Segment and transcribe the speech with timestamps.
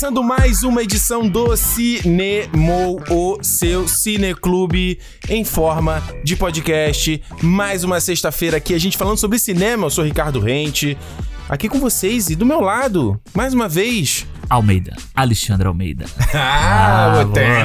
[0.00, 4.98] começando mais uma edição do Cinemo, o seu cineclube
[5.28, 7.22] em forma de podcast.
[7.42, 9.84] Mais uma sexta-feira aqui, a gente falando sobre cinema.
[9.84, 10.96] Eu sou Ricardo Rente,
[11.46, 14.96] aqui com vocês e do meu lado, mais uma vez, Almeida.
[15.14, 16.04] Alexandre Almeida.
[16.34, 17.62] Ah, Ah.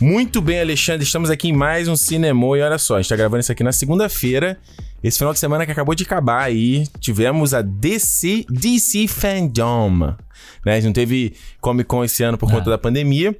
[0.00, 1.04] Muito bem, Alexandre.
[1.04, 3.64] Estamos aqui em mais um Cinemô e olha só, a gente tá gravando isso aqui
[3.64, 4.58] na segunda-feira.
[5.02, 10.14] Esse final de semana que acabou de acabar aí, tivemos a DC, DC Fandom.
[10.64, 10.72] Né?
[10.72, 13.34] A gente não teve Comic Con esse ano por conta da pandemia.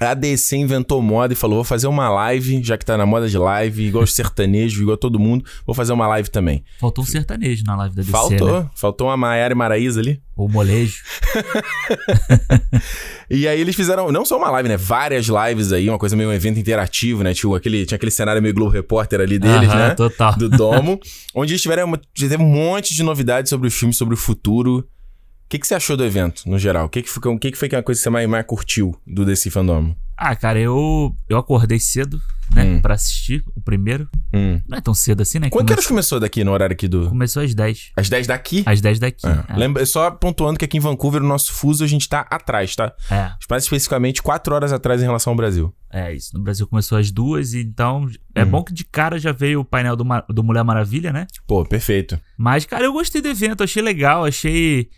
[0.00, 3.28] A DC inventou moda e falou: vou fazer uma live, já que tá na moda
[3.28, 6.64] de live, igual os sertanejos, igual todo mundo, vou fazer uma live também.
[6.80, 8.70] Faltou um sertanejo na live da DC, Faltou, né?
[8.74, 10.20] faltou uma Maiara e Maraísa ali.
[10.36, 11.02] O molejo.
[13.30, 14.76] E aí eles fizeram, não só uma live, né?
[14.78, 17.34] Várias lives aí, uma coisa meio um evento interativo, né?
[17.34, 19.94] Tinha aquele, tinha aquele cenário meio Globo Repórter ali deles, Aham, né?
[19.94, 20.34] Total.
[20.34, 20.98] Do Domo.
[21.34, 24.88] onde eles tiveram teve um monte de novidades sobre os filmes, sobre o futuro.
[25.48, 26.84] O que, que você achou do evento, no geral?
[26.84, 28.94] O que, que, foi, que, que foi que a coisa que você mais, mais curtiu
[29.06, 29.94] do DC Fandom?
[30.14, 32.20] Ah, cara, eu, eu acordei cedo,
[32.54, 32.64] né?
[32.64, 32.80] Hum.
[32.82, 34.06] Pra assistir o primeiro.
[34.34, 34.60] Hum.
[34.68, 35.48] Não é tão cedo assim, né?
[35.48, 37.08] Quando que horas Come- começou daqui, no horário aqui do...
[37.08, 37.92] Começou às 10.
[37.96, 38.62] Às 10 daqui?
[38.66, 39.26] Às 10 daqui.
[39.26, 39.56] É.
[39.56, 42.92] Lembra, só pontuando que aqui em Vancouver, o nosso fuso, a gente tá atrás, tá?
[43.10, 45.72] É, Mais especificamente, 4 horas atrás em relação ao Brasil.
[45.90, 46.36] é, isso.
[46.36, 48.50] No Brasil começou às duas, e então é Uhum.
[48.50, 51.26] bom que de cara já veio o painel do, do Mulher Maravilha, né?
[51.46, 52.20] Pô, perfeito.
[52.36, 54.90] Mas, cara, eu gostei do evento, achei legal, achei.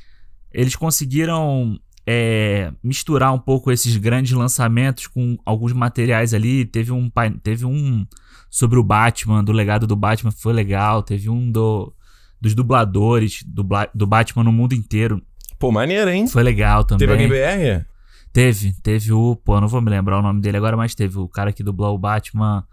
[0.52, 6.64] Eles conseguiram é, misturar um pouco esses grandes lançamentos com alguns materiais ali.
[6.64, 7.10] Teve um,
[7.42, 8.06] teve um
[8.48, 11.02] sobre o Batman, do legado do Batman, foi legal.
[11.02, 11.92] Teve um do,
[12.40, 15.22] dos dubladores do, do Batman no mundo inteiro,
[15.60, 16.26] Pô, maneiro, hein?
[16.26, 17.06] foi legal também.
[17.06, 17.84] Teve alguém BR?
[18.32, 19.36] Teve, teve o.
[19.36, 21.94] Pô, não vou me lembrar o nome dele agora, mas teve o cara que dublou
[21.94, 22.64] o Batman,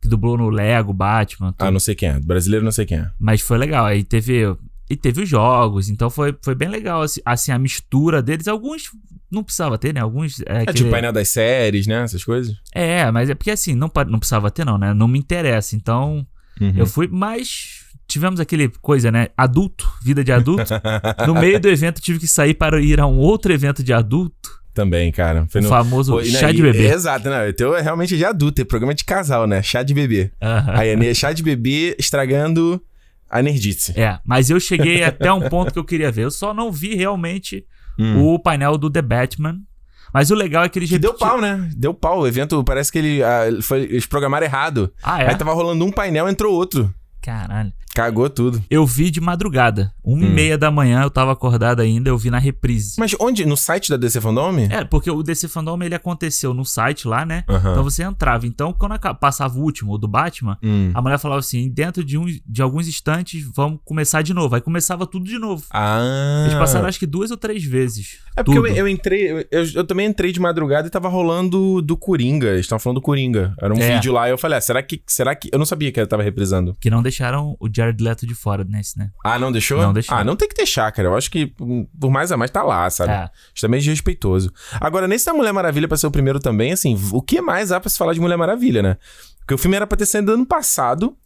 [0.00, 1.52] que dublou no Lego Batman.
[1.52, 1.66] tudo.
[1.66, 2.20] Ah, não sei quem é.
[2.20, 3.10] Brasileiro não sei quem é.
[3.18, 3.86] Mas foi legal.
[3.86, 4.54] Aí teve.
[4.88, 7.02] E teve os jogos, então foi, foi bem legal.
[7.02, 8.46] Assim, assim, a mistura deles.
[8.48, 8.84] Alguns
[9.30, 10.00] não precisava ter, né?
[10.00, 10.40] Alguns.
[10.46, 12.02] É, É tipo painel das séries, né?
[12.02, 12.54] Essas coisas.
[12.74, 14.92] é, mas é porque assim, não, não precisava ter, não, né?
[14.92, 15.74] Não me interessa.
[15.74, 16.26] Então,
[16.60, 16.72] Uhum.
[16.76, 17.82] eu fui, mas.
[18.06, 19.28] Tivemos aquele coisa, né?
[19.34, 20.62] Adulto, vida de adulto.
[21.26, 24.50] no meio do evento, tive que sair para ir a um outro evento de adulto.
[24.74, 25.46] Também, cara.
[25.48, 26.86] Foi O no- famoso Pô, e, né, chá de bebê.
[26.92, 27.48] Exato, não.
[27.48, 29.62] O teu é realmente de adulto, é programa de casal, né?
[29.62, 30.30] Chá de bebê.
[30.42, 30.72] Aham.
[30.76, 32.80] Aí é ne- chá de bebê estragando
[33.34, 33.98] a nerdice.
[33.98, 36.22] É, mas eu cheguei até um ponto que eu queria ver.
[36.24, 37.64] Eu só não vi realmente
[37.98, 38.34] Hum.
[38.34, 39.58] o painel do The Batman.
[40.12, 41.68] Mas o legal é que eles Que deu pau, né?
[41.76, 42.20] Deu pau.
[42.20, 44.92] O evento parece que ele, ah, foi, eles programaram errado.
[45.02, 45.28] Ah, é?
[45.28, 46.92] Aí tava rolando um painel, entrou outro.
[47.20, 47.72] Caralho.
[47.94, 48.62] Cagou tudo.
[48.68, 49.92] Eu vi de madrugada.
[50.02, 50.34] Uma e Hum.
[50.34, 52.96] meia da manhã, eu tava acordado ainda, eu vi na reprise.
[52.98, 53.46] Mas onde?
[53.46, 54.58] No site da DC Fandom?
[54.70, 57.44] É, porque o DC Fandom ele aconteceu no site lá, né?
[57.48, 57.70] Aham.
[57.72, 58.46] Então você entrava.
[58.46, 60.90] Então, quando passava o último, o do Batman, Hum.
[60.92, 64.54] a mulher falava assim: dentro de, um, de alguns instantes, vamos começar de novo.
[64.54, 65.64] Aí começava tudo de novo.
[65.72, 66.42] Ah.
[66.46, 68.18] Eles passaram acho que duas ou três vezes.
[68.36, 71.96] É porque eu, eu entrei, eu, eu, também entrei de madrugada e tava rolando do
[71.96, 72.48] Coringa.
[72.48, 73.54] Eles estavam falando do Coringa.
[73.60, 73.94] Era um É.
[73.94, 75.00] vídeo lá e eu falei, ah, será que.
[75.06, 75.48] Será que.
[75.52, 76.76] Eu não sabia que ele tava reprisando.
[76.80, 79.10] Que não deixaram o Jared Leto de fora nesse, né?
[79.24, 79.80] Ah, não deixou?
[79.80, 80.16] Não deixou.
[80.16, 81.08] Ah, não tem que deixar, cara.
[81.08, 81.52] Eu acho que
[81.98, 83.12] por mais a mais tá lá, sabe?
[83.12, 83.30] É.
[83.54, 84.52] Isso também é desrespeitoso.
[84.80, 87.80] Agora, nesse da Mulher Maravilha pra ser o primeiro também, assim, o que mais há
[87.80, 88.96] pra se falar de Mulher Maravilha, né?
[89.40, 91.16] Porque o filme era pra ter saído ano passado.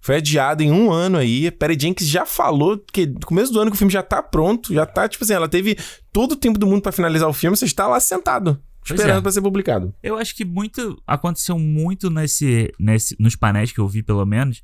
[0.00, 1.50] Foi adiado em um ano aí.
[1.50, 4.72] Perry Jenkins já falou que no começo do ano que o filme já tá pronto.
[4.72, 5.76] Já tá, tipo assim, ela teve
[6.12, 7.56] todo o tempo do mundo pra finalizar o filme.
[7.56, 8.62] Você está lá sentado,
[8.94, 9.22] esperando é.
[9.22, 9.94] pra ser publicado.
[10.02, 11.00] Eu acho que muito.
[11.06, 13.16] Aconteceu muito nesse, nesse.
[13.18, 14.62] Nos painéis que eu vi, pelo menos.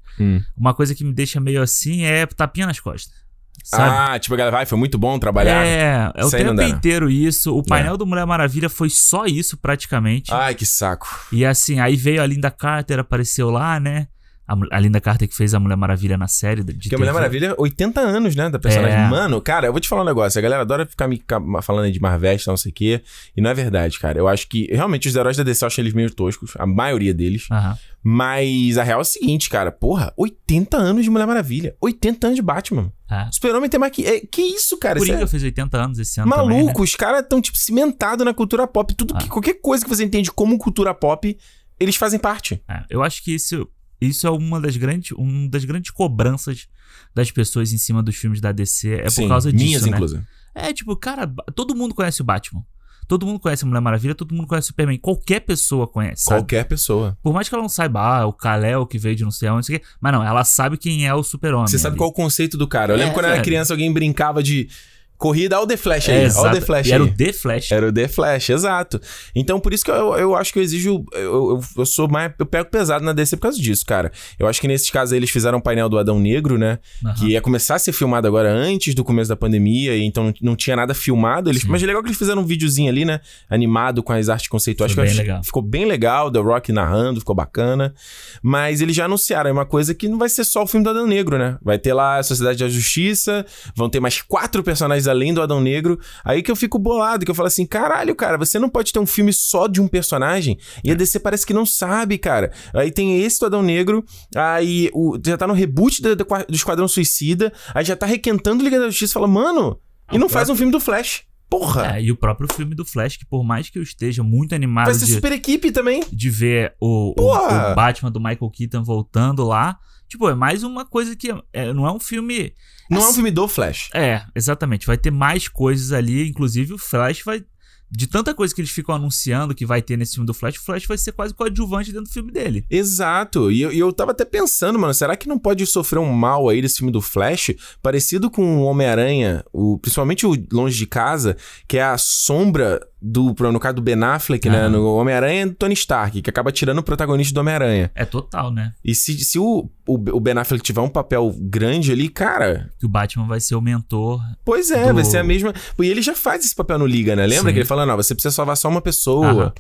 [0.57, 3.25] Uma coisa que me deixa meio assim é tapinha nas costas.
[3.63, 4.13] Sabe?
[4.13, 5.65] Ah, tipo, a galera vai, foi muito bom trabalhar.
[5.65, 7.57] É, é o tempo inteiro isso.
[7.57, 7.97] O painel É.
[7.97, 10.33] do Mulher Maravilha foi só isso, praticamente.
[10.35, 11.09] Ai, que saco.
[11.33, 14.09] E assim, aí veio a Linda Carter, apareceu lá, né?
[14.47, 17.55] A, Linda Carter que fez a Mulher Maravilha na série de Porque a Mulher Maravilha,
[17.57, 18.99] 80 anos, né, da personagem.
[18.99, 19.09] É.
[19.09, 20.39] Mano, cara, eu vou te falar um negócio.
[20.39, 21.23] A galera adora ficar me
[21.63, 23.03] falando de Marveste, não sei o quê.
[23.37, 24.19] E não é verdade, cara.
[24.19, 26.53] Eu acho que, realmente, os heróis da DC eu acho eles meio toscos.
[26.59, 27.47] A maioria deles.
[27.51, 27.77] Aham.
[28.07, 29.73] Mas a real é o seguinte, cara.
[29.73, 31.75] Porra, 80 anos de Mulher Maravilha.
[31.81, 32.93] 80 anos de Batman.
[33.11, 33.29] É.
[33.33, 34.05] Super-Homem tem maqui...
[34.07, 34.99] É, que isso, cara?
[34.99, 36.51] Coringa é fez 80 anos esse ano maluco.
[36.51, 36.73] também, né?
[36.77, 38.95] Os caras estão, tipo, cimentados na cultura pop.
[38.95, 39.29] Tudo que, Ah.
[39.29, 41.35] qualquer coisa que você entende como cultura pop,
[41.81, 42.63] eles fazem parte.
[42.69, 43.67] É, eu acho que isso,
[44.01, 46.67] isso é uma das grandes, uma das grandes cobranças
[47.15, 48.95] das pessoas em cima dos filmes da DC.
[49.03, 49.89] É Sim, por causa disso, minhas, né?
[49.91, 50.23] inclusive.
[50.55, 52.65] É, tipo, cara, todo mundo conhece o Batman.
[53.07, 54.99] Todo mundo conhece a Mulher Maravilha, todo mundo conhece o Superman.
[54.99, 56.41] Qualquer pessoa conhece, sabe?
[56.41, 57.19] Qualquer pessoa.
[57.23, 59.57] Por mais que ela não saiba, ah, o Kal-El que veio de não sei onde,
[59.57, 59.87] não sei o quê.
[60.01, 61.67] Mas não, ela sabe quem é o super-homem.
[61.69, 61.99] Você sabe ali.
[61.99, 62.93] qual é o conceito do cara.
[62.93, 64.69] Eu É, lembro quando eu era criança, alguém brincava de.
[65.17, 66.25] Corrida ao The Flash aí.
[66.25, 66.51] É, ao.
[66.51, 67.11] The Flash E era aí.
[67.11, 67.73] o The Flash.
[67.73, 69.01] Era o The Flash, exato.
[69.35, 71.05] Então, por isso que eu, eu acho que eu exijo.
[71.13, 72.33] Eu, eu, eu sou mais.
[72.39, 74.11] Eu pego pesado na DC por causa disso, cara.
[74.39, 76.79] Eu acho que nesses casos aí eles fizeram um painel do Adão Negro, né?
[77.05, 77.15] Aham.
[77.15, 80.57] Que ia começar a ser filmado agora antes do começo da pandemia, e então não,
[80.57, 81.51] tinha nada filmado.
[81.51, 81.69] Eles, Sim.
[81.69, 83.21] mas é legal que eles fizeram um videozinho ali, né?
[83.49, 84.93] Animado com as artes conceituais.
[84.93, 85.43] Foi bem legal.
[85.45, 87.95] Ficou bem legal, The Rock narrando, ficou bacana.
[88.43, 90.91] Mas eles já anunciaram é uma coisa que não vai ser só o filme do
[90.91, 91.57] Adão Negro, né?
[91.63, 93.45] Vai ter lá a Sociedade da Justiça,
[93.75, 95.99] vão ter mais quatro personagens além do Adão Negro.
[96.25, 98.99] Aí que eu fico bolado, que eu falo assim, caralho, cara, você não pode ter
[98.99, 100.59] um filme só de um personagem.
[100.83, 102.53] E a DC parece que não sabe, cara.
[102.73, 104.05] Aí tem esse do Adão Negro,
[104.35, 108.79] aí o, já tá no reboot do, do, Esquadrão Suicida, aí já tá requentando Liga
[108.79, 109.79] da Justiça e fala, mano,
[110.13, 111.25] e não faz um filme do Flash.
[111.49, 111.97] Porra!
[111.97, 114.87] É, e o próprio filme do Flash, que por mais que eu esteja muito animado
[114.87, 116.03] vai ser de, super equipe também.
[116.13, 120.85] de ver o, o, o Batman do Michael Keaton voltando lá, tipo, é mais uma
[120.85, 122.53] coisa que é, não é um filme.
[122.91, 123.91] Não é um assim, filme do Flash.
[123.95, 124.87] É, exatamente.
[124.87, 126.29] Vai ter mais coisas ali.
[126.29, 127.45] Inclusive, o Flash vai.
[127.91, 130.65] De tanta coisa que eles ficam anunciando que vai ter nesse filme do Flash, o
[130.65, 132.65] Flash vai ser quase coadjuvante dentro do filme dele.
[132.69, 133.51] Exato.
[133.51, 136.61] E eu, eu tava até pensando, mano, será que não pode sofrer um mal aí
[136.61, 141.37] desse filme do Flash, parecido com o Homem-Aranha, o, principalmente o Longe de Casa,
[141.69, 144.67] que é a sombra do, no caso do Ben Affleck, né?
[144.67, 147.91] No Homem-Aranha do Tony Stark, que acaba tirando o protagonista do Homem-Aranha.
[147.95, 148.73] É total, né?
[148.83, 152.87] E se, se o, o, o Ben Affleck tiver um papel grande ali, cara, Que
[152.87, 154.21] o Batman vai ser o mentor.
[154.45, 155.53] pois é, Do- vai ser a mesma.
[155.79, 157.27] E ele já faz esse papel no Liga, né?
[157.27, 157.53] Lembra Sim.
[157.53, 159.53] que ele fala, não, você precisa salvar só uma pessoa.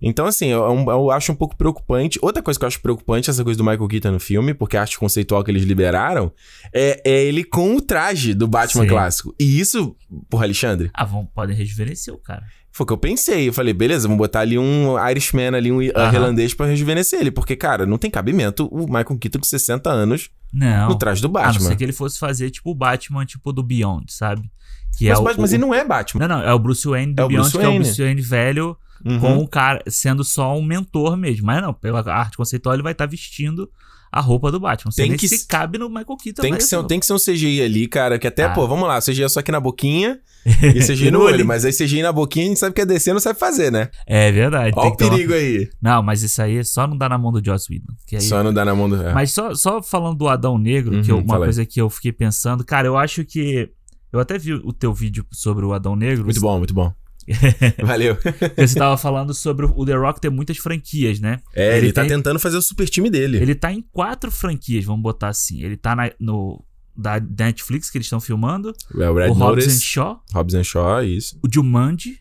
[0.00, 2.18] Então, assim, eu, eu- eu acho um pouco preocupante.
[2.20, 4.82] Outra coisa que eu acho preocupante, essa coisa do Michael Keaton no filme, porque a
[4.82, 6.30] arte conceitual que eles liberaram
[6.72, 8.88] é, é ele com o traje do Batman Sim.
[8.90, 9.34] clássico.
[9.40, 9.96] E isso,
[10.28, 12.42] porra, Alexandre, Ah, vão, podem rejuvenescer o cara.
[12.76, 13.48] Foi o que eu pensei.
[13.48, 17.30] Eu falei, beleza, vamos botar ali um Irishman, ali um irlandês pra rejuvenescer ele.
[17.30, 20.88] Porque, cara, não tem cabimento o Michael Keaton com 60 anos Não.
[20.90, 21.68] no traje do A não Batman.
[21.68, 24.42] ser que ele fosse fazer, tipo, o Batman, tipo, do Beyond, sabe?
[24.98, 26.28] Que mas é o o, Batman, mas ele não é Batman.
[26.28, 27.74] Não, não, é o Bruce Wayne do É Beyond, que é o.
[27.74, 29.20] Bruce Wayne velho Uhum.
[29.20, 31.46] com o cara sendo só um mentor mesmo.
[31.46, 33.70] Mas não, pela arte conceitual ele vai estar vestindo
[34.12, 34.90] a roupa do Batman.
[34.90, 36.42] Sei Tem que se cabe no Michael Keaton.
[36.42, 38.50] Tem que, ser, tem que ser um CGI ali, cara, que até, Ah.
[38.50, 41.34] pô, vamos lá, CGI é só aqui na boquinha e CGI E no olho.
[41.36, 41.46] olho.
[41.46, 43.88] Mas aí CGI na boquinha a gente sabe que a DC não sabe fazer, né?
[44.06, 44.72] É verdade.
[44.76, 45.68] Olha o tomar- perigo aí.
[45.82, 47.92] Não, mas isso aí é só não dá na mão do Joss Whedon.
[48.12, 48.20] Aí...
[48.20, 49.02] Só não dá na mão do.
[49.02, 49.12] é.
[49.12, 51.42] Mas só, só falando do Adão Negro, que eu- Uhum, uma aí.
[51.44, 53.68] coisa que eu fiquei pensando, cara, eu acho que.
[54.12, 56.24] Eu até vi o teu vídeo sobre o Adão Negro.
[56.24, 56.92] Muito bom, muito bom.
[57.82, 58.16] Valeu.
[58.56, 61.40] Você tava falando sobre o The Rock ter muitas franquias, né?
[61.54, 63.38] É, ele, tá tem- tentando fazer o super time dele.
[63.38, 65.62] Ele tá em quatro franquias, vamos botar assim.
[65.62, 66.64] Ele tá na- no
[66.96, 71.04] da Netflix que eles estão filmando, É o o Hobbs and Shaw, Hobbs and Shaw,
[71.04, 71.38] isso.
[71.44, 72.20] o Jumanji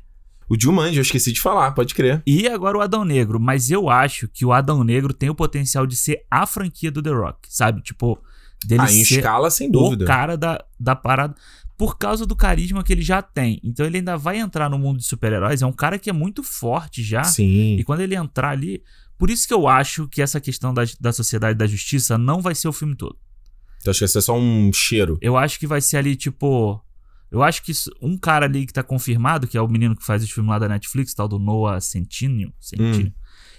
[0.49, 2.21] O Jumanji, eu esqueci de falar, pode crer.
[2.27, 3.39] e agora o Adão Negro.
[3.39, 7.01] Mas eu acho que o Adão Negro tem o potencial de ser a franquia do
[7.01, 7.81] The Rock, sabe?
[7.81, 8.19] Tipo,
[8.67, 10.05] dele ah, em escala, sem o dúvida.
[10.05, 11.33] cara da, da parada.
[11.77, 13.59] Por causa do carisma que ele já tem.
[13.63, 15.61] Então ele ainda vai entrar no mundo de super-heróis.
[15.61, 17.23] É um cara que é muito forte já.
[17.23, 17.75] Sim.
[17.77, 18.81] E quando ele entrar ali.
[19.17, 22.53] Por isso que eu acho que essa questão da, da sociedade da justiça não vai
[22.53, 23.17] ser o filme todo.
[23.79, 25.17] Então acho que esse é só um cheiro.
[25.21, 26.81] Eu acho que vai ser ali, tipo.
[27.31, 30.23] Eu acho que um cara ali que tá confirmado, que é o menino que faz
[30.23, 32.53] os filmes lá da Netflix, tal do Noah Centineo.
[32.59, 33.13] Centineo.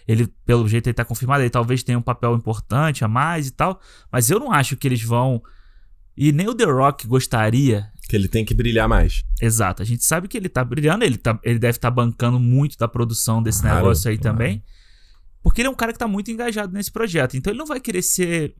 [0.06, 1.42] Ele, pelo jeito, ele tá confirmado.
[1.42, 3.80] Ele talvez tenha um papel importante a mais e tal.
[4.10, 5.42] Mas eu não acho que eles vão.
[6.16, 7.90] E nem o The Rock gostaria.
[8.08, 9.24] Que ele tem que brilhar mais.
[9.40, 9.82] Exato.
[9.82, 11.04] A gente sabe que ele tá brilhando.
[11.04, 14.36] Ele, tá, ele deve estar bancando muito da produção desse Claro, negócio aí claro.
[14.38, 14.62] também.
[15.42, 17.36] Porque ele é um cara que tá muito engajado nesse projeto.
[17.36, 18.54] Então ele não vai querer ser.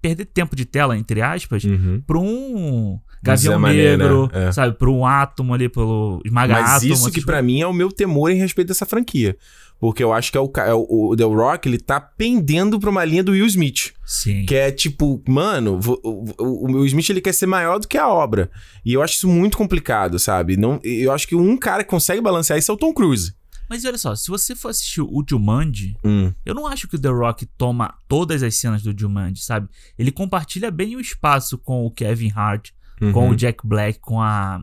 [0.00, 2.00] perder tempo de tela, entre aspas, Uhum.
[2.06, 3.96] pra um Gavião Zé Mané, né?
[3.96, 4.50] Negro, É.
[4.52, 4.76] sabe?
[4.76, 7.90] Pra um átomo ali, pelo Esmaga Mas Átomo, isso que pra mim é o meu
[7.90, 9.36] temor em respeito dessa franquia.
[9.78, 12.88] Porque eu acho que é o, é o, o The Rock, ele tá pendendo pra
[12.88, 13.92] uma linha do Will Smith.
[14.06, 14.46] Sim.
[14.46, 18.08] Que é tipo, mano, o, o Will Smith ele quer ser maior do que a
[18.08, 18.48] obra.
[18.84, 20.56] E eu acho isso muito complicado, sabe?
[20.56, 23.34] Não, eu acho que um cara que consegue balancear isso é o Tom Cruise.
[23.68, 26.30] Mas olha só, se você for assistir o Jumanji, Hum.
[26.46, 29.66] eu não acho que o The Rock toma todas as cenas do Jumanji, sabe?
[29.98, 32.68] Ele compartilha bem o espaço com o Kevin Hart,
[33.12, 33.30] com Uhum.
[33.30, 34.62] o Jack Black, com a,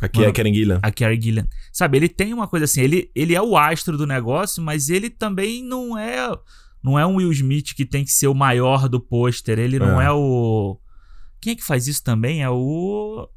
[0.00, 0.78] Aqui é Mano, a Karen Gillan.
[0.82, 1.48] a Carrie Gillian.
[1.72, 5.10] Sabe, ele tem uma coisa assim, ele, ele é o astro do negócio, mas ele
[5.10, 6.30] também não é
[6.80, 10.00] não é um Will Smith que tem que ser o maior do pôster, ele não
[10.00, 10.06] É.
[10.06, 10.78] é o
[11.40, 12.42] quem é que faz isso também?
[12.44, 13.28] É o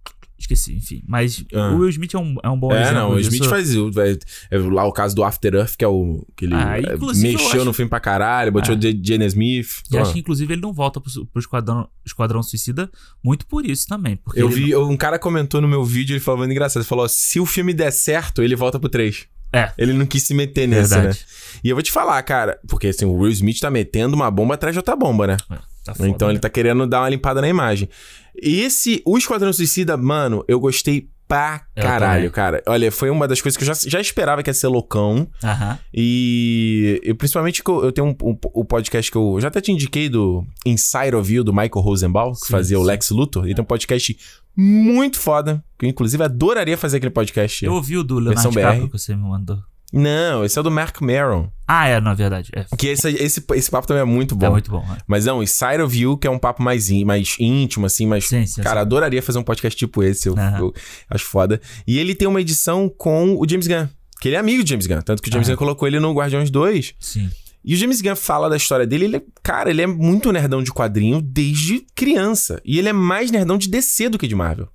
[0.41, 1.71] esqueci, enfim, mas Ah.
[1.71, 3.49] o Will Smith é um, é um bom É, exemplo não, o Smith disso.
[3.49, 4.17] faz o- é,
[4.51, 7.47] é lá o caso do After Earth, que é o que ele Ah, é, mexeu
[7.47, 8.77] acho- no filme pra caralho, botou Ah.
[8.77, 9.83] o Jenna Smith.
[9.91, 12.89] E acho que inclusive ele não volta pro, pro Esquadrão, Esquadrão Suicida
[13.23, 16.19] muito por isso também, porque eu ele vi, um cara comentou no meu vídeo, ele
[16.19, 19.27] falou engraçado, ele falou, se o filme der certo, ele volta pro 3.
[19.53, 19.69] É.
[19.77, 21.01] Ele não quis se meter nessa, né?
[21.03, 21.25] Verdade.
[21.61, 24.53] E eu vou te falar, cara, porque assim, o Will Smith tá metendo uma bomba
[24.53, 25.35] atrás de outra bomba, né?
[25.51, 26.39] É, tá foda, então ele né?
[26.39, 27.89] tá querendo dar uma limpada na imagem.
[28.35, 32.61] Esse, o Esquadrão Suicida, mano, eu gostei pra caralho, cara.
[32.67, 35.25] Olha, foi uma das coisas que eu já, já esperava que ia ser loucão.
[35.41, 35.79] Aham.
[35.93, 39.61] E, e principalmente que eu, eu tenho um, um, um podcast que eu já até
[39.61, 42.87] te indiquei do Inside of You, do Michael Rosenbaum, que Sim, fazia o sim.
[42.87, 43.45] Lex Luthor.
[43.45, 44.17] Ele tem um podcast
[44.53, 47.63] muito foda, que eu inclusive adoraria fazer aquele podcast.
[47.63, 49.63] Eu ouvi o do Leonardo Versão DiCaprio que você me mandou.
[49.91, 51.49] Não, esse é do Mark Maron.
[51.67, 52.49] Ah, é, na verdade.
[52.55, 54.45] É, Que esse, esse, esse papo também é muito bom.
[54.45, 54.85] é muito bom.
[54.89, 54.97] é.
[55.05, 58.25] Mas não, Inside of You, que é um papo mais, ín- mais íntimo, assim, mais.
[58.27, 58.61] Sim, sim.
[58.61, 58.81] Cara, sim.
[58.81, 60.29] adoraria fazer um podcast tipo esse.
[60.29, 60.59] Eu, Aham.
[60.59, 60.73] eu
[61.09, 61.59] acho foda.
[61.85, 63.87] E ele tem uma edição com o James Gunn.
[64.21, 65.01] Que ele é amigo de James Gunn.
[65.01, 65.55] Tanto que o James Aham.
[65.55, 66.93] Gunn colocou ele no Guardiões 2.
[66.99, 67.29] Sim.
[67.63, 69.05] E o James Gunn fala da história dele.
[69.05, 72.61] Ele é, cara, ele é muito nerdão de quadrinho desde criança.
[72.65, 74.67] E ele é mais nerdão de DC do que de Marvel.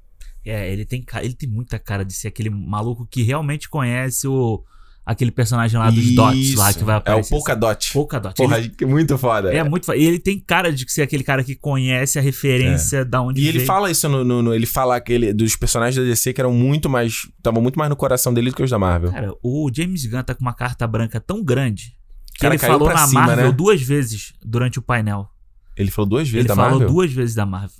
[0.44, 4.62] É, ele tem, ele tem muita cara de ser aquele maluco que realmente conhece o
[5.06, 7.30] aquele personagem lá dos dots lá que vai É o aparecer.
[7.30, 7.92] Polkadot.
[7.92, 8.34] Polkadot.
[8.34, 9.54] Porra, Ele- que muito foda.
[9.54, 13.04] é muito fa- E ele tem cara de ser aquele cara que conhece a referência
[13.04, 16.02] da onde E ele fala isso no, no- no- ele fala aquele dos personagens da
[16.02, 18.78] DC que eram muito mais, estavam muito mais no coração dele do que os da
[18.80, 19.12] Marvel.
[19.12, 21.94] Cara, o James Gunn tá com uma carta branca tão grande
[22.34, 23.52] que Cara, ele falou pra na cima, Marvel né?
[23.52, 25.28] duas vezes durante o painel.
[25.76, 26.88] Ele falou duas vezes ele da falou Marvel.
[26.88, 27.70] duas vezes da Marvel.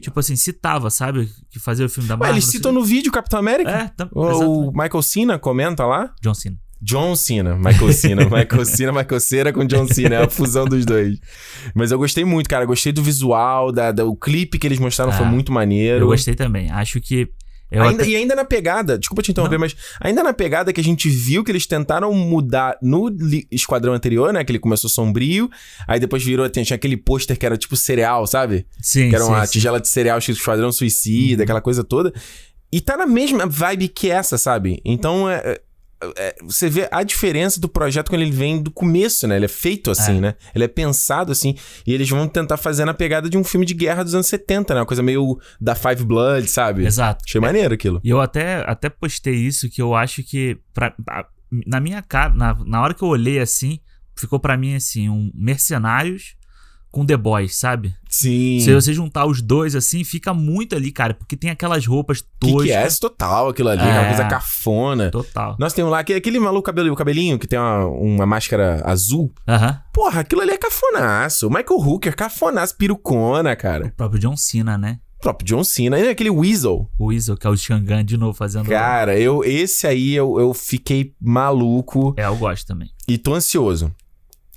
[0.00, 1.28] Tipo assim, citava, sabe?
[1.50, 2.36] Que fazia o filme da Ué, Marvel.
[2.36, 3.70] ele não citou sei- no vídeo Capitão América.
[3.70, 4.08] É, tam...
[4.12, 4.72] O, exatamente.
[4.76, 6.12] Michael Cena comenta lá.
[6.22, 6.56] John Cena.
[6.80, 10.86] John Cena, Michael Cena, Michael Cena, Michael Cera com John Cena, é a fusão dos
[10.86, 11.18] dois.
[11.74, 15.10] Mas eu gostei muito, cara, gostei do visual, da, da- o clipe que eles mostraram
[15.12, 16.04] foi Ah, muito maneiro.
[16.04, 16.70] Eu gostei também.
[16.70, 17.28] Acho que.
[17.70, 20.84] Ainda, até- E ainda na pegada, desculpa te interromper, mas ainda na pegada que a
[20.84, 23.14] gente viu que eles tentaram mudar no
[23.50, 24.42] esquadrão anterior, né?
[24.42, 25.50] Que ele começou sombrio,
[25.86, 28.66] aí depois virou, tinha aquele pôster que era tipo cereal, sabe?
[28.80, 29.52] Sim, que era sim, uma sim.
[29.52, 31.44] tigela de cereal escrito Esquadrão Suicida, Uhum.
[31.44, 32.12] aquela coisa toda.
[32.72, 34.80] E tá na mesma vibe que essa, sabe?
[34.84, 35.60] Então é- é-
[36.42, 39.36] você vê a diferença do projeto quando ele vem do começo, né?
[39.36, 40.20] Ele é feito assim, É.
[40.20, 40.34] né?
[40.54, 41.54] Ele é pensado assim.
[41.86, 44.74] E eles vão tentar fazer na pegada de um filme de guerra dos anos 70,
[44.74, 44.80] né?
[44.80, 46.84] Uma coisa meio da Five Blood, sabe?
[46.86, 47.24] Exato.
[47.26, 48.00] Achei maneiro aquilo.
[48.04, 50.56] E eu até, até postei isso, que eu acho que.
[50.72, 50.94] Pra,
[51.66, 53.80] na minha cara, na, na hora que eu olhei assim,
[54.16, 56.36] ficou pra mim assim, um Mercenários
[56.90, 57.94] com The Boys, sabe?
[58.08, 58.60] Sim.
[58.60, 62.62] Se você juntar os dois assim, fica muito ali, cara, porque tem aquelas roupas toscas.
[62.62, 64.08] que, que é total aquilo ali, aquela É.
[64.08, 65.10] coisa cafona.
[65.10, 65.56] Total.
[65.58, 69.32] Nós temos lá aquele, aquele maluco cabelo, cabelinho que tem uma, uma máscara azul.
[69.46, 69.78] Aham.
[69.92, 71.48] Porra, aquilo ali é cafonaço.
[71.48, 73.86] Michael Hooker, cafonaço, pirucona, cara.
[73.86, 74.98] O próprio John Cena, né?
[75.18, 75.98] O próprio John Cena.
[75.98, 76.88] E aquele Weasel.
[76.98, 78.68] O Weasel, que é o Shangan de novo fazendo.
[78.68, 82.88] Cara, eu, esse aí eu, eu fiquei maluco É, eu gosto também.
[83.06, 83.92] e tô ansioso.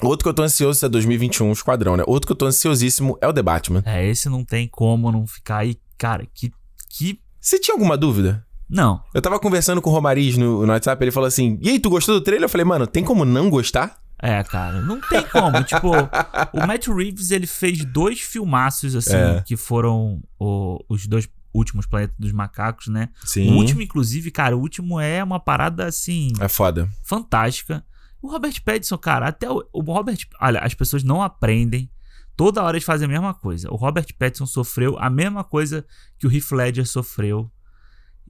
[0.03, 2.03] Outro que eu tô ansioso é 2021, o Esquadrão, né?
[2.07, 3.83] Outro que eu tô ansiosíssimo é o The Batman.
[3.85, 5.77] É, esse não tem como não ficar aí.
[5.97, 6.51] Cara, que.
[6.89, 7.19] que...
[7.39, 8.45] Você tinha alguma dúvida?
[8.69, 9.03] Não.
[9.13, 11.89] Eu tava conversando com o Romariz no, no WhatsApp, ele falou assim: E aí, tu
[11.89, 12.45] gostou do trailer?
[12.45, 13.99] Eu falei, mano, tem como não gostar?
[14.23, 15.61] É, cara, não tem como.
[15.65, 19.43] tipo, o Matt Reeves, ele fez dois filmaços, assim, É.
[19.45, 23.09] que foram o- os dois últimos Planetas dos Macacos, né?
[23.25, 23.51] Sim.
[23.51, 26.87] O último, inclusive, cara, o último é uma parada, assim, É foda.
[27.03, 27.83] fantástica.
[28.21, 30.17] O Robert Pattinson, cara, até o, o Robert...
[30.39, 31.89] Olha, as pessoas não aprendem.
[32.37, 33.69] Toda hora eles fazem a mesma coisa.
[33.71, 35.85] O Robert Pattinson sofreu a mesma coisa
[36.17, 37.49] que o Heath Ledger sofreu.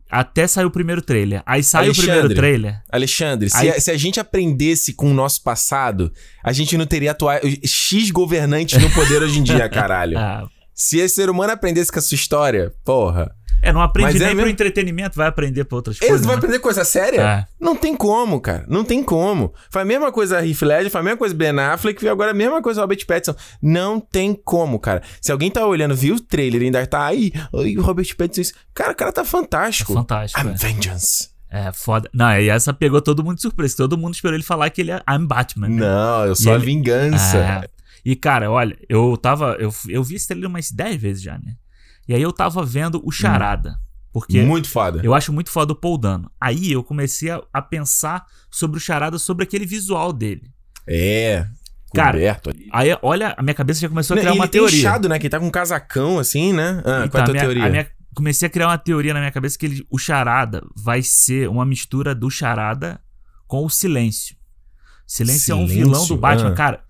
[0.09, 1.41] Até saiu o primeiro trailer.
[1.45, 2.11] Aí sai o Alexandre.
[2.11, 2.81] primeiro trailer.
[2.91, 6.11] Alexandre, se, Aí- a, se a gente aprendesse com o nosso passado,
[6.43, 10.17] a gente não teria atuar, X governantes no poder hoje em dia, caralho.
[10.17, 13.33] Ah, Se esse ser humano aprendesse com a sua história, porra.
[13.61, 14.49] É, não aprende Mas é nem pro mesmo?
[14.51, 16.25] entretenimento, vai aprender pra outras Ele coisas.
[16.25, 16.39] vai né?
[16.39, 17.21] aprender coisa séria?
[17.21, 17.47] É.
[17.59, 18.65] Não tem como, cara.
[18.67, 19.53] Não tem como.
[19.69, 22.31] Foi a mesma coisa a Heath Ledger, foi a mesma coisa Ben Affleck, e agora
[22.31, 23.35] a mesma coisa o Robert Pattinson.
[23.61, 25.01] Não tem como, cara.
[25.21, 28.41] Se alguém tá olhando, viu o trailer e ainda tá aí, oi, o Robert Pattinson,
[28.41, 29.93] isso- cara, o cara tá É fantástico.
[29.93, 30.39] fantástico.
[30.41, 30.53] I'm É.
[30.55, 31.29] vengeance.
[31.53, 32.09] é foda.
[32.13, 33.75] Não, e essa pegou todo mundo de surpresa.
[33.75, 35.67] Todo mundo esperou ele falar que ele é I'm Batman.
[35.67, 35.81] né?
[35.81, 37.37] Não, eu sou E a ele- vingança.
[37.37, 37.67] É.
[38.05, 39.57] E, cara, olha, eu tava.
[39.59, 41.55] Eu, eu vi esse trailer umas 10 vezes já, né?
[42.07, 43.77] E aí eu tava vendo o Charada.
[44.13, 44.99] Porque Muito foda.
[45.03, 46.29] eu acho muito foda o Paul Dano.
[46.39, 50.51] Aí eu comecei a, a pensar sobre o Charada, sobre aquele visual dele.
[50.85, 51.47] É.
[51.93, 52.17] Cara.
[52.71, 54.79] Aí, olha, a minha cabeça já começou a criar uma ele teoria.
[54.79, 55.17] inchado, né?
[55.19, 56.81] Que ele tá com um casacão, assim, né?
[56.85, 57.69] Ah, Então, qual é a tua minha- teoria?
[57.69, 61.47] minha- comecei a criar uma teoria na minha cabeça que ele- o Charada vai ser
[61.49, 62.99] uma mistura do Charada
[63.47, 64.35] com o Silêncio.
[65.07, 65.85] Silêncio, é um Silêncio?
[65.85, 66.49] vilão do Batman.
[66.49, 66.53] Ah.
[66.55, 66.83] Cara,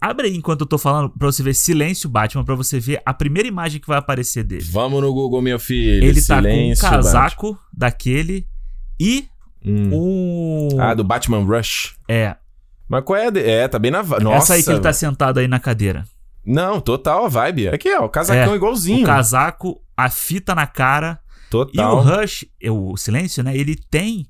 [0.00, 3.12] abre aí enquanto eu tô falando pra você ver Silêncio Batman, pra você ver a
[3.12, 4.64] primeira imagem que vai aparecer dele.
[4.70, 6.04] Vamos no Google, meu filho.
[6.04, 8.46] Ele tá com um Silêncio, casaco daquele
[8.98, 9.36] e Batman.
[9.68, 9.90] Hum.
[10.74, 10.80] um...
[10.80, 11.96] Ah, do Batman Rush.
[12.08, 12.36] É,
[12.88, 13.26] Mas qual é?
[13.26, 14.02] a de- É, tá bem na.
[14.02, 14.36] Nossa.
[14.36, 16.04] essa aí que ele tá sentado aí na cadeira.
[16.44, 17.68] Não, total a vibe.
[17.68, 19.02] Aqui, ó, o casacão É, igualzinho.
[19.02, 21.96] O casaco, a fita na cara E Total.
[21.96, 23.56] o Rush, o Silêncio, né?
[23.56, 24.26] Ele tem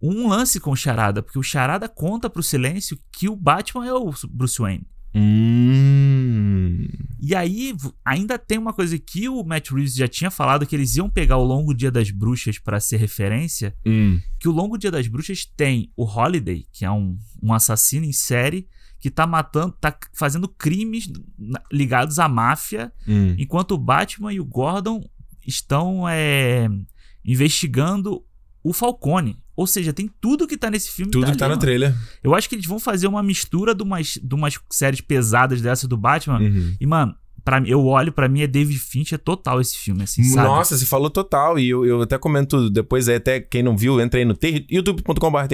[0.00, 3.92] um lance com o Charada, porque o Charada conta pro Silêncio que o Batman é
[3.94, 4.86] o Bruce Wayne.
[5.14, 6.86] Hum.
[7.20, 7.74] E aí,
[8.04, 11.38] ainda tem uma coisa que o Matt Reeves já tinha falado, que eles iam pegar
[11.38, 14.20] o Longo Dia das Bruxas pra ser referência, Hum.
[14.38, 18.12] que o Longo Dia das Bruxas tem o Holiday, que é um, um assassino em
[18.12, 18.68] série,
[19.00, 21.10] que tá matando, tá fazendo crimes
[21.72, 23.34] ligados à máfia, Hum.
[23.38, 25.02] enquanto o Batman e o Gordon
[25.46, 26.68] estão é,
[27.24, 28.22] investigando
[28.62, 29.38] o Falcone.
[29.56, 31.10] Ou seja, tem tudo que tá nesse filme.
[31.10, 31.60] Tudo que ali, tá no mano.
[31.60, 31.94] trailer.
[32.22, 35.88] Eu acho que eles vão fazer uma mistura de umas, de umas séries pesadas dessa
[35.88, 36.38] do Batman.
[36.40, 36.74] Uhum.
[36.78, 37.14] E, mano,
[37.60, 40.48] mim- eu olho, pra mim é David Fincher total esse filme, assim, sabe?
[40.48, 41.58] Nossa, você falou total.
[41.58, 44.66] E eu, eu até comento depois, aí, até quem não viu, entra aí no ter-
[44.68, 45.46] youtube.com.br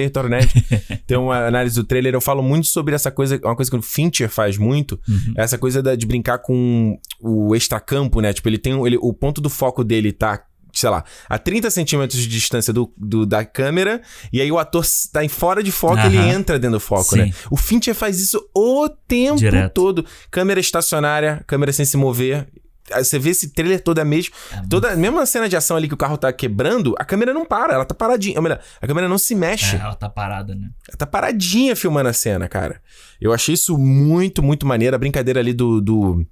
[1.07, 2.13] tem uma análise do trailer.
[2.15, 4.99] Eu falo muito sobre essa coisa, uma coisa que o Fincher faz muito.
[5.07, 5.33] Uhum.
[5.37, 8.33] Essa coisa da- de brincar com o extracampo, né?
[8.33, 8.73] Tipo, ele tem.
[8.85, 10.43] Ele, o ponto do foco dele tá.
[10.83, 14.01] Sei lá, a 30 centímetros de distância do, do- da câmera,
[14.33, 16.07] e aí o ator tá em fora de foco, Aham.
[16.07, 17.19] ele entra dentro do foco, Sim.
[17.19, 17.31] né?
[17.49, 19.71] O Fincher faz isso o tempo Direto.
[19.73, 20.05] todo.
[20.29, 22.49] Câmera estacionária, câmera sem se mover.
[22.91, 24.35] Aí Você vê esse trailer todo é mesmo.
[24.51, 27.33] É Toda, mesmo a cena de ação ali que o carro tá quebrando, a câmera
[27.33, 28.35] não para, ela tá paradinha.
[28.37, 29.77] Ou melhor, a câmera não se mexe.
[29.77, 30.67] É, ela tá parada, né?
[30.89, 32.81] Ela tá paradinha filmando a cena, cara.
[33.21, 34.97] Eu achei isso muito, muito maneiro.
[34.97, 35.79] A brincadeira ali do.
[35.79, 36.25] do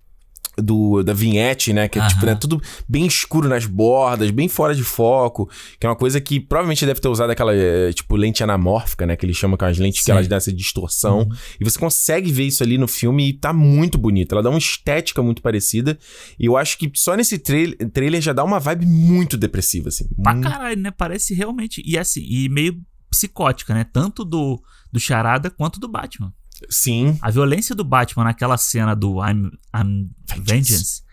[0.57, 1.87] do, da vinhete, né?
[1.87, 5.49] Que é, tipo, né, tudo bem escuro nas bordas, bem fora de foco.
[5.79, 9.15] Que é uma coisa que provavelmente deve ter usado aquela, eh, tipo, lente anamórfica, né?
[9.15, 10.11] Que eles chamam com as lentes que Sim.
[10.11, 11.19] elas dão essa distorção.
[11.19, 11.29] Uhum.
[11.59, 14.33] E você consegue ver isso ali no filme e tá muito bonito.
[14.33, 15.97] Ela dá uma estética muito parecida.
[16.39, 20.07] E eu acho que só nesse trail- trailer já dá uma vibe muito depressiva, assim.
[20.21, 20.91] Pra Muito- caralho, né?
[20.91, 21.81] Parece realmente.
[21.85, 22.79] E assim, e meio
[23.09, 23.83] psicótica, né?
[23.91, 26.33] Tanto do, do Charada quanto do Batman.
[26.69, 27.17] Sim.
[27.21, 30.43] A violência do Batman naquela cena do I'm, I'm Vengeance.
[30.43, 31.03] Vengeance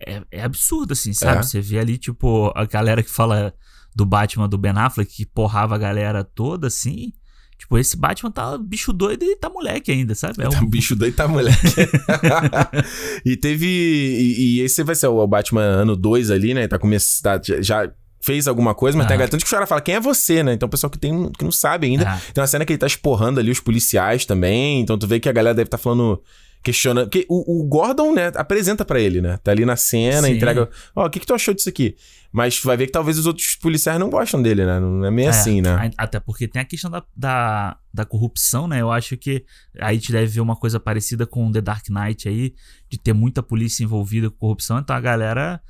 [0.00, 1.40] é, é absurdo, assim, sabe?
[1.40, 1.42] É.
[1.42, 3.52] Você vê ali, tipo, a galera que fala
[3.96, 7.12] do Batman do Ben Affleck, que porrava a galera toda, assim.
[7.58, 10.40] Tipo, esse Batman tá bicho doido e tá moleque ainda, sabe?
[10.40, 11.56] É Tá um- um bicho doido, tá moleque.
[13.26, 13.66] e teve.
[13.66, 16.68] E, e esse vai ser o Batman ano 2 ali, né?
[16.68, 17.44] Tá começando.
[17.44, 19.08] Já, já fez alguma coisa, mas Ah.
[19.08, 20.52] tem a galera tanto que o cara fala, quem é você, né?
[20.54, 22.08] Então o pessoal que, tem, que não sabe ainda.
[22.10, 24.80] Ah, Tem uma cena que ele tá esporrando ali os policiais também.
[24.80, 26.22] Então tu vê que a galera deve estar falando.
[26.60, 27.06] Questionando.
[27.08, 29.38] Porque o, o Gordon, né, apresenta pra ele, né?
[29.44, 30.34] Tá ali na cena, Sim.
[30.34, 30.68] entrega.
[30.94, 31.94] Ó, o que, que tu achou disso aqui?
[32.32, 34.80] Mas vai ver que talvez os outros policiais não gostam dele, né?
[34.80, 35.70] Não é meio É, assim, né?
[35.96, 38.80] a- Até porque tem a questão da, da, da corrupção, né?
[38.80, 39.44] Eu acho que
[39.78, 42.52] aí a gente deve ver uma coisa parecida com The Dark Knight aí,
[42.90, 44.80] de ter muita polícia envolvida com corrupção.
[44.80, 45.60] Então a galera.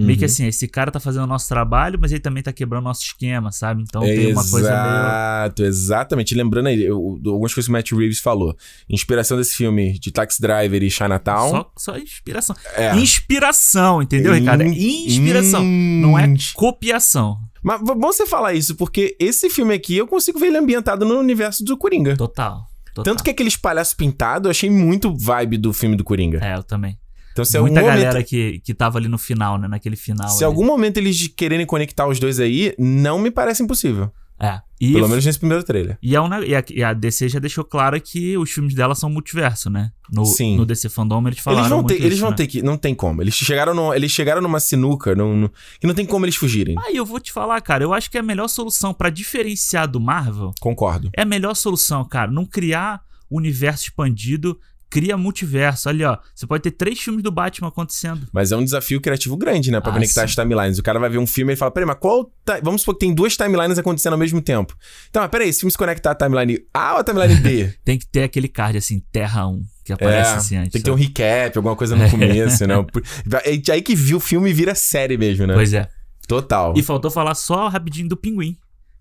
[0.00, 0.30] Meio que Uhum.
[0.30, 3.50] assim, esse cara tá fazendo o nosso trabalho, mas ele também tá quebrando nosso esquema,
[3.50, 3.82] sabe?
[3.82, 4.94] Então tem uma coisa meio.
[4.94, 6.34] Exato, exatamente.
[6.34, 8.56] Lembrando aí, eu- algumas coisas que o Matt Reeves falou.
[8.88, 11.50] Inspiração desse filme de Taxi Driver e Chinatown.
[11.50, 12.54] Só, só inspiração.
[12.76, 12.94] é.
[12.96, 14.62] Inspiração, entendeu, Ricardo?
[14.62, 15.62] É inspiração.
[15.62, 16.00] Hum.
[16.02, 17.38] Não é copiação.
[17.62, 21.18] Mas bom você falar isso, porque esse filme aqui eu consigo ver ele ambientado no
[21.18, 22.16] universo do Coringa.
[22.16, 22.66] Total.
[22.94, 23.04] total.
[23.04, 26.38] Tanto que aqueles palhaços pintados, eu achei muito vibe do filme do Coringa.
[26.42, 26.96] É, eu também.
[27.38, 28.26] Então, se Muita algum galera momento.
[28.28, 29.68] que, que tava ali no final, né?
[29.68, 30.28] Naquele final.
[30.28, 30.44] Se ali.
[30.44, 34.10] algum momento eles quererem conectar os dois aí, não me parece impossível.
[34.40, 34.60] É.
[34.80, 35.98] E Pelo menos nesse primeiro trailer.
[36.00, 38.94] E, é um e, a, e a DC já deixou claro que os filmes dela
[38.94, 39.90] são multiverso, né?
[40.12, 40.56] No, Sim.
[40.56, 42.36] no DC Fandom eles falaram Eles vão ter, eles isso, vão né?
[42.36, 42.62] ter que.
[42.62, 43.20] Não tem como.
[43.20, 46.76] Eles chegaram, no, eles chegaram numa sinuca num, num- que não tem como eles fugirem.
[46.86, 49.88] Aí eu vou te falar, cara, eu acho que é a melhor solução pra diferenciar
[49.88, 51.10] do Marvel Concordo.
[51.16, 52.30] é a melhor solução, cara.
[52.30, 54.56] Não criar universo expandido,
[54.90, 55.88] cria multiverso.
[55.88, 58.26] Ali, ó, você pode ter três filmes do Batman acontecendo.
[58.32, 59.80] Mas é um desafio criativo grande, né?
[59.80, 60.24] Pra Ah, conectar sim.
[60.24, 60.78] as timelines.
[60.78, 62.24] O cara vai ver um filme e fala: peraí, mas qual.
[62.24, 64.74] ti- Vamos supor que tem duas timelines acontecendo ao mesmo tempo.
[65.10, 67.74] Então, mas peraí, esse filme se conecta à timeline A ou à timeline B?
[67.84, 70.72] Tem que ter aquele card assim, Terra 1, que aparece é, assim antes.
[70.72, 72.74] tem que ter um recap, alguma coisa no começo, né?
[72.92, 73.02] Por-
[73.44, 75.54] É aí que viu o filme vira série mesmo, né?
[75.54, 75.88] Pois é.
[76.26, 76.74] Total.
[76.76, 78.56] E faltou falar só rapidinho do Pinguim,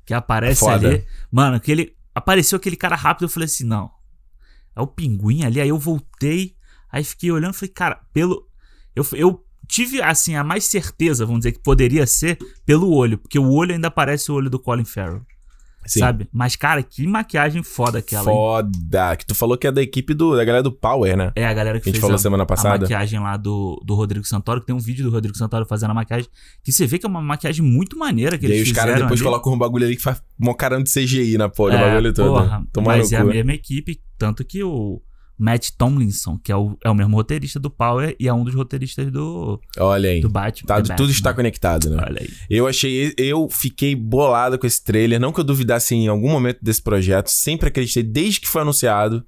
[0.06, 0.88] que aparece Foda.
[0.88, 1.04] ali.
[1.32, 3.90] Mano, que ele apareceu aquele cara rápido, eu falei assim, não.
[4.78, 6.54] É o Pinguim ali, aí eu voltei,
[6.92, 8.46] aí fiquei olhando, falei, cara, pelo
[8.96, 13.40] eu, eu tive assim a mais certeza, vamos dizer que poderia ser pelo olho, porque
[13.40, 15.22] o olho ainda parece o olho do Colin Farrell,
[15.86, 16.00] Sim.
[16.00, 16.28] sabe?
[16.34, 18.30] Mas cara, que maquiagem foda aquela.
[18.30, 18.36] hein?
[18.38, 19.16] Foda.
[19.16, 21.32] Que tu falou que é da equipe do, da galera do Power, né?
[21.36, 22.80] É a galera que, Que a gente fez falou a, semana a passada.
[22.80, 25.94] maquiagem lá do, do Rodrigo Santoro, que tem um vídeo do Rodrigo Santoro fazendo a
[25.94, 26.28] maquiagem,
[26.64, 28.92] que você vê que é uma maquiagem muito maneira que E aí eles os caras
[28.96, 29.30] fizeram depois ali.
[29.30, 32.28] colocam um bagulho ali que faz mó caramba de CGI na porra, É, bagulho todo.
[32.34, 35.02] porra, mas é a mesma equipe, tanto que o
[35.38, 38.56] Matt Tomlinson, que é o, é o mesmo roteirista do Power e é um dos
[38.56, 40.20] roteiristas do, Olha aí.
[40.20, 40.68] do Batman.
[40.68, 42.04] Tá, tudo está conectado, né?
[42.04, 42.30] Olha aí.
[42.50, 43.14] Eu achei.
[43.18, 45.20] Eu fiquei bolado com esse trailer.
[45.20, 47.28] Não que eu duvidasse em algum momento desse projeto.
[47.28, 49.24] Sempre acreditei, desde que foi anunciado.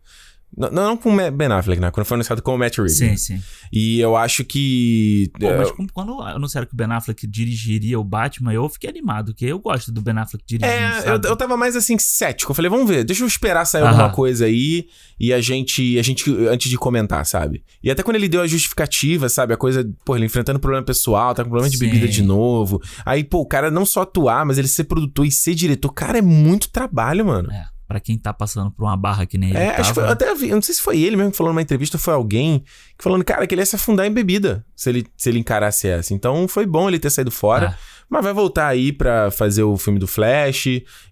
[0.59, 1.89] Não, não com o Ben Affleck, né?
[1.89, 2.97] Quando foi anunciado com o Matt Reeves.
[2.97, 3.41] Sim, sim.
[3.71, 5.31] E eu acho que.
[5.39, 8.89] Pô, é, mas como- quando anunciaram que o Ben Affleck dirigiria o Batman, eu fiquei
[8.89, 11.27] animado, porque eu gosto do Ben Affleck dirigindo, É, eu, sabe?
[11.29, 12.51] eu tava mais assim, cético.
[12.51, 13.89] Eu falei, vamos ver, deixa eu esperar sair Aham.
[13.91, 14.87] alguma coisa aí
[15.19, 17.63] e a gente, a gente, antes de comentar, sabe?
[17.81, 19.53] E até quando ele deu a justificativa, sabe?
[19.53, 21.85] A coisa, pô, ele enfrentando problema pessoal, tá com problema de Sim.
[21.85, 22.81] bebida de novo.
[23.05, 26.17] Aí, pô, o cara não só atuar, mas ele ser produtor e ser diretor, cara,
[26.17, 27.49] é muito trabalho, mano.
[27.51, 30.04] É, pra quem tá passando por uma barra que nem ele É, acho que foi,
[30.04, 31.97] tava, eu até vi, eu não sei se foi ele mesmo que falou numa entrevista,
[31.97, 32.60] foi alguém
[32.95, 35.88] que falando, cara, que ele ia se afundar em bebida se ele, se ele encarasse
[35.88, 36.13] essa.
[36.13, 37.75] Então foi bom ele ter saído fora.
[37.75, 37.99] É.
[38.08, 40.65] Mas vai voltar aí pra fazer o filme do Flash.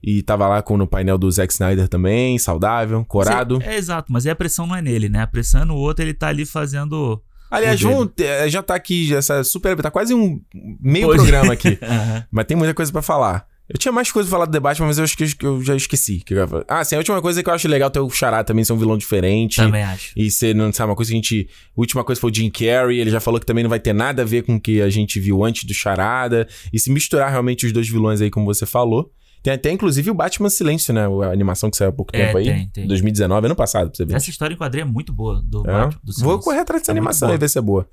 [0.03, 3.59] E tava lá com no painel do Zack Snyder também, saudável, corado.
[3.61, 5.21] É, exato, mas aí a pressão não é nele, né?
[5.21, 7.21] A pressão é no outro, ele tá ali fazendo.
[7.49, 8.09] Aliás, vamos,
[8.49, 9.75] já tá aqui, essa super.
[9.81, 10.39] Tá quase um
[10.81, 11.21] meio Pois.
[11.21, 11.77] programa aqui.
[11.81, 12.23] Aham.
[12.31, 13.45] mas tem muita coisa pra falar.
[13.69, 16.19] Eu tinha mais coisa pra falar do debate, mas eu acho que eu já esqueci.
[16.19, 16.65] que eu.
[16.69, 18.77] Ah, sim, a última coisa que eu acho legal ter o Chará também ser um
[18.77, 19.57] vilão diferente.
[19.57, 20.13] Também acho.
[20.15, 21.49] E ser, não sabe, uma coisa que a gente.
[21.75, 23.91] A última coisa foi o Jim Carrey, ele já falou que também não vai ter
[23.93, 26.47] nada a ver com o que a gente viu antes do Charada.
[26.71, 29.11] E se misturar realmente os dois vilões aí, como você falou.
[29.43, 31.01] Tem até, inclusive, o Batman Silêncio, né?
[31.05, 32.45] A animação que saiu há pouco É, tempo aí.
[32.45, 32.87] tem, tem.
[32.87, 34.15] 2019, ano passado, pra você ver.
[34.15, 35.71] Essa história em quadrinho é muito boa do É.
[35.71, 36.01] Batman.
[36.03, 37.87] Do Vou correr atrás dessa É animação e ver se é boa.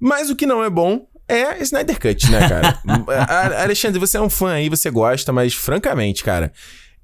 [0.00, 2.80] Mas o que não é bom é Snyder Cut, né, cara?
[3.62, 6.52] Alexandre, você é um fã aí, você gosta, mas francamente, cara,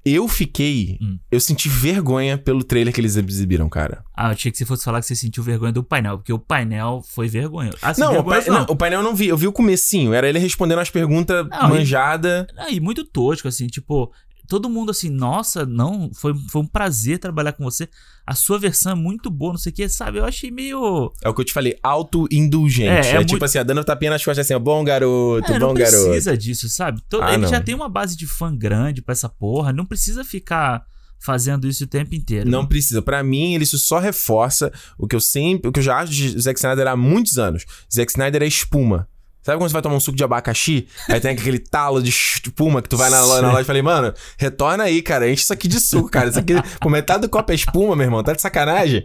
[0.03, 0.97] eu fiquei.
[1.01, 1.17] Hum.
[1.31, 4.03] Eu senti vergonha pelo trailer que eles exibiram, cara.
[4.15, 6.37] Ah, eu achei que você fosse falar que você sentiu vergonha do painel, porque o
[6.37, 7.71] painel foi vergonha.
[7.81, 10.13] Assim, Não, o, vergonha pai- não, o painel eu não vi, eu vi o comecinho.
[10.13, 12.45] Era ele respondendo as perguntas Não, e- manjada.
[12.55, 14.11] Ah, e muito tosco, assim, tipo,
[14.47, 17.87] todo mundo assim, nossa, não, foi, foi um prazer trabalhar com você.
[18.25, 20.17] A sua versão é muito boa, não sei o que, sabe?
[20.19, 21.11] Eu achei meio.
[21.23, 22.89] É o que eu te falei, auto-indulgente.
[22.89, 25.59] É, É, é tipo muito- assim, a dando tapinha nas costas assim, bom garoto, É,
[25.59, 26.03] bom não garoto.
[26.05, 27.01] precisa disso, sabe?
[27.09, 27.49] To- Ah, ele não.
[27.49, 30.83] já tem uma base de fã grande pra essa porra, não precisa ficar
[31.19, 32.49] fazendo isso o tempo inteiro.
[32.49, 33.01] Não precisa.
[33.01, 36.39] Pra mim, isso só reforça o que eu sempre, o que eu já acho de
[36.39, 37.65] Zack Snyder há muitos anos.
[37.93, 39.07] Zack Snyder é espuma.
[39.45, 40.87] Sabe quando você vai tomar um suco de abacaxi?
[41.07, 43.83] Aí tem aquele talo de espuma que tu vai na loja, na loja e falei,
[43.83, 45.29] mano, retorna aí, cara.
[45.29, 46.29] Enche isso aqui de suco, cara.
[46.29, 48.23] Isso aqui, por metade do copo é espuma, meu irmão.
[48.23, 49.03] Tá de sacanagem?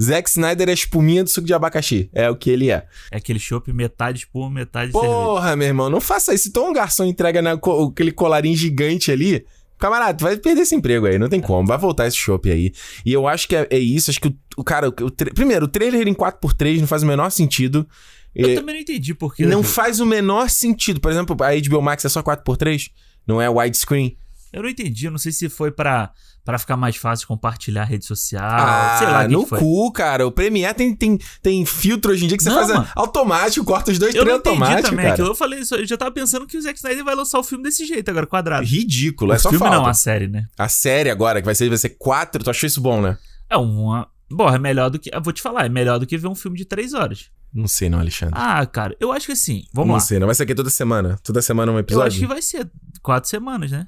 [0.00, 2.10] Zack Snyder é espuminha do suco de abacaxi.
[2.12, 2.86] É o que ele é.
[3.12, 5.12] É aquele chopp metade espuma, metade cerveja.
[5.14, 6.48] Porra, meu irmão, não faça isso.
[6.48, 9.46] Então um garçom entrega na co- aquele colarinho gigante ali.
[9.78, 11.66] Camarada, tu vai perder esse emprego aí, não tem como.
[11.68, 12.72] Vai voltar esse chopp aí.
[13.06, 14.10] E eu acho que é, é isso.
[14.10, 14.88] Acho que o, o cara.
[14.88, 17.86] o tra- primeiro, o trailer em 4x3 não faz o menor sentido.
[18.34, 19.44] Eu É, também não entendi porque.
[19.46, 21.00] não faz o menor sentido.
[21.00, 22.90] Por exemplo, a HBO Max é só 4x3?
[23.26, 24.16] Não é widescreen?
[24.52, 26.10] Eu não entendi, eu não sei se foi pra,
[26.42, 30.26] pra ficar mais fácil compartilhar a rede social, Ah, sei lá no cu, cara.
[30.26, 32.88] O Premiere tem, tem, tem filtro hoje em dia que você Não, faz mano.
[32.96, 35.12] automático, corta os dois Eu entendi automático, também cara.
[35.12, 35.28] aquilo.
[35.28, 37.62] Eu falei isso, eu já tava pensando que o Zack Snyder vai lançar o filme
[37.62, 38.64] desse jeito agora, quadrado.
[38.66, 39.76] Ridículo, o é só filme falta.
[39.82, 40.46] não, a série, né?
[40.56, 43.18] A série agora, que vai ser, vai ser quatro, tu achou isso bom, né?
[43.50, 44.08] É uma.
[44.30, 45.10] Bom, é melhor do que.
[45.12, 47.26] Eu vou te falar, é melhor do que ver um filme de três horas.
[47.52, 48.34] Não sei não, Alexandre.
[48.36, 49.64] Ah, cara, eu acho que assim.
[49.72, 50.00] Vamos não lá.
[50.00, 51.18] sei, não vai ser aqui toda semana?
[51.22, 52.08] Toda semana um Eu episódio?
[52.08, 52.70] acho que vai ser
[53.02, 53.86] quatro semanas, né?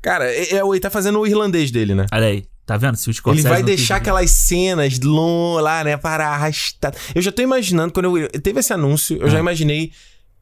[0.00, 2.06] Cara, é, é, ele tá fazendo o irlandês dele, né?
[2.12, 2.96] Olha aí, tá vendo?
[2.96, 6.94] Se o Ele vai não deixar aquelas cenas long, lá, né, para arrastar.
[7.14, 9.40] Eu já tô imaginando, quando eu, teve esse anúncio, eu já Ah.
[9.40, 9.92] imaginei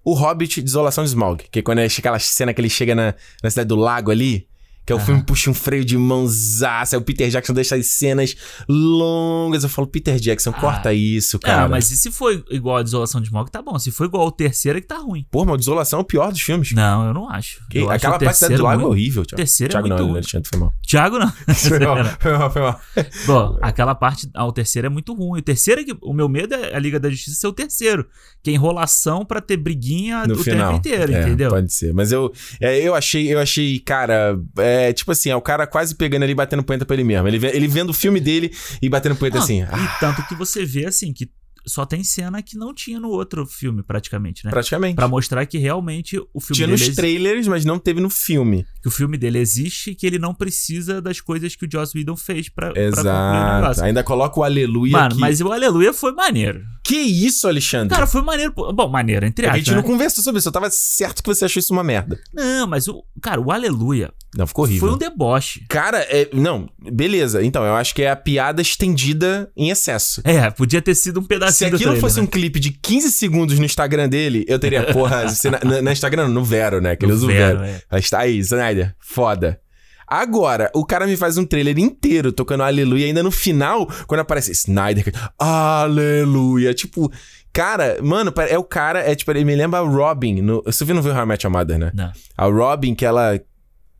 [0.04, 1.44] o Hobbit Desolação de Smaug.
[1.50, 4.48] Que é quando é aquela cena que ele chega na, na cidade do lago ali,
[4.84, 5.06] que é o Aham.
[5.06, 8.34] filme puxa um freio de mãozaça, aí o Peter Jackson deixa as cenas
[8.68, 9.62] longas.
[9.62, 11.64] Eu falo, Peter Jackson, corta isso, cara.
[11.64, 13.78] Ah, mas e se for igual a Desolação de Smog, tá bom.
[13.78, 15.26] Se for igual o terceiro, é que tá ruim.
[15.30, 16.72] Pô, mas Desolação é o pior dos filmes.
[16.72, 17.62] Não, eu não acho.
[17.68, 19.36] Que- Eu acho aquela parte do lago é horrível, O Thiago.
[19.36, 20.16] terceiro é Thiago muito não, ruim.
[20.18, 20.74] Alexandre, foi mal.
[20.86, 21.32] Thiago não.
[21.72, 22.80] Foi mal, foi mal, foi mal.
[23.26, 25.38] Bom, aquela parte, ah, o terceiro é muito ruim.
[25.38, 25.96] O terceiro é que.
[26.02, 28.06] O meu medo é a Liga da Justiça ser o terceiro.
[28.42, 30.66] Que é enrolação pra ter briguinha no o final.
[30.74, 31.50] tempo inteiro, É, entendeu?
[31.50, 31.92] Pode ser.
[31.94, 35.94] Mas eu, é, eu achei, eu achei, cara, é, tipo assim, é o cara quase
[35.94, 37.26] pegando ali e batendo punheta pra ele mesmo.
[37.26, 39.60] Ele, ele vendo o filme dele e batendo punheta Não, assim.
[39.60, 41.30] E ah, tanto que você vê assim, que
[41.66, 44.50] só tem cena que não tinha no outro filme, praticamente, né?
[44.50, 44.96] praticamente.
[44.96, 48.10] Pra mostrar que realmente o filme Tinha dele nos exi- trailers, mas não teve no
[48.10, 48.66] filme.
[48.82, 51.96] que o filme dele existe e que ele não precisa das coisas que o Joss
[51.96, 53.60] Whedon fez pra, pra concluir o Exato.
[53.60, 53.84] negócio.
[53.84, 55.20] Ainda coloca o aleluia Mano, aqui.
[55.20, 56.62] mas o Aleluia foi maneiro.
[56.84, 57.94] Que isso, Alexandre?
[57.94, 58.52] Cara, foi maneiro.
[58.52, 59.64] Bom, maneiro, entre a aspas.
[59.64, 59.86] gente não né?
[59.88, 60.48] conversou sobre isso.
[60.48, 62.18] Eu tava certo que você achou isso uma merda.
[62.34, 63.04] Não, mas o.
[63.22, 64.88] Cara, o Aleluia Não, ficou horrível.
[64.88, 65.64] foi um deboche.
[65.68, 67.42] Cara, é, não, beleza.
[67.44, 70.20] Então, eu acho que é a piada estendida em excesso.
[70.24, 72.22] É, podia ter sido um Se aquilo trailer, fosse né?
[72.22, 76.24] um clipe de 15 segundos no Instagram dele, eu teria, porra, se na, na- Instagram,
[76.24, 76.96] não, no Vero, né?
[76.96, 77.70] Que ele usa o Vero, Vero.
[77.70, 77.80] é.
[77.90, 79.60] Aí está aí, Snyder, foda.
[80.06, 84.52] Agora, o cara me faz um trailer inteiro tocando Aleluia, ainda no final, quando aparece
[84.52, 86.74] Snyder, Aleluia.
[86.74, 87.10] Tipo,
[87.52, 90.42] cara, mano, é o cara, é tipo, ele me lembra a Robin.
[90.42, 91.92] No, você viu no How I Met Your Mother, né?
[91.94, 92.12] Não.
[92.36, 93.40] A Robin, que ela,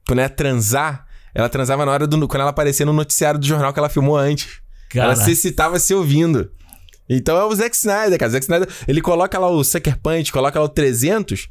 [0.07, 2.29] quando ela ia transar, ela transava na hora do.
[2.29, 4.61] Quando ela aparecia no noticiário do jornal que ela filmou antes.
[4.95, 5.17] Ela Cara.
[5.17, 6.51] se excitava se ouvindo.
[7.16, 8.29] Então é o Zack Snyder, cara.
[8.29, 11.48] O Zack Snyder, ele coloca lá o Sucker Punch, coloca lá o 300,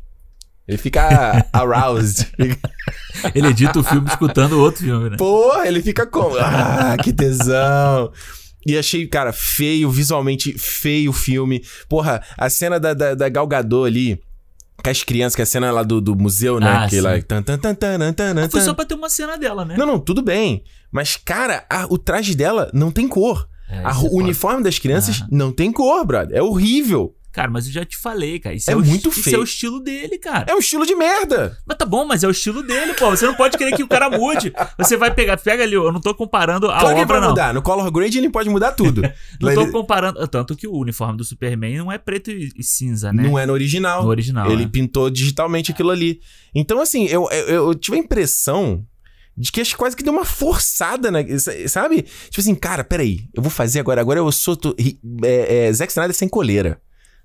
[0.67, 2.27] ele fica aroused.
[3.35, 5.17] Ele edita o filme escutando outro filme, né?
[5.17, 6.35] Porra, ele fica como?
[6.39, 8.11] Ah, que tesão.
[8.65, 11.63] E achei, cara, feio, visualmente feio o filme.
[11.89, 14.19] Porra, a cena da, da, da Gal Gadot ali,
[14.83, 16.67] com as crianças, que é a cena lá do, do museu, né?
[16.71, 17.01] Ah, que sim.
[17.01, 17.21] lá...
[17.21, 19.75] Tan, tan, tan, tan, tan, tan, Foi só pra ter uma cena dela, né?
[19.77, 20.63] Não, não, tudo bem.
[20.91, 23.47] Mas, cara, a- o traje dela não tem cor.
[23.71, 24.23] É, A- isso é o foda.
[24.23, 26.37] uniforme das crianças não tem cor, brother.
[26.37, 27.15] É horrível.
[27.31, 28.53] Cara, mas eu já te falei, cara.
[28.53, 29.37] Isso É é, muito Isso feio.
[29.37, 30.47] é o estilo dele, cara.
[30.49, 31.57] É um estilo de merda.
[31.65, 33.09] Mas tá bom, mas é o estilo dele, pô.
[33.09, 34.51] Você não pode querer que o cara mude.
[34.77, 37.29] Você vai pegar, pega ali, eu não tô comparando a claro ele obra, pode não.
[37.29, 37.53] mudar.
[37.53, 39.01] No Color Grade ele pode mudar tudo.
[39.39, 40.27] Não tô comparando.
[40.27, 43.23] Tanto que o uniforme do Superman não é preto e, cinza, né?
[43.23, 44.03] Não é no original.
[44.03, 44.51] No original.
[44.51, 44.69] Ele né?
[44.69, 46.19] pintou digitalmente aquilo ali.
[46.53, 48.85] Então, assim, eu, eu, eu tive a impressão
[49.37, 51.25] de que acho quase que deu uma forçada, né?
[51.67, 52.01] Sabe?
[52.29, 54.01] Tipo assim, cara, peraí, eu vou fazer agora.
[54.01, 56.81] Agora eu sou ri- é, é, Zack Snyder sem coleira.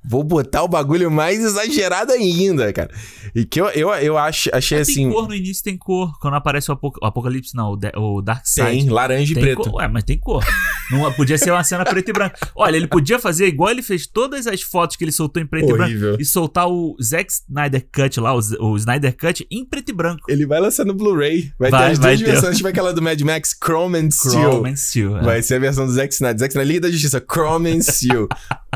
[0.08, 2.90] Vou botar o bagulho mais exagerado ainda, cara.
[3.34, 5.04] E que eu, eu, eu ach, achei Mas assim.
[5.04, 6.18] Tem cor no início, tem cor.
[6.20, 8.66] Quando aparece o, Apoc- o Apocalipse, não, o, De- o Dark Side.
[8.66, 9.70] Tem, laranja e Tem preto.
[9.70, 9.74] cor.
[9.74, 10.44] Ué, mas tem cor.
[10.90, 12.36] Não, podia ser uma cena preto e branco.
[12.54, 15.72] Olha, ele podia fazer igual ele fez todas as fotos que ele soltou em preto
[15.72, 15.86] Horrível.
[15.86, 16.22] e branco.
[16.22, 20.22] E soltar o Zack Snyder Cut lá, o, o Snyder Cut em preto e branco.
[20.28, 21.50] Ele vai lançar no Blu-ray.
[21.58, 22.24] Vai, Vai, ter as duas ter.
[22.24, 22.56] versões.
[22.56, 24.50] Tipo aquela do Mad Max, Chrome and Steel.
[24.52, 25.16] Chrome and Steel.
[25.18, 25.22] é.
[25.22, 26.38] Vai ser a versão do Zack Snyder.
[26.38, 28.28] Zack Snyder, Liga da Justiça, Chrome and Steel.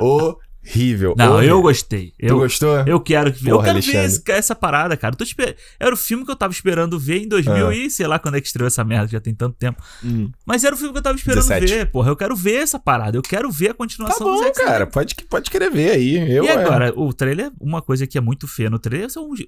[0.67, 1.15] Horrível.
[1.17, 1.57] Não, horrível.
[1.57, 2.09] eu gostei.
[2.19, 2.77] Tu Eu, gostou?
[2.87, 4.01] eu quero que eu Porra, quero Alexandre.
[4.01, 5.17] ver esse- essa parada, cara.
[5.21, 5.57] Esper...
[5.79, 7.75] Era o filme que eu tava esperando ver em 2000 Ah.
[7.75, 9.83] e sei lá quando é que estreou essa merda, já tem tanto tempo.
[10.05, 10.31] Hum.
[10.45, 11.73] Mas era o filme que eu tava esperando 17.
[11.73, 12.11] ver, porra.
[12.11, 13.17] Eu quero ver essa parada.
[13.17, 14.87] Eu quero ver a Tá continuação do bom, cara.
[14.87, 16.17] Pode, pode querer ver aí.
[16.35, 16.53] Eu, e é.
[16.53, 19.41] agora, o trailer, uma coisa que é muito feia no trailer são os,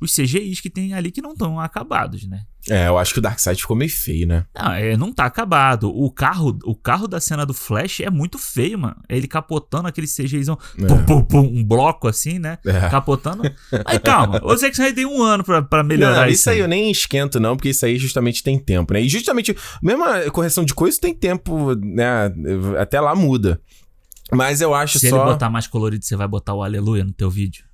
[0.00, 2.42] os CGIs que tem ali que não estão acabados, né?
[2.68, 4.44] É, eu acho que o Darkseid ficou meio feio, né?
[4.54, 5.88] Não, é, não tá acabado.
[5.90, 8.96] O carro, o carro da cena do Flash é muito feio, mano.
[9.08, 10.86] Ele capotando aquele CGIzão, É.
[10.86, 12.58] pum, pum, pum, um bloco assim, né?
[12.66, 12.88] É.
[12.90, 13.42] Capotando.
[13.86, 16.34] Aí calma, o Zack Snyder tem um ano pra, pra melhorar não, isso.
[16.40, 19.00] isso aí eu nem esquento, não, porque isso aí justamente tem tempo, né?
[19.00, 22.30] E justamente, mesmo a correção de coisa tem tempo, né?
[22.78, 23.60] Até lá muda.
[24.32, 25.16] Mas eu acho Se só.
[25.16, 27.64] ele botar mais colorido, você vai botar o aleluia no teu vídeo.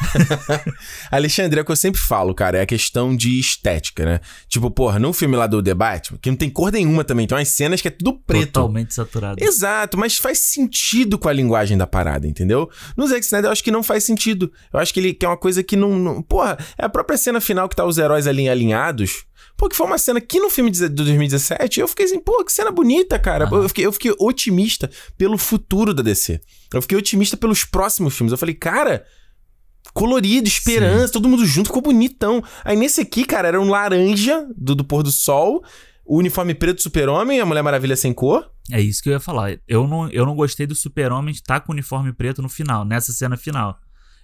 [1.10, 4.20] Alexandre, é o que eu sempre falo, cara, é a questão de estética, né?
[4.48, 7.36] Tipo, porra, no filme lá do The Batman, que não tem cor nenhuma também, tem
[7.36, 8.52] umas cenas que é tudo preto.
[8.52, 9.42] Totalmente saturado.
[9.42, 12.70] Exato, mas faz sentido com a linguagem da parada, entendeu?
[12.96, 14.52] No Zack Snyder eu acho que não faz sentido.
[14.72, 17.16] Eu acho que ele que é uma coisa que não, não- Porra, é a própria
[17.18, 19.24] cena final que tá os heróis ali alinhados.
[19.56, 22.42] Pô, que foi uma cena que no filme de de 2017 eu fiquei assim, pô,
[22.44, 23.44] que cena bonita, cara.
[23.46, 23.62] Aham.
[23.62, 26.40] Eu, fiquei, eu fiquei otimista pelo futuro da DC.
[26.72, 28.32] Eu fiquei otimista pelos próximos filmes.
[28.32, 29.04] Eu falei, cara,
[29.92, 32.42] colorido, esperança, todo mundo junto, ficou bonitão.
[32.64, 35.62] Aí nesse aqui, cara, era um laranja do, do pôr do sol,
[36.04, 38.50] o uniforme preto do super-homem, a Mulher Maravilha sem cor.
[38.70, 39.58] É isso que eu ia falar.
[39.66, 43.12] Eu não, eu não gostei do Super-Homem estar com o uniforme preto no final, nessa
[43.12, 43.76] cena final.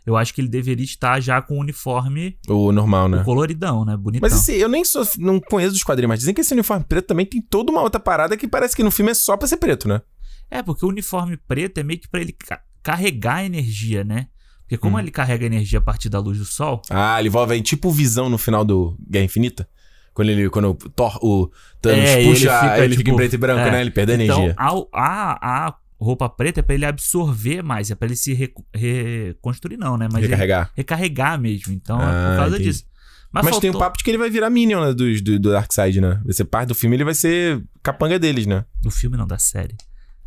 [0.06, 3.22] Eu acho que ele deveria estar já com o uniforme O normal, né?
[3.22, 3.96] o coloridão, né?
[3.96, 4.28] Bonitão.
[4.28, 7.06] Mas assim, eu nem sou, não conheço dos quadrinhos, mas dizem que esse uniforme preto
[7.08, 9.56] também tem toda uma outra parada que parece que no filme é só pra ser
[9.56, 10.00] preto, né?
[10.48, 14.28] É, porque o uniforme preto é meio que pra ele ca- carregar energia, né?
[14.66, 15.00] Porque como Hum.
[15.00, 18.28] ele carrega energia a partir da luz do sol, Ah, ele envolve aí tipo visão
[18.28, 19.68] no final do Guerra Infinita.
[20.12, 21.50] Quando ele, quando o Thor, o
[21.80, 23.70] Thanos É, puxa, ele fica, ele fica em tipo, preto e branco, é.
[23.70, 23.80] né?
[23.82, 24.54] Ele perde a então energia.
[24.58, 28.64] a, a, a roupa preta é pra ele absorver mais, é pra ele se reco-
[28.74, 30.06] reconstruir, não, né?
[30.10, 30.70] Mas ele Recarregar.
[30.74, 31.72] recarregar mesmo.
[31.72, 32.70] Então é Ah, por causa entendi.
[32.70, 32.84] disso.
[33.32, 35.50] Mas, Mas, tem o papo de que ele vai virar Minion né, do, do, do
[35.50, 36.20] Darkseid, né?
[36.24, 38.64] Vai ser parte do filme, ele vai ser capanga deles, né?
[38.80, 39.74] Do filme não, da série.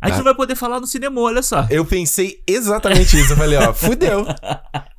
[0.00, 0.18] A gente Tá.
[0.18, 1.66] não vai poder falar no cinema, olha só.
[1.70, 3.32] Eu pensei exatamente isso.
[3.32, 4.26] Eu falei, ó, fudeu.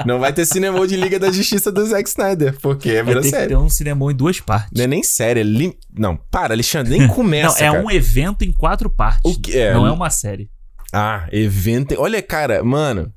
[0.06, 3.30] Não vai ter cinema de Liga da Justiça do Zack Snyder, porque é virou que
[3.30, 3.48] série.
[3.50, 4.72] ter um cinema em duas partes.
[4.76, 5.74] Não é nem série, é lim...
[5.98, 7.84] Não, para, Alexandre, nem começa, não, é cara.
[7.86, 9.40] um evento em quatro partes.
[9.54, 9.74] É?
[9.74, 10.50] Não é uma série.
[10.94, 11.96] Ah, evento...
[11.98, 13.12] Olha, cara, mano...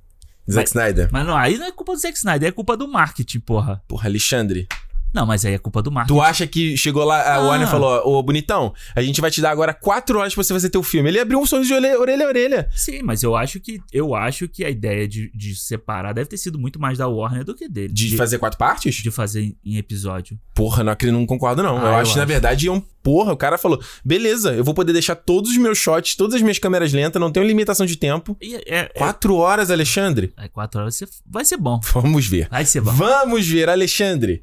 [0.50, 1.08] Zack Mas- Snyder.
[1.10, 3.82] Mas não, aí não é culpa do Zack Snyder, é culpa do marketing, porra.
[3.88, 4.68] Porra, Alexandre.
[5.14, 6.18] Não, mas aí é culpa do marketing.
[6.18, 7.40] Tu acha que chegou lá, a Ah.
[7.40, 10.70] Warner falou, ô, bonitão, a gente vai te dar agora quatro horas pra você fazer
[10.70, 11.08] teu filme.
[11.08, 12.68] Ele abriu um sorriso de orelha orelha a orelha.
[12.74, 16.36] Sim, mas eu acho que eu acho que a ideia de, de separar deve ter
[16.36, 17.92] sido muito mais da Warner do que dele.
[17.92, 18.96] De, fazer quatro partes?
[18.96, 20.38] de fazer em, episódio.
[20.54, 21.76] Porra, não, não concordo, não.
[21.78, 22.82] Ah, eu, eu acho que, na verdade, iam.
[23.02, 26.42] Porra, o cara falou: beleza, eu vou poder deixar todos os meus shots, todas as
[26.42, 28.36] minhas câmeras lentas, não tenho limitação de tempo.
[28.40, 30.32] E é, é, Quatro horas, Alexandre?
[30.38, 31.78] é quatro horas vai ser, vai ser bom.
[31.92, 32.48] Vamos ver.
[32.50, 32.92] Vai ser bom.
[32.92, 34.42] Vamos ver, Alexandre.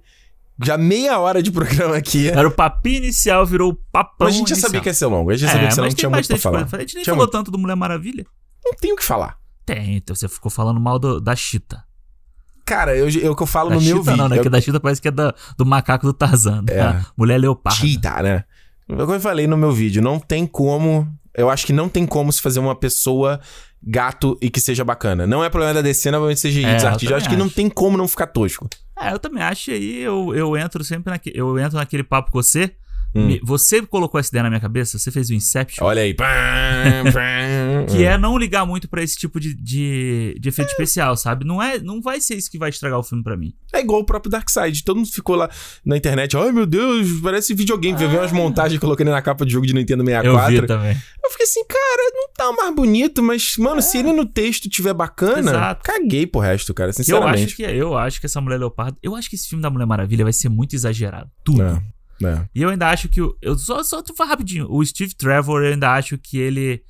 [0.63, 2.29] Já meia hora de programa aqui.
[2.29, 4.69] Era o papinho inicial, virou o papão Mas a gente já inicial.
[4.69, 5.29] sabia que ia ser longo.
[5.29, 6.59] A gente já sabia É, que você não tinha muito pra falar.
[6.61, 6.77] coisa.
[6.77, 7.31] A gente nem Tinha falou muito.
[7.31, 8.25] tanto do Mulher Maravilha.
[8.63, 9.37] Não tem o que falar.
[9.65, 11.83] Tem, então você ficou falando mal do- da Chita.
[12.65, 14.17] Cara, eu, eu, que eu falo Da no meu Chita vídeo.
[14.17, 14.37] não, né?
[14.39, 16.63] eu- Que da Chita parece que é da- do macaco do Tarzan.
[16.67, 16.75] É.
[16.77, 17.79] da Mulher Leopardo.
[17.79, 18.43] Cheetah, né?
[18.87, 22.31] Como eu falei no meu vídeo, não tem como eu acho que não tem como
[22.31, 23.39] se fazer uma pessoa
[23.83, 25.25] gato e que seja bacana.
[25.25, 27.69] Não é problema da DC, de CGI, É, dos eu acho que também não tem
[27.69, 28.69] como não ficar tosco.
[28.99, 29.71] É, eu também acho.
[29.71, 31.39] E aí eu, eu entro sempre naquele.
[31.39, 32.71] Eu entro naquele papo com você.
[33.13, 33.37] Hum.
[33.43, 35.85] Você colocou essa ideia na minha cabeça, você fez o Inception.
[35.85, 36.15] Olha aí.
[37.89, 41.45] Que é não ligar muito pra esse tipo de, de, de efeito especial, sabe?
[41.45, 43.53] Não, é, não vai ser isso que vai estragar o filme pra mim.
[43.73, 44.83] É igual o próprio Darkseid.
[44.83, 45.49] Todo mundo ficou lá
[45.85, 46.37] na internet.
[46.37, 48.01] Ai, meu Deus, parece videogame.
[48.01, 50.61] Eu vi umas montagens colocando ele na capa de jogo de Nintendo Eu 64.
[50.61, 50.97] vi também.
[51.23, 54.93] Eu fiquei assim, cara, não tá mais bonito, mas, mano, se ele no texto tiver
[54.93, 55.81] bacana, Exato.
[55.83, 57.45] caguei pro resto, cara, Que eu sinceramente.
[57.45, 58.97] acho que é, eu acho que essa Mulher Leopardo.
[59.01, 61.29] Eu acho que esse filme da Mulher Maravilha vai ser muito exagerado.
[61.43, 61.61] Tudo.
[61.63, 61.81] É,
[62.23, 62.47] é.
[62.53, 63.21] E eu ainda acho que.
[63.21, 64.67] o- Eu só, só rapidinho.
[64.69, 66.81] O Steve Trevor, eu ainda acho que ele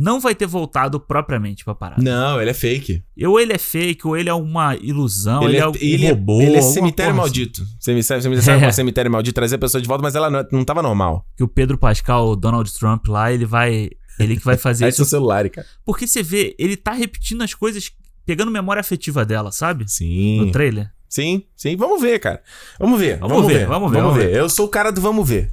[0.00, 2.00] não vai ter voltado propriamente pra parada.
[2.02, 3.02] Não, ele é fake.
[3.26, 6.40] Ou ele é fake, ou ele é uma ilusão, ele, é, um ele é- robô.
[6.40, 7.66] ele é cemitério porra maldito.
[7.80, 8.72] Cemitério, cemitério, É.
[8.72, 11.24] cemitério maldito, trazer a pessoa de volta, mas ela não, não tava normal.
[11.26, 11.36] assim.
[11.38, 13.90] Que o Pedro Pascal, o Donald Trump lá, ele vai.
[14.20, 14.96] Ele que vai fazer isso.
[14.98, 15.66] seu celular, cara.
[15.84, 17.90] Porque você vê, ele tá repetindo as coisas,
[18.26, 19.84] pegando memória afetiva dela, sabe?
[19.90, 20.38] Sim.
[20.40, 20.90] No trailer.
[21.08, 21.76] Sim, sim.
[21.76, 22.42] Vamos ver, cara.
[22.78, 23.18] Vamos ver.
[23.18, 24.34] Vamos ver, vamos ver, Vamos vamos ver.
[24.34, 25.50] Eu sou o cara do vamos ver.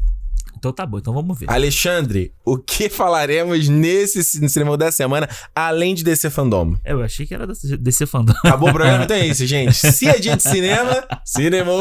[0.58, 1.50] Então tá bom, então vamos ver.
[1.50, 6.76] Alexandre, o que falaremos nesse ci- cinema da semana, além de descer fandom?
[6.84, 8.34] Eu achei que era desse fandom.
[8.44, 9.74] Acabou o programa, então é isso, gente.
[9.76, 11.72] Se é dia de cinema, cinema.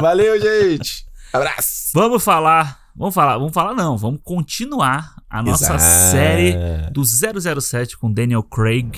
[0.00, 1.06] Valeu, gente.
[1.32, 1.90] Abraço.
[1.94, 2.84] Vamos falar.
[2.96, 5.82] Vamos falar, vamos falar não, vamos continuar a nossa Exato.
[6.12, 6.54] série
[6.92, 8.92] do 007 com Daniel Craig.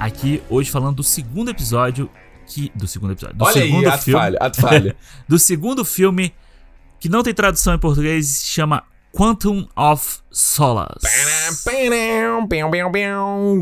[0.00, 2.10] Aqui hoje falando do segundo episódio
[2.46, 4.96] que do segundo episódio, do Olha aí, segundo ato filme, falho, ato falho.
[5.28, 6.34] do segundo filme
[6.98, 8.82] que não tem tradução em português, se chama
[9.12, 11.06] Quantum of Solace.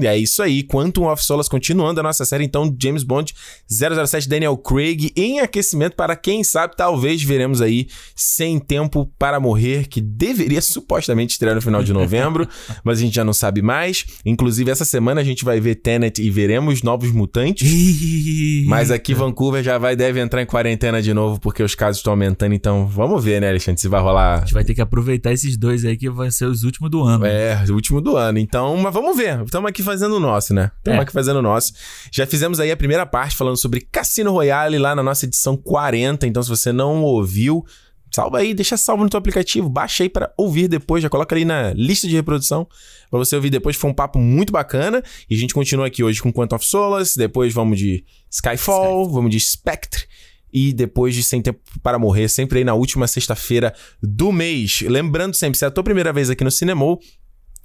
[0.02, 3.34] E é isso aí, Quantum of Solace continuando a nossa série, então, James Bond
[3.68, 9.88] 007 Daniel Craig em aquecimento para quem sabe, talvez veremos aí Sem Tempo para Morrer,
[9.88, 12.48] que deveria supostamente estrear no final de novembro,
[12.84, 14.04] mas a gente já não sabe mais.
[14.24, 17.68] Inclusive, essa semana a gente vai ver Tenet e veremos Novos Mutantes.
[18.66, 22.12] Mas aqui Vancouver já vai deve entrar em quarentena de novo porque os casos estão
[22.12, 25.32] aumentando, então vamos ver, né, Alexandre, se vai rolar A gente vai ter que aproveitar
[25.32, 27.24] esses dois aí que vão ser os últimos do ano.
[27.26, 28.38] É, o último do ano.
[28.38, 29.42] Então, mas vamos ver.
[29.44, 30.70] Estamos aqui fazendo o nosso, né?
[30.78, 31.02] Estamos É.
[31.02, 31.72] aqui fazendo o nosso.
[32.12, 36.26] Já fizemos aí a primeira parte falando sobre Cassino Royale lá na nossa edição 40.
[36.26, 37.64] Então, se você não ouviu,
[38.10, 41.44] salva aí, deixa salvo no teu aplicativo, baixa aí para ouvir depois, já coloca ali
[41.44, 42.66] na lista de reprodução
[43.10, 43.76] para você ouvir depois.
[43.76, 45.02] Foi um papo muito bacana.
[45.28, 49.30] E a gente continua aqui hoje com Quantum of Solace, depois vamos de Skyfall, vamos
[49.30, 50.04] de Spectre.
[50.52, 54.82] E depois de Sem Tempo para Morrer, sempre aí na última sexta-feira do mês.
[54.82, 56.98] Lembrando sempre, se é a tua primeira vez aqui no Cinemol,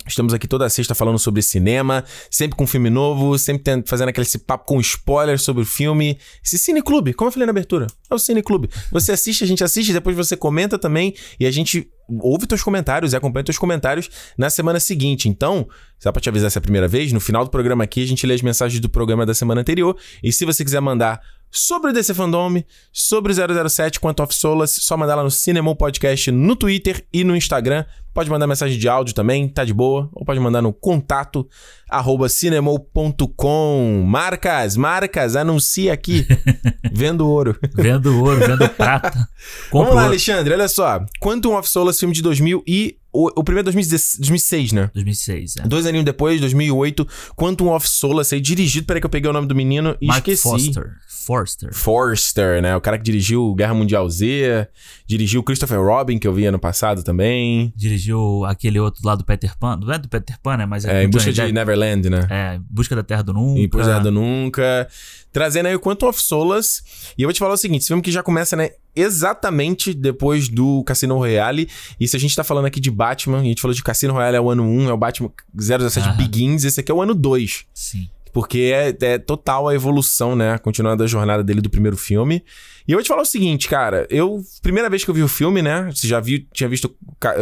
[0.06, 4.26] Estamos aqui toda sexta falando sobre cinema, sempre com filme novo, sempre tendo- fazendo aquele
[4.26, 6.18] esse papo com spoilers sobre o filme.
[6.44, 8.70] Esse cineclube, como eu falei na abertura, é o cineclube.
[8.92, 13.14] Você assiste, a gente assiste, depois você comenta também e a gente ouve teus comentários
[13.14, 15.30] e acompanha teus comentários na semana seguinte.
[15.30, 18.28] Então, só pra te avisar essa primeira vez, no final do programa aqui a gente
[18.28, 21.22] lê as mensagens do programa da semana anterior e se você quiser mandar
[21.54, 25.76] sobre o DC Fandom, sobre o 007 Quantum of Solace, só mandar lá no Cinemol
[25.76, 27.86] Podcast no Twitter e no Instagram.
[28.12, 30.10] Pode mandar mensagem de áudio também, tá de boa.
[30.14, 31.48] Ou pode mandar no contato
[31.90, 34.04] arroba cinemol.com.
[34.06, 36.26] Marcas, marcas, anuncia aqui.
[36.92, 37.58] Vendo ouro.
[37.74, 39.28] Vendo ouro, vendo prata.
[39.72, 40.06] Vamos lá.
[40.06, 41.06] Alexandre, olha só.
[41.20, 42.98] Quantum of Solace, filme de 2000 e...
[43.14, 44.90] O, o primeiro é 2016 2006, né?
[44.94, 45.68] 2006, é.
[45.68, 49.48] Dois aninhos depois, 2008, Quantum of Solace, aí dirigido, peraí que eu peguei o nome
[49.48, 50.42] do menino e Mark esqueci.
[50.42, 50.92] Foster.
[51.26, 51.74] Forster.
[51.74, 52.76] Forster, né?
[52.76, 54.68] O cara que dirigiu Guerra Mundial Z,
[55.06, 57.72] dirigiu Christopher Robin, que eu vi ano passado também.
[57.76, 59.78] Dirigiu aquele outro lá do Peter Pan.
[59.78, 60.66] Não é do Peter Pan, né?
[60.66, 61.52] Mas é, É, em busca de.
[61.54, 62.28] Neverland, né?
[62.30, 63.60] É, Busca da Terra do Nunca.
[63.60, 64.88] Em Busca do Nunca.
[65.32, 66.82] Trazendo aí o Quantum of Solace.
[67.18, 68.72] E eu vou te falar o seguinte: esse filme que já começa, né?
[68.96, 71.70] Exatamente depois do Cassino Royale.
[72.00, 74.38] E se a gente tá falando aqui de Batman, a gente falou de Cassino Royale
[74.38, 76.18] é o ano 1, é o Batman 017 Aham.
[76.18, 77.66] Begins, esse aqui é o ano 2.
[77.74, 78.10] Sim.
[78.32, 80.54] Porque é, é total a evolução, né?
[80.54, 82.44] A continuada da jornada dele do primeiro filme.
[82.88, 84.08] E eu vou te falar o seguinte, cara.
[84.10, 84.42] Eu.
[84.62, 85.90] Primeira vez que eu vi o filme, né?
[85.94, 86.94] Você já viu, tinha visto.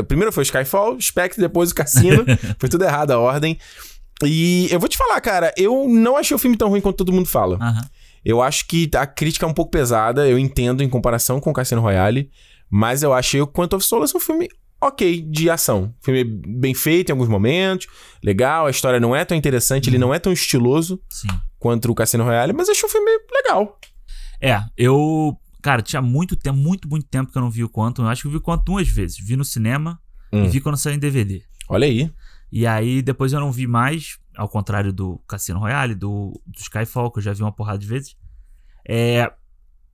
[0.08, 2.26] Primeiro foi Skyfall, Spectre, depois o Cassino.
[2.60, 3.58] foi tudo errado a ordem.
[4.24, 7.14] E eu vou te falar, cara, eu não achei o filme tão ruim quanto todo
[7.14, 7.58] mundo fala.
[7.60, 7.82] Aham.
[8.24, 11.54] Eu acho que a crítica é um pouco pesada, eu entendo em comparação com o
[11.54, 12.30] Cassino Royale,
[12.70, 14.48] mas eu achei o Quantum of Solace um filme
[14.80, 15.94] ok de ação.
[16.04, 17.88] Filme bem feito em alguns momentos,
[18.24, 21.28] legal, a história não é tão interessante, ele não é tão estiloso Sim.
[21.60, 23.80] quanto o Cassino Royale, mas achei um filme legal.
[24.42, 25.38] É, eu.
[25.62, 28.02] Cara, tinha muito tempo, muito, muito tempo que eu não vi o Quantum.
[28.02, 29.18] Eu acho que eu vi o Quantum duas vezes.
[29.24, 30.00] Vi no cinema
[30.34, 30.46] Hum.
[30.46, 31.44] e vi quando saiu em DVD.
[31.70, 32.10] Olha aí.
[32.52, 37.12] E aí depois eu não vi mais, ao contrário do Cassino Royale, do, do Skyfall,
[37.12, 38.18] que eu já vi uma porrada de vezes.
[38.88, 39.32] É,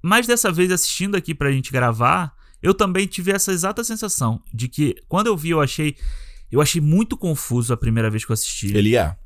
[0.02, 4.70] mas dessa vez, assistindo aqui pra gente gravar, eu também tive essa exata sensação de
[4.70, 5.98] que quando eu vi, eu achei.
[6.50, 8.68] Eu achei muito confuso a primeira vez que eu assisti.
[8.74, 9.18] Ele é.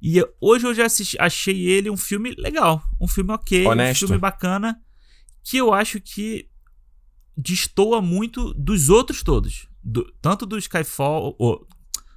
[0.00, 2.80] E eu- hoje eu já assisti, achei ele um filme legal.
[3.00, 4.04] Um filme ok, Honesto.
[4.04, 4.80] um filme bacana.
[5.42, 6.48] Que eu acho que
[7.36, 9.66] destoa muito dos outros todos.
[9.82, 11.66] Do- tanto do Skyfall, ou,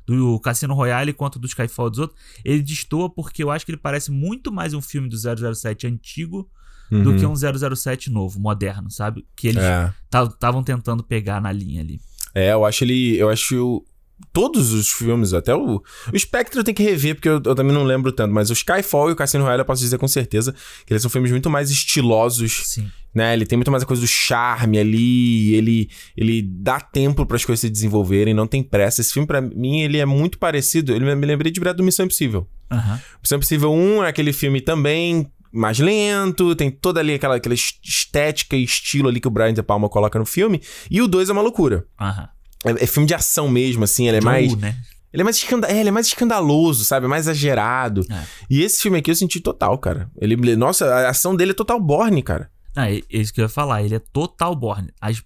[0.06, 2.20] do Cassino Royale, quanto do Skyfall dos outros.
[2.44, 6.50] Ele destoa porque eu acho que ele parece muito mais um filme do 007 antigo
[6.92, 7.18] do Uhum.
[7.18, 9.26] que um 007 novo, moderno, sabe?
[9.36, 9.92] Que eles É.
[10.32, 12.00] estavam tentando pegar na linha ali.
[12.34, 13.18] É, eu acho ele.
[13.18, 13.84] Eu acho.
[14.32, 15.82] Todos os filmes, até o.
[16.14, 18.54] O Spectre eu tenho que rever, porque eu, eu também não lembro tanto, mas o
[18.54, 20.54] Skyfall e o Cassino Royale eu posso dizer com certeza
[20.86, 22.90] que eles são filmes muito mais estilosos, Sim.
[23.14, 23.34] né?
[23.34, 27.44] Ele tem muito mais a coisa do charme ali, ele, ele dá tempo para as
[27.46, 29.02] coisas se desenvolverem, não tem pressa.
[29.02, 30.94] Esse filme, pra mim, ele é muito parecido.
[30.94, 32.48] Ele me lembrei de verdade do Missão Impossível.
[32.72, 33.00] Aham.
[33.22, 37.80] Missão Impossível 1 é aquele filme também mais lento, tem toda ali aquela, aquela est-
[37.84, 40.62] estética e estilo ali que o Brian De Palma coloca no filme.
[40.92, 41.86] E o 2 é uma loucura.
[42.00, 42.24] Aham.
[42.24, 42.35] É,
[42.72, 44.56] é filme de ação mesmo, assim, ele é Joe, mais.
[44.56, 44.76] né?
[45.14, 45.68] Ele é mais, escanda...
[45.72, 47.08] é, ele é mais escandaloso, sabe?
[47.08, 48.02] Mais exagerado.
[48.12, 48.24] É.
[48.50, 50.12] E esse filme aqui eu senti total, cara.
[50.20, 52.50] Ele, nossa, a ação dele é total Borne, cara.
[52.76, 53.82] Ah, é é isso que eu ia falar.
[53.84, 54.90] Ele é total Borne.
[55.00, 55.24] As,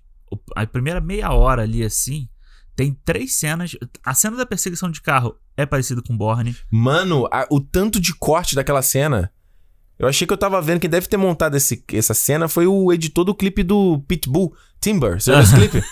[0.56, 2.30] a primeira meia hora ali, assim,
[2.76, 3.76] tem três cenas.
[4.06, 6.56] A cena da perseguição de carro é parecida com Borne.
[6.70, 9.32] Mano, a- o tanto de corte daquela cena.
[9.98, 12.94] Eu achei que eu tava vendo que deve ter montado esse, essa cena foi o
[12.94, 15.20] editor do clipe do Pitbull, Timber.
[15.20, 15.84] Você viu esse clipe?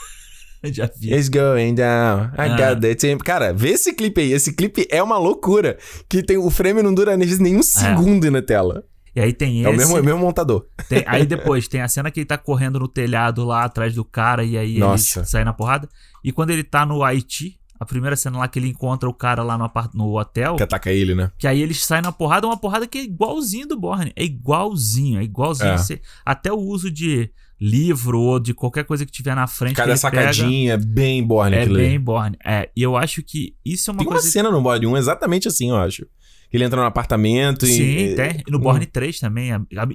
[0.71, 1.13] Já vi.
[1.13, 2.31] It's going down.
[2.37, 2.73] I Ah.
[2.75, 3.15] got the.
[3.17, 4.33] Cara, vê esse clipe aí.
[4.33, 5.77] Esse clipe é uma loucura.
[6.09, 8.83] Que tem o frame não dura vezes nenhum segundo na tela.
[9.15, 9.77] E aí tem É, o esse.
[9.79, 10.65] mesmo, é o mesmo montador.
[10.87, 14.05] tem- aí depois tem a cena que ele tá correndo no telhado lá atrás do
[14.05, 15.21] cara e aí Nossa.
[15.21, 15.89] ele sai na porrada.
[16.23, 19.41] E quando ele tá no Haiti, a primeira cena lá que ele encontra o cara
[19.43, 20.55] lá no, no hotel.
[20.55, 21.31] Que ataca ele, né?
[21.37, 24.11] Que aí eles saem na porrada, uma porrada que é igualzinho do Borne.
[24.15, 25.69] É igualzinho, é igualzinho.
[25.71, 25.77] É.
[25.77, 29.71] Você- até o uso de livro ou de qualquer coisa que tiver na frente.
[29.71, 31.99] que Cada sacadinha é bem Borne Pega, é bem.
[31.99, 32.37] Borne.
[32.45, 34.29] É, e eu acho que isso é uma Tem uma coisa.
[34.29, 36.05] cena no Borne 1 exatamente assim, eu acho.
[36.49, 37.69] Que ele entra no apartamento e...
[37.69, 38.41] Sim, tem.
[38.47, 38.61] E no Hum.
[38.61, 39.51] Borne 3 também.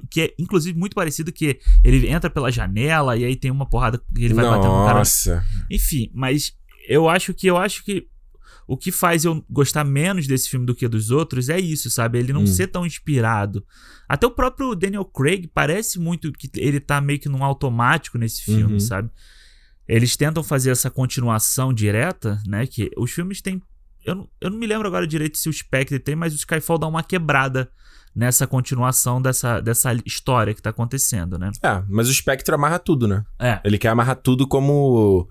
[0.09, 3.97] Que é, inclusive, muito parecido que ele entra pela janela e aí tem uma porrada
[4.13, 4.99] que ele vai bater no cara.
[4.99, 5.43] Nossa.
[5.71, 6.53] Enfim, mas
[6.87, 8.05] eu acho que eu acho que
[8.67, 12.19] o que faz eu gostar menos desse filme do que dos outros é isso, sabe?
[12.19, 12.47] Ele não Hum.
[12.47, 13.65] ser tão inspirado.
[14.07, 18.43] Até o próprio Daniel Craig parece muito que ele tá meio que num automático nesse
[18.43, 18.79] filme, Uhum.
[18.79, 19.09] sabe?
[19.87, 22.65] Eles tentam fazer essa continuação direta, né?
[22.65, 23.61] Que os filmes têm.
[24.05, 26.77] Eu não, eu não me lembro agora direito se o Spectre tem, mas o Skyfall
[26.77, 27.69] dá uma quebrada
[28.15, 31.51] nessa continuação dessa, dessa história que tá acontecendo, né?
[31.63, 33.23] É, mas o Spectre amarra tudo, né?
[33.39, 33.59] É.
[33.65, 35.27] Ele quer amarrar tudo como...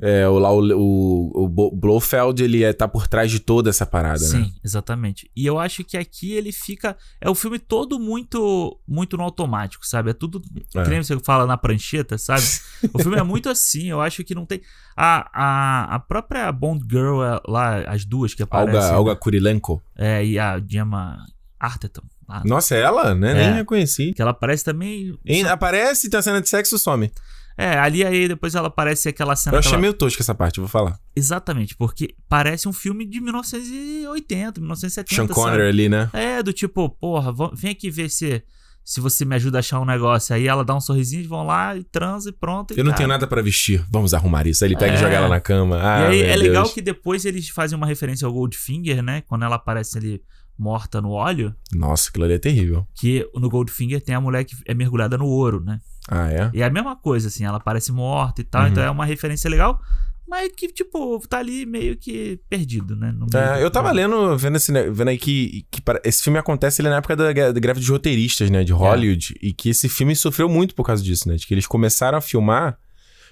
[0.00, 3.86] É, o, lá, o, o, o Blofeld, ele é, tá por trás de toda essa
[3.86, 4.50] parada, Sim, né?
[4.62, 5.30] exatamente.
[5.34, 6.96] E eu acho que aqui ele fica.
[7.18, 10.10] É o filme todo muito muito no automático, sabe?
[10.10, 10.42] É tudo.
[10.74, 10.82] É.
[10.82, 12.44] Que nem você fala na prancheta, sabe?
[12.92, 13.88] o filme é muito assim.
[13.88, 14.60] Eu acho que não tem.
[14.94, 18.80] A, a, a própria Bond Girl é lá, as duas que aparecem.
[18.80, 19.82] Olga, Olga Kurilenko.
[19.96, 21.24] É, e a Gemma
[21.58, 22.02] Arterton.
[22.28, 23.14] Lá, Nossa, é ela?
[23.14, 23.30] Né?
[23.30, 23.46] É.
[23.46, 24.12] Nem reconheci.
[24.12, 25.16] Que ela aparece também.
[25.24, 27.10] E aparece, tem a cena de sexo, some.
[27.58, 29.56] É, ali aí depois ela aparece aquela cena.
[29.56, 30.98] Eu achei ela- meio tosca essa parte, vou falar.
[31.14, 35.14] Exatamente, porque parece um filme de 1980, 1970.
[35.14, 35.34] Sean sabe?
[35.34, 36.10] Connery ali, né?
[36.12, 38.42] É, do tipo, porra, vem aqui ver se,
[38.84, 40.34] se você me ajuda a achar um negócio.
[40.34, 42.74] Aí ela dá um sorrisinho, eles vão lá e transa e pronto.
[42.74, 42.96] e Eu não cara.
[42.98, 43.84] tenho nada pra vestir.
[43.90, 44.62] Vamos arrumar isso.
[44.64, 44.98] Aí ele pega e É.
[45.00, 45.78] joga ela na cama.
[45.82, 46.74] Ah, e aí é legal Deus.
[46.74, 49.22] que depois eles fazem uma referência ao Goldfinger, né?
[49.22, 50.20] Quando ela aparece ali
[50.58, 52.86] morta no óleo, Nossa, aquilo ali é terrível.
[52.94, 55.78] que no Goldfinger tem a mulher que é mergulhada no ouro, né?
[56.08, 56.50] Ah, é?
[56.54, 58.68] E é a mesma coisa, assim, ela parece morta e tal, Uhum.
[58.68, 59.80] então é uma referência legal,
[60.28, 63.14] mas que, tipo, tá ali meio que perdido, né?
[63.34, 66.96] É, eu tava lendo, vendo, esse, vendo aí que, que para- esse filme acontece na
[66.96, 68.62] época da, da greve de roteiristas, né?
[68.64, 69.34] De Hollywood.
[69.42, 71.36] E que esse filme sofreu muito por causa disso, né?
[71.36, 72.76] De que eles começaram a filmar.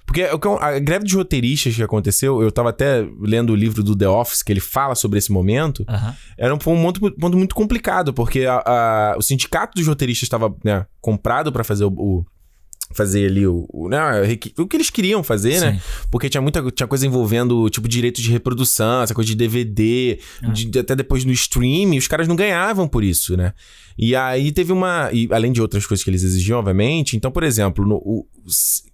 [0.06, 3.96] Porque eu- a greve de roteiristas que aconteceu, eu tava até lendo o livro do
[3.96, 5.82] The Office, que ele fala sobre esse momento.
[5.88, 6.14] Aham.
[6.36, 10.84] Era um, ponto, ponto muito complicado, porque a- a- o sindicato dos roteiristas estava né,
[11.00, 11.88] comprado pra fazer o.
[11.88, 12.26] o-
[12.94, 13.98] fazer ali o, o, né,
[14.58, 15.72] o que eles queriam fazer, né?
[15.74, 15.80] Sim.
[16.10, 20.48] Porque tinha muita tinha coisa envolvendo, tipo, direito de reprodução, essa coisa de DVD, Ah.
[20.48, 23.52] de- até depois no streaming, os caras não ganhavam por isso, né?
[23.98, 25.10] E aí teve uma.
[25.12, 27.16] E além de outras coisas que eles exigiam, obviamente.
[27.16, 28.26] Então, por exemplo, no- o-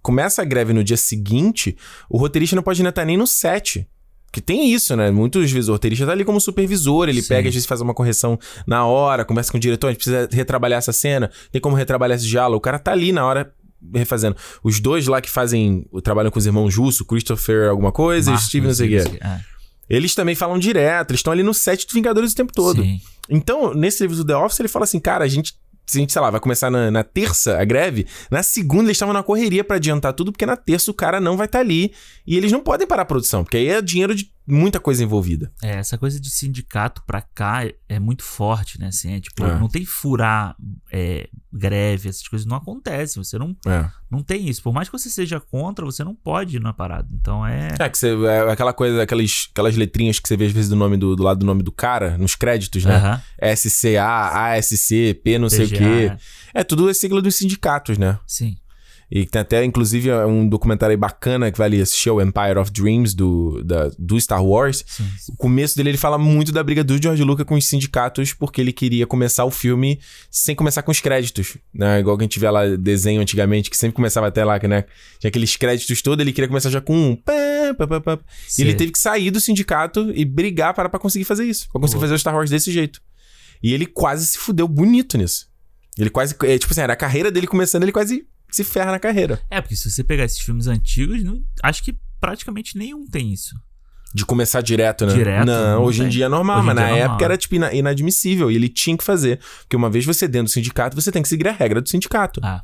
[0.01, 1.75] começa a greve no dia seguinte,
[2.09, 3.87] o roteirista não pode ainda estar nem no set.
[4.33, 5.11] Que tem isso, né?
[5.11, 7.27] Muitas vezes o roteirista tá ali como supervisor, ele Sim.
[7.27, 10.29] pega, às vezes faz uma correção na hora, conversa com o diretor, a gente precisa
[10.31, 12.57] retrabalhar essa cena, tem como retrabalhar esse diálogo.
[12.59, 13.51] O cara tá ali na hora
[13.93, 14.35] refazendo.
[14.63, 18.47] Os dois lá que fazem, trabalham com os irmãos Jusso, Christopher alguma coisa e Marcos,
[18.47, 19.19] Steven não sei o quê.
[19.21, 19.51] é.
[19.89, 22.81] Eles também falam direto, eles estão ali no set dos Vingadores o tempo todo.
[22.81, 23.01] Sim.
[23.29, 25.53] Então, nesse livro do The Office, ele fala assim, cara, a gente
[25.85, 28.95] se a gente, sei lá, vai começar na, na terça a greve, na segunda eles
[28.95, 31.91] estavam na correria pra adiantar tudo, porque na terça o cara não vai estar ali
[32.25, 35.51] e eles não podem parar a produção, porque aí é dinheiro de muita coisa envolvida.
[35.61, 38.87] É, essa coisa de sindicato pra cá é- é muito forte, né?
[38.87, 39.59] Assim, é tipo, É.
[39.59, 40.55] não tem furar
[40.91, 43.23] é, greve, essas coisas não acontecem.
[43.23, 43.89] Você não, É.
[44.09, 44.61] não tem isso.
[44.61, 47.07] Por mais que você seja contra, você não pode ir na parada.
[47.13, 47.69] Então é.
[47.79, 50.75] É, que você, é aquela coisa, aquelas, aquelas letrinhas que você vê às vezes do
[50.75, 53.21] nome do, do lado do nome do cara, nos créditos, né?
[53.55, 56.17] SCA, ASC, P não sei o PGA, quê.
[56.53, 58.19] É tudo a sigla dos sindicatos, né?
[58.27, 58.57] Sim.
[59.11, 62.71] E tem até, inclusive, um documentário aí bacana que vale assistir, é o Empire of
[62.71, 64.85] Dreams, do, da- do Star Wars.
[64.87, 65.03] Sim.
[65.33, 68.61] O começo dele, ele fala muito da briga do George Lucas com os sindicatos, porque
[68.61, 69.99] ele queria começar o filme
[70.29, 71.99] sem começar com os créditos, né?
[71.99, 74.85] Igual que a gente vê lá desenho antigamente, que sempre começava até lá, que, né?
[75.19, 77.15] Tinha aqueles créditos todos, ele queria começar já com um...
[77.17, 77.33] pá,
[77.85, 78.19] pá, pá.
[78.57, 81.67] E ele teve que sair do sindicato e brigar para, pra conseguir fazer isso.
[81.69, 82.01] Pra conseguir Pô.
[82.05, 83.01] fazer o Star Wars desse jeito.
[83.61, 85.47] E ele quase se fudeu bonito nisso.
[85.97, 86.33] Ele quase...
[86.43, 88.25] é, tipo assim, era a carreira dele começando, ele quase
[88.55, 89.41] se ferra na carreira.
[89.49, 93.55] É, porque se você pegar esses filmes antigos, não- acho que praticamente nenhum tem isso.
[94.13, 95.13] De começar direto, né?
[95.13, 96.11] Direto, Não, não hoje em tem.
[96.11, 97.25] dia é normal, Hoje em mas na é normal, época é.
[97.25, 98.51] era, tipo, ina- inadmissível.
[98.51, 99.39] E ele tinha que fazer.
[99.61, 102.41] Porque uma vez você dentro do sindicato, você tem que seguir a regra do sindicato.
[102.43, 102.61] Ah,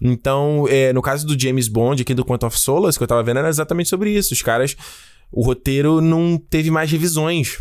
[0.00, 3.22] Então, é, no caso do James Bond, aqui do Quantum of Solace, que eu tava
[3.24, 4.32] vendo, era exatamente sobre isso.
[4.34, 4.76] Os caras...
[5.36, 7.58] O roteiro não teve mais revisões.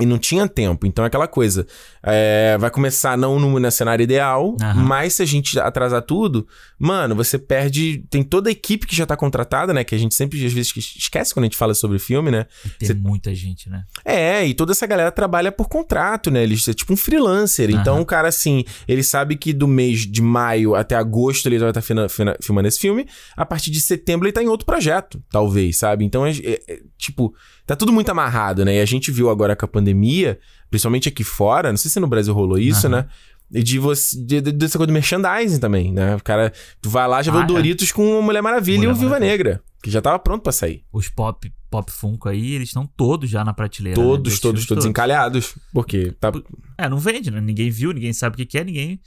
[0.00, 0.86] E não tinha tempo.
[0.86, 1.66] Então é aquela coisa.
[2.02, 4.82] é, vai começar não no, no cenário ideal, Aham.
[4.82, 6.46] mas se a gente atrasar tudo,
[6.78, 8.02] mano, você perde.
[8.10, 9.84] Tem toda a equipe que já tá contratada, né?
[9.84, 12.46] Que a gente sempre, às vezes, esquece quando a gente fala sobre filme, né?
[12.78, 13.84] tem Cê- muita gente, né?
[14.04, 16.42] É, e toda essa galera trabalha por contrato, né?
[16.42, 17.70] Eles é tipo um freelancer.
[17.70, 18.02] Então Aham.
[18.02, 21.82] o cara, assim, ele sabe que do mês de maio até agosto ele vai estar
[21.82, 23.06] fina- fina- filmando esse filme.
[23.36, 26.04] A partir de setembro ele tá em outro projeto, talvez, sabe?
[26.04, 27.32] Então, é, é- é, tipo,
[27.66, 28.76] tá tudo muito amarrado, né?
[28.76, 30.38] E a gente viu agora com a pandemia,
[30.70, 32.96] principalmente aqui fora, não sei se no Brasil rolou isso, Aham.
[32.96, 33.08] né?
[33.54, 34.16] E de você.
[34.24, 36.16] De, de- dessa coisa do merchandising também, né?
[36.16, 36.50] O cara,
[36.80, 37.46] tu vai lá, já vê Ah, o é.
[37.48, 39.30] Doritos com a Mulher Maravilha Mulher e o Maravilha.
[39.30, 40.82] Negra, que já tava pronto pra sair.
[40.90, 44.00] Os pop, pop Funko aí, eles estão todos já na prateleira.
[44.00, 44.06] né?
[44.06, 45.54] Todos, Desses todos, filmes todos encalhados.
[45.70, 46.32] Porque tá,
[46.78, 47.42] É, não vende, né?
[47.42, 48.98] Ninguém viu, ninguém sabe o que é, ninguém.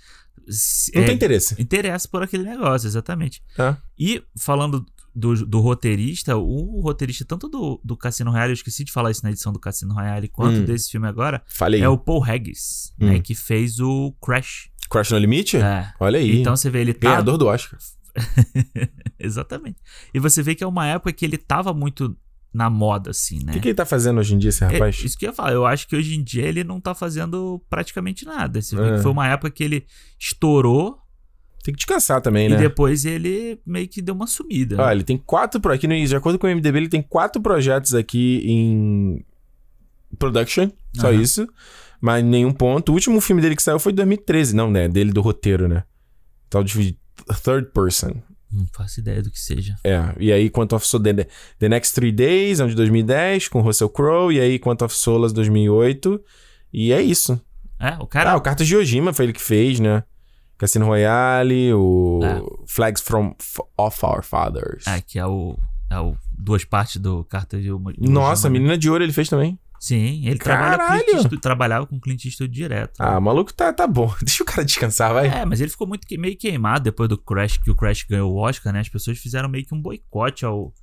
[0.94, 1.56] não é, tem interesse.
[1.60, 3.42] interessa por aquele negócio, exatamente.
[3.58, 3.76] É.
[3.98, 4.86] E falando
[5.16, 9.24] do, do roteirista, o roteirista tanto do, do Cassino Royale, eu esqueci de falar isso
[9.24, 10.66] na edição do Cassino Royale, quanto Hum.
[10.66, 11.82] desse filme agora, Falei.
[11.82, 13.06] é o Paul Haggis, Hum.
[13.08, 13.20] né?
[13.20, 14.70] Que fez o Crash.
[14.90, 15.58] Crash no Limite?
[15.58, 15.92] É.
[16.00, 16.42] Olha aí.
[16.42, 17.10] Então você vê, ele tá.
[17.10, 17.80] Ganhador do Oscar.
[19.20, 19.78] Exatamente.
[20.14, 22.16] E você vê que é uma época que ele tava muito
[22.54, 23.52] na moda, assim, né?
[23.52, 25.00] O que, que ele tá fazendo hoje em dia, esse É, rapaz?
[25.04, 25.52] isso que eu ia falar.
[25.52, 28.62] Eu acho que hoje em dia ele não tá fazendo praticamente nada.
[28.62, 28.96] Você vê É.
[28.98, 29.86] que foi uma época que ele
[30.20, 30.98] estourou
[31.66, 32.58] Tem que descansar também, e né?
[32.58, 34.80] depois ele meio que deu uma sumida.
[34.80, 35.60] Olha, ele tem quatro.
[35.60, 35.74] Pro...
[35.74, 39.26] Aqui no, de acordo com o MDB, ele tem quatro projetos aqui em
[40.20, 40.70] production.
[40.96, 41.20] Só Aham.
[41.20, 41.50] isso.
[42.00, 42.90] Mas nenhum ponto.
[42.90, 44.56] O último filme dele que saiu foi em 2013.
[44.56, 44.88] Não, né?
[44.88, 45.84] Dele do roteiro, né?
[46.52, 46.96] Tal de
[47.44, 48.12] third person.
[48.52, 49.76] Não faço ideia do que seja.
[49.84, 53.48] É, e aí Quantum of Solace, The, The Next Three Days, é um de 2010,
[53.48, 56.24] com Russell Crowe, e aí Quantum of Solace 2008,
[56.72, 57.42] e é isso.
[57.80, 58.34] É, o cara.
[58.34, 60.04] Ah, o Cartas de Ojima foi ele que fez, né?
[60.58, 62.42] Cassino Royale, o É.
[62.68, 64.88] Flags from F- of Our Fathers.
[64.88, 65.58] É, que é o.
[65.90, 67.94] É o duas partes do Carta de uma.
[68.00, 68.54] Nossa, né?
[68.54, 69.60] Menina de Ouro ele fez também.
[69.80, 72.94] Sim, ele trabalha com Eastwood, trabalhava com Clint Eastwood direto.
[72.98, 74.12] Ah, o maluco tá, tá bom.
[74.24, 75.28] Deixa o cara descansar, vai.
[75.28, 78.38] É, mas ele ficou muito meio queimado depois do Crash, que o Crash ganhou o
[78.38, 78.80] Oscar, né?
[78.80, 80.74] As pessoas fizeram meio que um boicote ao.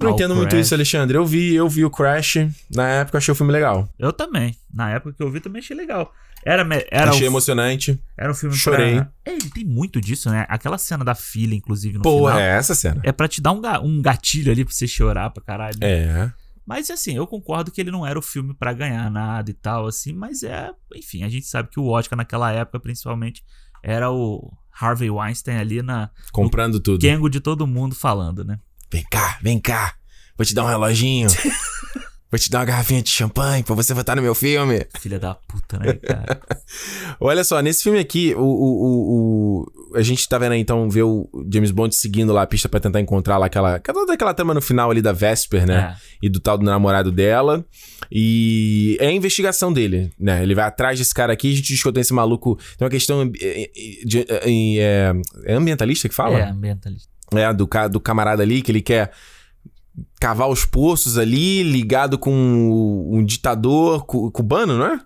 [0.00, 0.66] Não entendo muito Crash.
[0.66, 1.18] isso, Alexandre.
[1.18, 2.36] Eu vi, eu vi o Crash.
[2.74, 3.88] Na época eu achei o filme legal.
[3.98, 4.56] Eu também.
[4.72, 6.10] Na época que eu vi, também achei legal.
[6.46, 8.00] Era, era, achei um, emocionante.
[8.16, 8.94] era um filme Chorei.
[8.94, 9.10] pra...
[9.24, 10.46] É, ele tem muito disso, né?
[10.48, 12.38] Aquela cena da filha, inclusive, no Pô, final.
[12.38, 13.00] é essa cena.
[13.02, 15.76] É pra te dar um, um gatilho ali pra você chorar pra caralho.
[15.80, 16.32] É.
[16.64, 19.88] Mas assim, eu concordo que ele não era o filme pra ganhar nada e tal,
[19.88, 20.70] assim, mas é.
[20.94, 23.42] Enfim, a gente sabe que o Oscar naquela época, principalmente,
[23.82, 27.00] era o Harvey Weinstein ali na Comprando tudo.
[27.00, 28.60] Kengo de todo mundo falando, né?
[28.92, 29.96] Vem cá, vem cá.
[30.36, 31.28] Vou te dar um reloginho.
[32.36, 34.86] Vou te dar uma garrafinha de champanhe pra você votar no meu filme.
[35.00, 36.38] Filha da puta, né, cara?
[37.18, 39.62] Olha só, nesse filme aqui, o, o, o,
[39.94, 42.68] o- a gente tá vendo aí, então, ver o James Bond seguindo lá a pista
[42.68, 43.78] pra tentar encontrar lá aquela...
[43.78, 45.96] Toda aquela trama no final ali da Vesper, né?
[45.96, 46.26] É.
[46.26, 47.64] E do tal do namorado dela.
[48.12, 50.42] E é a investigação dele, né?
[50.42, 52.56] Ele vai atrás desse cara aqui, a gente escuta esse maluco...
[52.76, 53.22] Tem uma questão...
[53.40, 55.12] eh, eh, de- eh, É,
[55.46, 56.38] é ambientalista que fala?
[56.38, 57.08] É, ambientalista.
[57.34, 59.10] É, do, do camarada ali, que ele quer
[60.20, 62.32] cavar os poços ali, ligado com
[63.12, 65.00] um ditador cu- cubano, não é?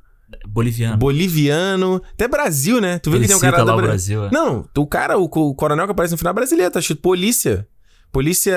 [0.49, 0.97] Boliviano.
[0.97, 2.03] Boliviano.
[2.13, 2.99] Até Brasil, né?
[2.99, 4.25] Tu viu Ele que tem um cara lá do Brasil.
[4.27, 4.31] é.
[4.31, 7.67] Não, o cara, o, o coronel que aparece no final é brasileiro, tá escrito polícia.
[8.13, 8.57] Polícia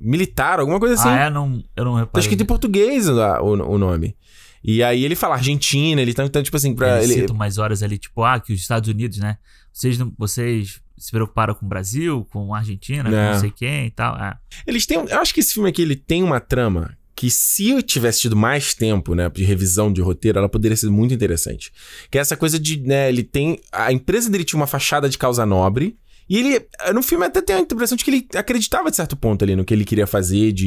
[0.00, 1.08] militar, alguma coisa assim.
[1.08, 1.30] ah, é?
[1.30, 2.20] Não, eu não Tá reparei.
[2.20, 4.16] escrito em português o, o, nome.
[4.62, 7.02] E aí ele fala Argentina, ele tá, então, tipo assim, pra.
[7.02, 9.38] Ele, Ele, umas horas ali, tipo, ah, que os Estados Unidos, né?
[9.72, 13.32] Vocês, não- vocês se preocuparam com o Brasil, com a Argentina, com É.
[13.32, 14.16] não sei quem e tal.
[14.16, 14.36] É.
[14.66, 14.98] eles têm.
[14.98, 18.36] Eu acho que esse filme aqui ele tem uma trama que, se eu tivesse tido
[18.36, 21.72] mais tempo, né, de revisão de roteiro, ela poderia ser muito interessante.
[22.10, 23.60] Que é essa coisa de, né, ele tem.
[23.72, 25.98] A empresa dele tinha uma fachada de causa nobre.
[26.28, 29.42] E ele, no filme, até tem a impressão de que ele acreditava de certo ponto
[29.42, 30.66] ali no que ele queria fazer, de,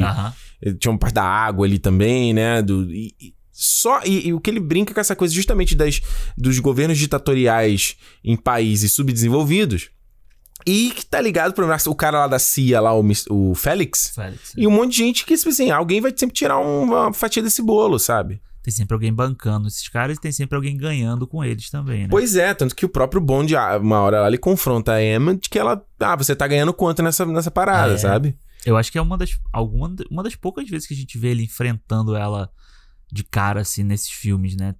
[0.80, 2.62] Tinha uma parte da água ali também, né?
[2.62, 6.02] Do, e, e só e, e o que ele brinca com essa coisa justamente das,
[6.36, 9.92] dos governos ditatoriais em países subdesenvolvidos.
[10.66, 14.12] E que tá ligado pro o cara lá da CIA, lá, o, o Félix.
[14.16, 14.54] Félix.
[14.58, 17.42] E um monte de gente que, tipo assim, alguém vai sempre tirar um- uma fatia
[17.42, 18.42] desse bolo, sabe?
[18.64, 22.08] Tem sempre alguém bancando esses caras e tem sempre alguém ganhando com eles também, né?
[22.12, 25.36] Pois é, tanto que o próprio Bond, ah, uma hora lá, ele confronta a Emma
[25.36, 27.98] de que ela, ah, você tá ganhando quanto nessa, nessa parada, É.
[27.98, 28.38] sabe?
[28.64, 31.30] Eu acho que é uma das, alguma, uma das poucas vezes que a gente vê
[31.30, 32.52] ele enfrentando ela
[33.12, 34.76] de cara, assim, nesses filmes, né?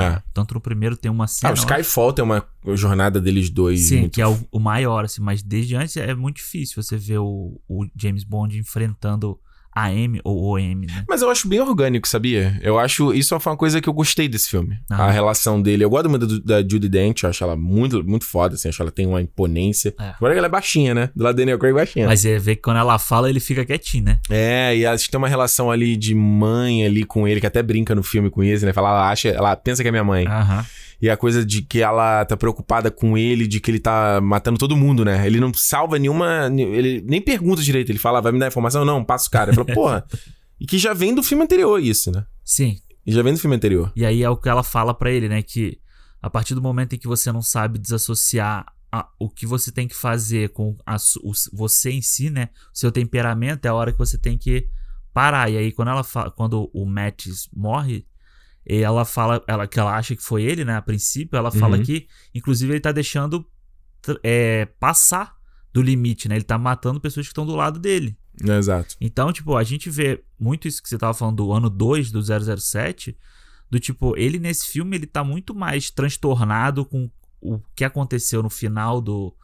[0.00, 0.22] É.
[0.32, 1.52] Tanto no primeiro tem uma Ah, cena.
[1.52, 3.88] o Skyfall tem uma jornada deles dois.
[3.88, 6.96] Sim, muito que é o, o maior, assim, mas desde antes é muito difícil você
[6.96, 9.38] ver o, o James Bond enfrentando
[9.74, 11.04] a M ou o M, né?
[11.08, 12.58] Mas eu acho bem orgânico, sabia?
[12.62, 13.12] Eu acho.
[13.12, 14.78] Isso foi uma coisa que eu gostei desse filme.
[14.90, 15.06] Ah.
[15.06, 15.84] A relação dele.
[15.84, 18.68] Eu gosto muito da, da Judy Dent, eu acho ela muito, muito foda, assim.
[18.68, 19.94] Acho que ela tem uma imponência.
[19.98, 20.10] É.
[20.10, 21.10] Agora ela é baixinha, né?
[21.14, 22.06] Do lado da Daniel Craig baixinha.
[22.06, 24.18] Mas você vê que quando ela fala, ele fica quietinho, né?
[24.30, 27.62] É, e acho que tem uma relação ali de mãe ali com ele, que até
[27.62, 28.72] brinca no filme com isso, né?
[28.72, 30.26] Fala, ela acha, ela pensa que é minha mãe.
[30.26, 30.64] Aham.
[31.04, 34.58] E a coisa de que ela tá preocupada com ele, de que ele tá matando
[34.58, 35.26] todo mundo, né?
[35.26, 36.46] Ele não salva nenhuma.
[36.56, 37.90] Ele nem pergunta direito.
[37.92, 38.86] Ele fala, vai me dar informação?
[38.86, 39.50] Não, passa o cara.
[39.50, 40.06] Ele fala, porra.
[40.58, 42.24] E que já vem do filme anterior, isso, né?
[42.42, 42.78] Sim.
[43.06, 43.92] E já vem do filme anterior.
[43.94, 45.42] E aí é o que ela fala pra ele, né?
[45.42, 45.78] Que
[46.22, 49.86] a partir do momento em que você não sabe desassociar a- o que você tem
[49.86, 52.48] que fazer com a o você em si, né?
[52.74, 54.66] O seu temperamento é a hora que você tem que
[55.12, 55.50] parar.
[55.50, 56.02] E aí quando ela
[56.34, 58.06] quando o Mattis morre,
[58.66, 60.76] e ela fala, ela que ela acha que foi ele, né?
[60.76, 61.82] A princípio, ela fala Uhum.
[61.82, 63.46] que, inclusive, ele tá deixando
[64.22, 65.36] é, passar
[65.72, 66.36] do limite, né?
[66.36, 68.16] Ele tá matando pessoas que estão do lado dele.
[68.42, 68.96] Exato.
[69.00, 72.20] Então, tipo, a gente vê muito isso que você tava falando do ano 2 do
[72.22, 73.16] 007,
[73.70, 77.10] do tipo, ele nesse filme ele tá muito mais transtornado com
[77.40, 79.34] o que aconteceu no final do,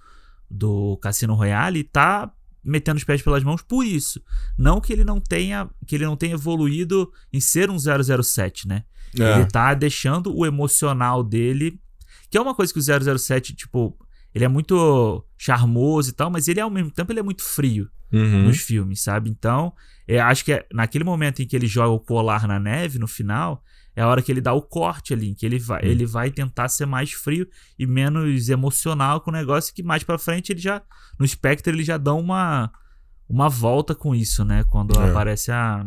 [0.50, 4.22] do Cassino Royale e tá metendo os pés pelas mãos por isso.
[4.56, 8.84] Não que ele não tenha que ele não tenha evoluído em ser um 007, né?
[9.18, 9.36] É.
[9.36, 11.80] Ele tá deixando o emocional dele,
[12.30, 13.96] que é uma coisa que o 007, tipo,
[14.34, 17.88] ele é muito charmoso e tal, mas ele ao mesmo tempo ele é muito frio
[18.12, 18.44] Uhum.
[18.44, 19.30] nos filmes, sabe?
[19.30, 19.72] Então,
[20.06, 23.06] eu acho que é naquele momento em que ele joga o colar na neve, no
[23.06, 23.62] final,
[23.94, 26.28] é a hora que ele dá o corte ali, em que ele vai, ele vai
[26.30, 27.46] tentar ser mais frio
[27.78, 30.82] e menos emocional com o negócio que mais pra frente ele já
[31.20, 32.70] no Spectre ele já dá uma
[33.28, 34.64] uma volta com isso, né?
[34.64, 35.08] Quando É.
[35.10, 35.86] aparece a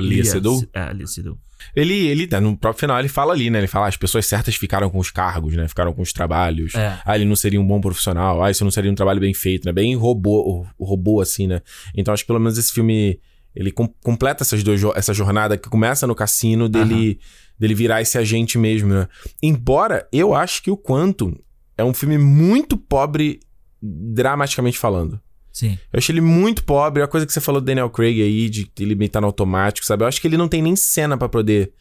[0.00, 0.64] Lia Sedou?
[0.72, 1.38] É, Lia Sedou.
[1.74, 3.58] Ele, ele, tá, no próprio final, ele fala ali, né?
[3.58, 5.66] Ele fala, as pessoas certas ficaram com os cargos, né?
[5.68, 6.74] Ficaram com os trabalhos.
[6.74, 6.98] É.
[7.04, 8.42] Ah, ele não seria um bom profissional.
[8.44, 9.72] Ah, isso não seria um trabalho bem feito, né?
[9.72, 11.60] Bem robô, robô assim, né?
[11.94, 13.18] Então acho que pelo menos esse filme
[13.54, 17.18] ele com- completa essas duas, essa jornada que começa no cassino dele,
[17.58, 19.08] dele virar esse agente mesmo, né?
[19.42, 21.34] Embora eu acho que o Quantum
[21.78, 23.40] é um filme muito pobre
[23.82, 25.20] dramaticamente falando.
[25.56, 25.78] Sim.
[25.90, 27.02] Eu achei ele muito pobre.
[27.02, 29.86] A coisa que você falou do Daniel Craig aí, de ele meio tá no automático,
[29.86, 30.04] sabe?
[30.04, 31.72] Eu acho que ele não tem nem cena pra poder.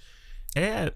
[0.55, 0.93] É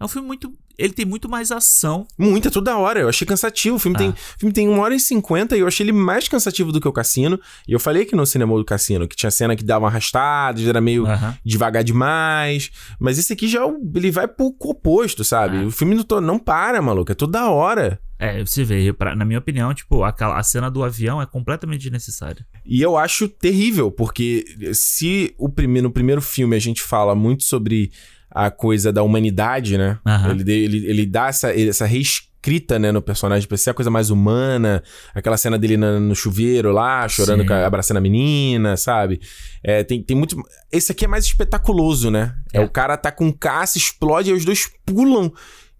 [0.00, 2.06] é um filme muito ele tem muito mais ação.
[2.18, 3.00] Muita, toda hora.
[3.00, 3.76] Eu achei cansativo.
[3.76, 3.98] O filme, Ah.
[4.00, 6.80] tem, o filme tem uma hora e cinquenta e eu achei ele mais cansativo do
[6.80, 7.38] que o Cassino.
[7.66, 10.60] E eu falei aqui no cinema do Cassino que tinha cena que dava uma arrastada,
[10.62, 11.04] era meio
[11.44, 12.70] devagar demais.
[12.98, 15.58] Mas esse aqui já é ele vai pro oposto, sabe?
[15.58, 15.66] Ah.
[15.66, 17.10] O filme não, não para, maluco.
[17.12, 17.98] É toda hora.
[18.18, 21.82] É, você vê, pra- na minha opinião, tipo, aquela, a cena do avião é completamente
[21.82, 22.46] desnecessária.
[22.64, 27.44] E eu acho terrível, porque se o prime no primeiro filme a gente fala muito
[27.44, 27.92] sobre
[28.30, 29.98] a coisa da humanidade, né?
[30.06, 30.30] Aham.
[30.32, 34.10] Ele, ele, ele dá essa, essa reescrita, né, no personagem pra ser a coisa mais
[34.10, 34.82] humana.
[35.14, 37.52] Aquela cena dele na- no chuveiro lá, chorando, Sim.
[37.52, 39.20] abraçando a menina, sabe?
[39.64, 40.36] É, tem, tem muito.
[40.70, 42.34] Esse aqui é mais espetaculoso, né?
[42.52, 42.58] É.
[42.58, 42.60] É.
[42.60, 45.32] o cara tá com caça, explode, aí os dois pulam.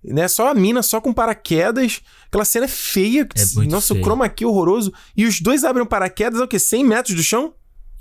[0.05, 0.29] Né?
[0.29, 2.01] Só a mina, só com paraquedas.
[2.29, 3.27] Aquela cena é feia.
[3.35, 4.05] É muito Nossa, o feio.
[4.05, 4.93] chroma aqui horroroso.
[5.17, 6.59] E os dois abrem paraquedas, é o quê?
[6.61, 7.53] 100 metros do chão?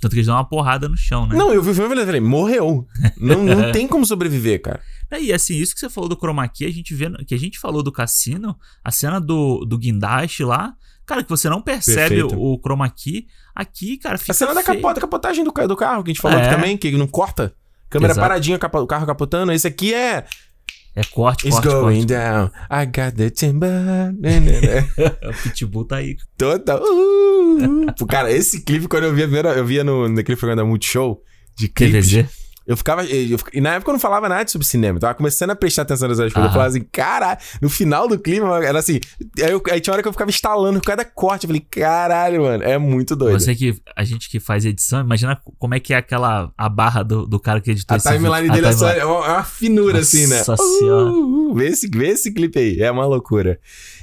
[0.05, 1.35] Tanto que eles dão uma porrada no chão, né?
[1.35, 2.85] Não, eu vi o filme e falei, morreu.
[3.17, 4.79] Não, não tem como sobreviver, cara.
[5.19, 7.57] E assim, isso que você falou do chroma key, a gente vê, que a gente
[7.57, 10.73] falou do cassino, a cena do, do guindaste lá,
[11.07, 12.35] cara, que você não percebe Perfeito.
[12.37, 13.25] o, o chroma key,
[13.55, 14.77] aqui, cara, fica A cena da feio.
[14.77, 16.45] capota, capotagem do, do carro, que a gente falou É.
[16.45, 17.51] aqui também, que não corta.
[17.89, 18.27] Câmera Exato.
[18.27, 19.51] paradinha, capa- o carro capotando.
[19.51, 20.25] Esse aqui é.
[20.95, 22.05] É corte, It's corte, going corte.
[22.05, 22.49] down.
[22.69, 23.69] I got the timber.
[24.17, 24.89] Né, né, né.
[25.29, 26.15] o Pitbull tá aí.
[26.37, 26.81] Total.
[26.81, 27.95] Uh, uh.
[27.97, 31.21] Pô, Cara, esse clipe, quando eu via, eu via no, naquele programa da Multishow,
[31.57, 32.09] de clipes.
[32.09, 32.44] TVZ.
[32.67, 33.03] Eu ficava.
[33.05, 34.97] Eu, e na época eu não falava nada sobre cinema.
[34.97, 36.35] Eu tava começando a prestar atenção nas coisas.
[36.35, 38.99] Eu falava assim, caralho, no final do clima, era assim.
[39.39, 41.43] Aí, eu, aí tinha hora que eu ficava instalando cada corte.
[41.43, 43.39] Eu falei, caralho, mano, é muito doido.
[43.39, 43.75] Você que.
[43.95, 46.51] A gente que faz edição, imagina como é que é aquela.
[46.57, 48.53] A barra do, do cara que editou a esse timeline vídeo.
[48.53, 50.37] dele A é, só, é uma, é finura, assim, né?
[50.37, 51.11] Nossa senhora.
[51.11, 52.81] Uh, uh, vê, esse, vê esse clipe aí.
[52.81, 53.59] É uma loucura.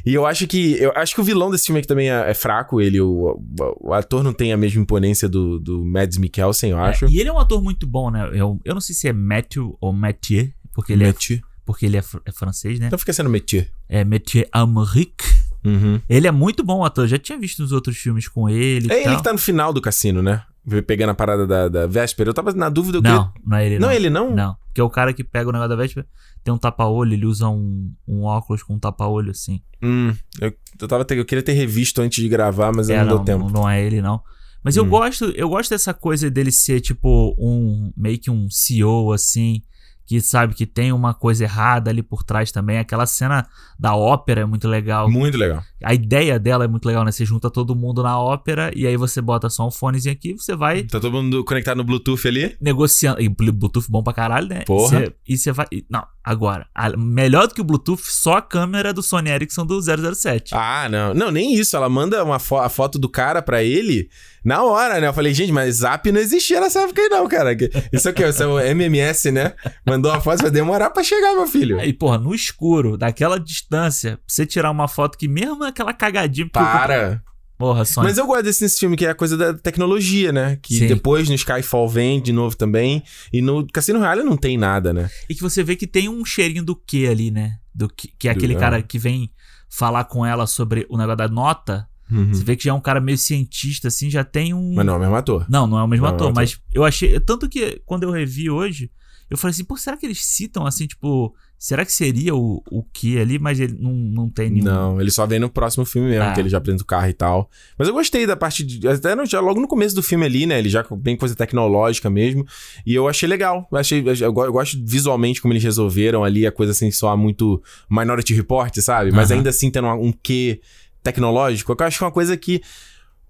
[0.07, 0.77] E eu acho que.
[0.81, 2.81] Eu acho que o vilão desse filme aqui também é, é fraco.
[2.81, 6.79] Ele, o, o, o ator não tem a mesma imponência do, do Mads Mikkelsen, eu
[6.79, 7.07] acho.
[7.07, 8.31] É, e ele é um ator muito bom, né?
[8.33, 11.41] Eu, eu não sei se é Matthew ou Mathieu, porque ele, é, Métier.
[11.65, 12.87] porque ele é, fr- é francês, né?
[12.87, 13.71] Então fica sendo métier.
[13.89, 15.25] É Mathieu Amérique.
[15.65, 16.01] Uhum.
[16.09, 17.07] Ele é muito bom ator.
[17.07, 18.93] Já tinha visto nos outros filmes com ele.
[18.93, 19.17] É ele tal.
[19.17, 20.43] que tá no final do cassino, né?
[20.87, 22.31] Pegando a parada da, da véspera.
[22.31, 22.99] Eu tava na dúvida.
[22.99, 23.75] Eu Não, não é ele.
[23.75, 23.81] queria...
[23.81, 24.35] Não, não, ele não?
[24.35, 26.07] Não, porque é o cara que pega o negócio da véspera,
[26.43, 29.61] tem um tapa-olho, ele usa um, um óculos com um tapa-olho assim.
[29.83, 33.17] Hum, eu, eu, tava, eu queria ter revisto antes de gravar, mas É, não, não,
[33.17, 33.51] deu tempo.
[33.51, 34.21] não é ele, não.
[34.65, 34.89] Mas eu Hum.
[34.89, 37.93] gosto, eu gosto dessa coisa dele ser, tipo, um.
[37.97, 39.61] meio que um CEO, assim.
[40.05, 42.77] Que sabe que tem uma coisa errada ali por trás também.
[42.77, 43.47] Aquela cena
[43.79, 45.09] da ópera é muito legal.
[45.09, 45.63] Muito legal.
[45.83, 47.13] A ideia dela é muito legal, né?
[47.13, 50.35] Você junta todo mundo na ópera e aí você bota só um fonezinho aqui e
[50.35, 52.55] você vai Tá todo mundo conectado no Bluetooth ali?
[52.61, 53.23] negociando.
[53.23, 54.65] E Bluetooth bom pra caralho, né?
[54.67, 54.99] Porra.
[55.07, 55.67] Você- e você vai.
[55.89, 56.67] Não, agora.
[56.75, 60.55] a- melhor do que o Bluetooth, só a câmera do Sony Ericsson do 007.
[60.55, 61.15] Ah, não.
[61.15, 61.77] Não, nem isso.
[61.77, 64.09] Ela manda uma fo- a foto do cara pra ele
[64.45, 65.07] na hora, né?
[65.09, 67.57] Eu falei, gente, mas Zap não existia nessa época aí não, cara.
[67.93, 69.55] Isso aqui, isso é o MMS, né?
[69.87, 71.81] Mandou a foto, vai demorar pra chegar, meu filho.
[71.81, 76.49] E, porra, no escuro, daquela distância, pra você tirar uma foto que mesmo aquela cagadinha.
[76.53, 77.23] Para.
[77.63, 77.85] Porra.
[77.99, 80.59] Mas eu gosto desse nesse filme, que é a coisa da tecnologia, né?
[80.61, 80.87] Que Sim.
[80.89, 83.05] depois no Skyfall vem de novo também.
[83.33, 85.09] E no Cassino Royale não tem nada, né?
[85.31, 87.59] E que você vê que tem um cheirinho do que ali, né?
[87.73, 88.59] Do que, que é Do- aquele é.
[88.59, 89.31] cara que vem
[89.71, 91.87] falar com ela sobre o negócio da nota.
[92.11, 92.35] Uhum.
[92.35, 94.75] Você vê que já é um cara meio cientista, assim, já tem um.
[94.75, 95.47] Mas não é o mesmo ator.
[95.49, 96.35] Não, não é o mesmo é o ator, ator.
[96.35, 97.19] mas eu achei.
[97.21, 98.91] Tanto que quando eu revi hoje,
[99.31, 101.33] eu falei assim, pô, será que eles citam assim, tipo,
[101.65, 103.39] será que seria o, o que ali?
[103.39, 104.65] Mas ele não, não tem nenhum.
[104.65, 106.33] Não, ele só vem no próximo filme mesmo, Ah.
[106.33, 107.49] que ele já apresenta o carro e tal.
[107.79, 108.89] Mas eu gostei da parte de.
[108.89, 110.59] Até no- já logo no começo do filme ali, né?
[110.59, 112.45] Ele já bem coisa tecnológica mesmo.
[112.85, 113.69] E eu achei legal.
[113.71, 117.17] Eu, achei, eu, go- eu gosto visualmente como eles resolveram ali a coisa assim, soar
[117.17, 119.13] muito Minority Report, sabe?
[119.13, 119.39] Mas Aham.
[119.39, 120.61] ainda assim tendo um, um quê
[121.03, 122.61] tecnológico, que eu acho que é uma coisa que.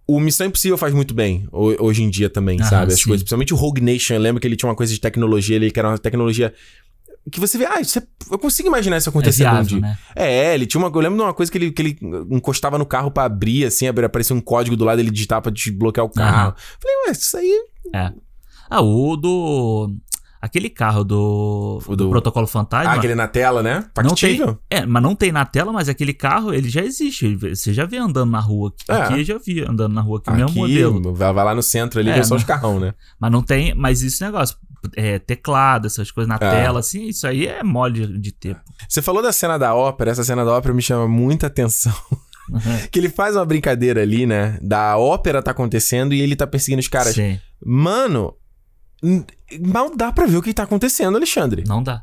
[0.04, 2.92] O Missão Impossível faz muito bem ho- hoje em dia também, Aham, sabe?
[2.92, 3.04] As sim.
[3.06, 5.70] coisas, principalmente o Rogue Nation, eu lembro que ele tinha uma coisa de tecnologia ali,
[5.70, 6.52] que era uma tecnologia
[7.30, 9.80] que você vê, ah, isso é- eu consigo imaginar isso É acontecendo um viável, dia.
[9.80, 9.98] né?
[10.16, 10.88] É, ele tinha uma.
[10.88, 11.98] Eu lembro de uma coisa que ele, que ele
[12.30, 16.04] encostava no carro pra abrir, assim, aparecia um código do lado, ele digitava pra desbloquear
[16.06, 16.48] o carro.
[16.50, 16.54] Aham.
[16.80, 17.64] Falei, ué, isso aí.
[18.70, 19.94] Ah, o do.
[20.40, 21.80] Aquele carro do.
[21.86, 22.90] O do, do- Protocolo Fantasma.
[22.90, 23.84] Ah, aquele na tela, né?
[24.02, 27.36] Não tem, é, mas não tem na tela, mas aquele carro, ele já existe.
[27.36, 28.72] Você já vê andando na rua.
[28.88, 29.02] Aqui, É.
[29.04, 31.14] aqui eu já vi andando na rua, aqui, o mesmo Aqui, modelo.
[31.14, 32.92] vai, lá no centro ali, É, vê só não- os carrão, né?
[33.20, 33.72] Mas não tem.
[33.76, 34.56] Mas esse negócio,
[34.96, 36.38] é, teclado, essas coisas na É.
[36.38, 38.54] tela, assim, isso aí é mole de, de ter.
[38.56, 38.60] pô.
[38.88, 41.94] Você falou da cena da ópera, essa cena da ópera me chama muita atenção.
[42.90, 44.58] que ele faz uma brincadeira ali, né?
[44.60, 47.14] Da ópera tá acontecendo e ele tá perseguindo os caras.
[47.14, 48.34] Sim, Mano,
[49.60, 51.64] mal dá pra ver o que tá acontecendo, Alexandre.
[51.66, 52.02] não dá.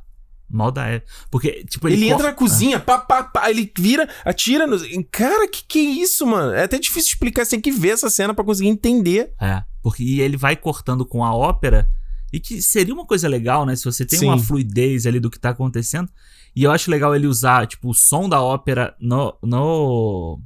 [0.51, 0.87] Mal dá.
[0.89, 1.03] É.
[1.29, 2.05] Porque, tipo, Ele, ele.
[2.05, 4.81] entra corta- na cozinha, pá, pá, pá, ele vira, atira nos.
[5.11, 6.53] Cara, que que é isso, mano?
[6.53, 9.31] É até difícil explicar, você tem que ver essa cena pra conseguir entender.
[9.39, 11.87] É, porque ele vai cortando com a ópera.
[12.31, 13.75] E que seria uma coisa legal, né?
[13.75, 14.27] Se você tem Sim.
[14.27, 16.09] uma fluidez ali do que tá acontecendo.
[16.55, 19.35] E eu acho legal ele usar, tipo, o som da ópera no.
[19.41, 20.39] no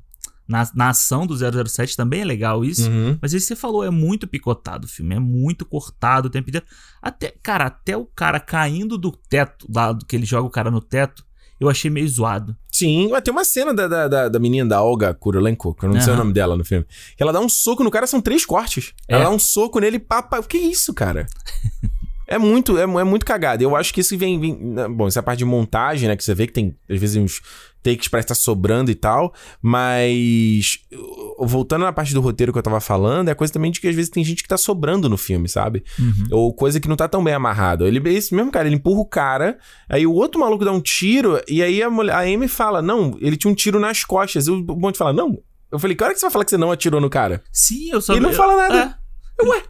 [0.45, 2.89] na, na ação do 007 também é legal isso.
[2.89, 3.17] Uhum.
[3.21, 6.49] Mas isso que você falou, é muito picotado o filme, é muito cortado o tempo
[6.49, 6.65] inteiro.
[7.01, 10.81] Até, cara, até o cara caindo do teto, lá que ele joga o cara no
[10.81, 11.25] teto,
[11.59, 12.55] eu achei meio zoado.
[12.85, 16.01] Sim, tem uma cena da, da, da, da menina da Olga Kurolenko, que eu não
[16.01, 16.85] sei o nome dela no filme.
[17.15, 18.93] Que ela dá um soco no cara, são três cortes.
[19.07, 19.15] É.
[19.15, 20.41] Ela dá um soco nele, pá, pá.
[20.43, 21.27] Que isso, cara?
[22.25, 23.61] É muito, é, é muito cagado.
[23.61, 26.15] Eu acho que isso vem, vem- né, Bom, essa parte de montagem, né?
[26.15, 27.41] Que você vê que tem, às vezes, uns
[27.83, 29.33] takes parece estar sobrando e tal.
[29.61, 30.79] Mas.
[30.93, 33.81] uh, Voltando na parte do roteiro que eu tava falando, é a coisa também de
[33.81, 35.83] que às vezes tem gente que tá sobrando no filme, sabe?
[35.99, 36.27] Uhum.
[36.31, 37.85] Ou coisa que não tá tão bem amarrada.
[37.85, 39.57] Ele, esse mesmo cara, ele empurra o cara,
[39.89, 43.17] aí o outro maluco dá um tiro, e aí a, mulher, a Amy fala: Não,
[43.19, 44.47] ele tinha um tiro nas costas.
[44.47, 45.37] E o Bond fala: Não.
[45.71, 47.43] Eu falei: Que hora que você vai falar que você não atirou no cara?
[47.51, 48.97] Sim, eu só Ele não eu- fala nada.
[49.41, 49.45] É.
[49.45, 49.63] Ué.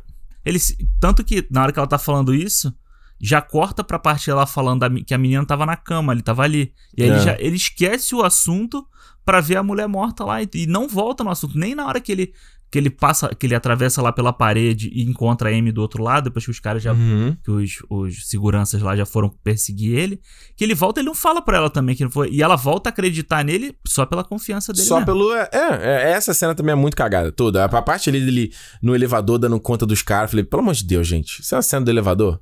[0.45, 0.59] Ele,
[0.99, 2.73] tanto que na hora que ela tá falando isso,
[3.21, 6.43] já corta pra parte dela falando da que a menina tava na cama, ele tava
[6.43, 6.73] ali.
[6.97, 7.13] E aí É.
[7.13, 8.85] ele, já, ele esquece o assunto
[9.25, 11.57] pra ver a mulher morta lá e, e não volta no assunto.
[11.57, 12.33] Nem na hora que ele,
[12.69, 16.03] que ele passa, que ele atravessa lá pela parede e encontra a Amy do outro
[16.03, 16.91] lado, depois que os caras já.
[16.91, 17.37] Uhum.
[17.41, 20.19] Que os, os seguranças lá já foram perseguir ele.
[20.57, 22.29] Que ele volta, ele não fala pra ela também que não foi.
[22.29, 24.85] E ela volta a acreditar nele só pela confiança dele.
[24.85, 25.05] Só mesmo.
[25.05, 25.33] pelo.
[25.33, 27.63] É, é, essa cena também é muito cagada, toda.
[27.63, 28.51] A parte ali dele
[28.81, 30.31] no elevador dando conta dos caras.
[30.31, 31.41] Falei, pelo amor de Deus, gente.
[31.41, 32.41] Isso é uma cena do elevador?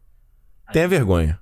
[0.71, 1.39] Tenha vergonha.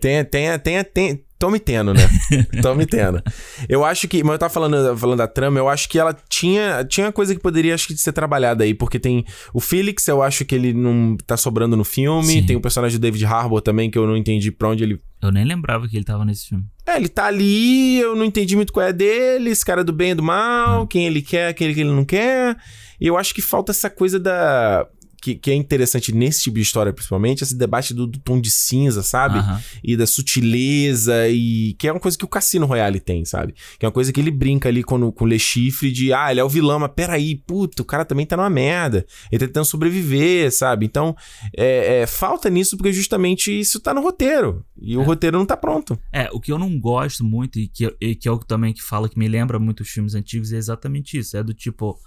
[0.00, 1.18] Tenha, tenha, tenha, tenha.
[1.38, 2.00] Tome tendo, né?
[2.62, 3.22] Tome tendo.
[3.68, 4.22] Eu acho que.
[4.24, 7.40] Mas eu tava falando, falando da trama, eu acho que ela tinha, tinha coisa que
[7.40, 9.24] poderia, acho que, ser trabalhada aí, porque tem.
[9.52, 12.26] O Felix, eu acho que ele não tá sobrando no filme.
[12.26, 12.46] Sim.
[12.46, 15.00] Tem o personagem do David Harbour também, que eu não entendi pra onde ele.
[15.22, 16.64] Eu nem lembrava que ele tava nesse filme.
[16.86, 19.92] É, ele tá ali, eu não entendi muito qual é dele, esse cara é do
[19.92, 20.86] bem e do mal, Ah.
[20.88, 22.56] quem ele quer, quem ele, quem ele não quer.
[23.00, 24.86] E eu acho que falta essa coisa da.
[25.20, 28.50] Que, que é interessante nesse tipo de história, principalmente, esse debate do, do tom de
[28.50, 29.38] cinza, sabe?
[29.38, 29.60] Aham.
[29.82, 33.54] e da sutileza e que é uma coisa que o Cassino Royale tem, sabe?
[33.78, 36.30] Que é uma coisa que ele brinca ali com, com o Le Chiffre de, ah,
[36.30, 39.06] ele é o vilão, mas peraí, puto, o cara também tá numa merda.
[39.30, 40.86] Ele tá tentando sobreviver, sabe?
[40.86, 41.16] Então,
[41.56, 44.64] é, é, falta nisso porque justamente isso tá no roteiro.
[44.80, 45.98] E o roteiro não tá pronto.
[46.12, 48.72] É, o que eu não gosto muito, e que, e que é o que também
[48.72, 51.36] que fala que me lembra muito os filmes antigos, é exatamente isso.
[51.36, 51.98] É do tipo.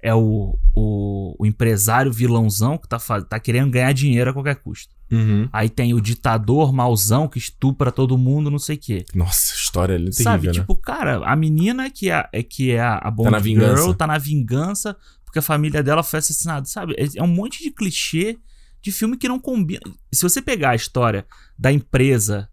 [0.00, 4.94] É o, o, o empresário vilãozão que tá, tá querendo ganhar dinheiro a qualquer custo.
[5.10, 5.48] Uhum.
[5.52, 9.04] Aí tem o ditador mauzão que estupra todo mundo, não sei o quê.
[9.14, 10.52] Nossa, história ali é terrível, Sabe, né?
[10.52, 13.82] tipo, cara, a menina que é, é que é a Bond na vingança.
[13.82, 16.94] Girl tá na vingança porque a família dela foi assassinada, sabe?
[16.96, 18.38] É, é um monte de clichê
[18.80, 19.82] de filme que não combina.
[20.12, 21.26] Se você pegar a história
[21.58, 22.48] da empresa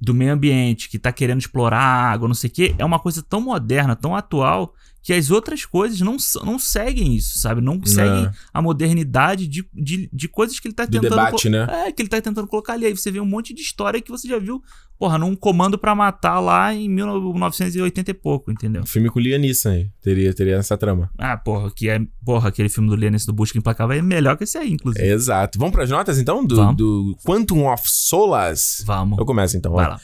[0.00, 2.98] do meio ambiente que tá querendo explorar a água, não sei o quê, é uma
[2.98, 7.60] coisa tão moderna, tão atual, que as outras coisas não, não seguem isso, sabe?
[7.60, 11.10] Não seguem a modernidade de, de, de coisas que ele tá Do tentando.
[11.10, 11.66] debate, co- né?
[11.86, 12.86] É, que ele tá tentando colocar ali.
[12.86, 14.62] Aí você vê um monte de história que você já viu,
[15.00, 18.82] porra, num comando pra matar lá em 1980 e pouco, entendeu?
[18.82, 19.90] Um filme com Liam Neeson aí.
[20.02, 21.10] Teria, teria essa trama.
[21.16, 21.98] Ah, porra, que é.
[22.22, 25.02] Porra, aquele filme do Lianis do Busca Implacável é melhor que esse aí, inclusive.
[25.02, 25.58] Exato.
[25.58, 26.44] Vamos pras notas, então?
[26.44, 26.76] Do, Vamos.
[26.76, 28.84] do Quantum of Solace?
[28.84, 29.18] Vamos.
[29.18, 29.72] Eu começo, então.
[29.72, 29.88] Vai ó.
[29.88, 30.00] lá.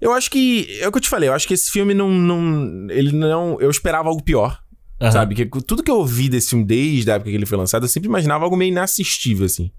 [0.00, 0.66] Eu acho que.
[0.80, 1.28] É o que eu te falei.
[1.28, 2.10] Eu acho que esse filme não.
[2.10, 3.60] não ele não.
[3.60, 4.60] Eu esperava algo pior.
[5.02, 5.10] Aham.
[5.10, 5.34] Sabe?
[5.34, 7.88] Que tudo que eu ouvi desse filme desde a época que ele foi lançado, eu
[7.88, 9.72] sempre imaginava algo meio inassistível, assim.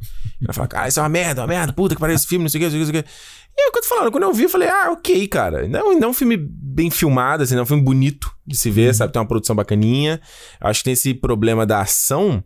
[0.46, 2.50] Eu falava, cara, isso é uma merda, uma merda, puta que pariu esse filme, não
[2.50, 3.10] sei o que, não sei o que, não sei o que.
[3.56, 5.68] E é o que eu tô falando, quando eu vi, eu falei, ah, ok, cara.
[5.68, 8.70] Não, não é um filme bem filmado, assim, não é um filme bonito de se
[8.70, 9.14] ver, sabe?
[9.14, 10.20] Tem uma produção bacaninha.
[10.60, 12.44] Eu acho que tem esse problema da ação.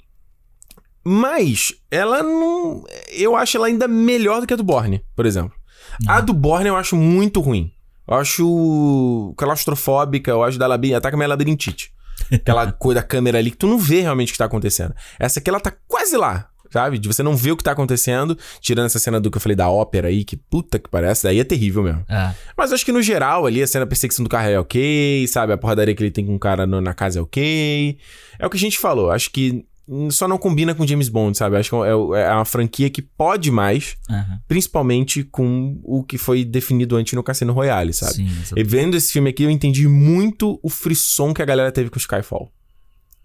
[1.03, 2.83] Mas ela não.
[3.13, 5.53] Eu acho ela ainda melhor do que a do Borne, por exemplo.
[6.05, 7.71] A do Borne eu acho muito ruim.
[8.05, 10.93] Eu acho claustrofóbica, eu acho da labi...
[10.93, 11.91] ataca minha labirintite.
[12.31, 14.93] Aquela coisa da câmera ali que tu não vê realmente o que tá acontecendo.
[15.19, 16.97] Essa aqui ela tá quase lá, sabe?
[16.97, 19.55] De você não ver o que tá acontecendo, tirando essa cena do que eu falei
[19.55, 22.03] da ópera aí, que puta que parece, daí é terrível mesmo.
[22.09, 22.33] É.
[22.57, 25.53] Mas acho que no geral ali, a cena da perseguição do carro é ok, sabe?
[25.53, 27.97] A porradaria que ele tem com o cara no- na casa é ok.
[28.39, 29.65] É o que a gente falou, acho que
[30.09, 31.55] só não combina com James Bond, sabe?
[31.55, 34.39] Acho que é, é uma franquia que pode mais, Aham.
[34.47, 38.13] principalmente com o que foi definido antes no Cassino Royale, sabe?
[38.15, 38.59] Sim, exatamente.
[38.59, 41.95] E vendo esse filme aqui, eu entendi muito o frisson que a galera teve com
[41.95, 42.51] o Skyfall.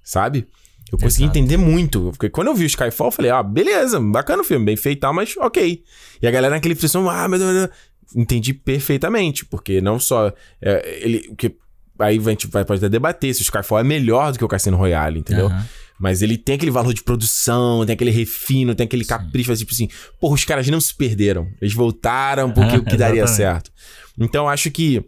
[0.05, 0.47] Sabe?
[0.91, 1.39] Eu consegui Exato.
[1.39, 2.11] entender muito.
[2.11, 4.99] Porque quando eu vi o Skyfall, eu falei, ah, beleza, bacana o filme, bem feito
[4.99, 5.83] e tal, mas ok.
[6.21, 7.79] E a galera naquele frisson, ah, meu Deus, meu Deus.
[8.15, 10.33] Entendi perfeitamente, porque não só.
[10.61, 11.35] é, ele.
[11.37, 11.57] Que,
[11.99, 14.49] aí a gente vai, pode até debater se o Skyfall é melhor do que o
[14.49, 15.47] Cassino Royale, entendeu?
[15.47, 15.67] Aham.
[16.03, 19.89] Mas ele tem aquele valor de produção, tem aquele refino, tem aquele capricho, tipo assim,
[20.21, 21.47] porra, os caras não se perderam.
[21.61, 23.37] Eles voltaram porque o que daria Exatamente.
[23.37, 23.71] certo.
[24.19, 25.01] Então eu acho que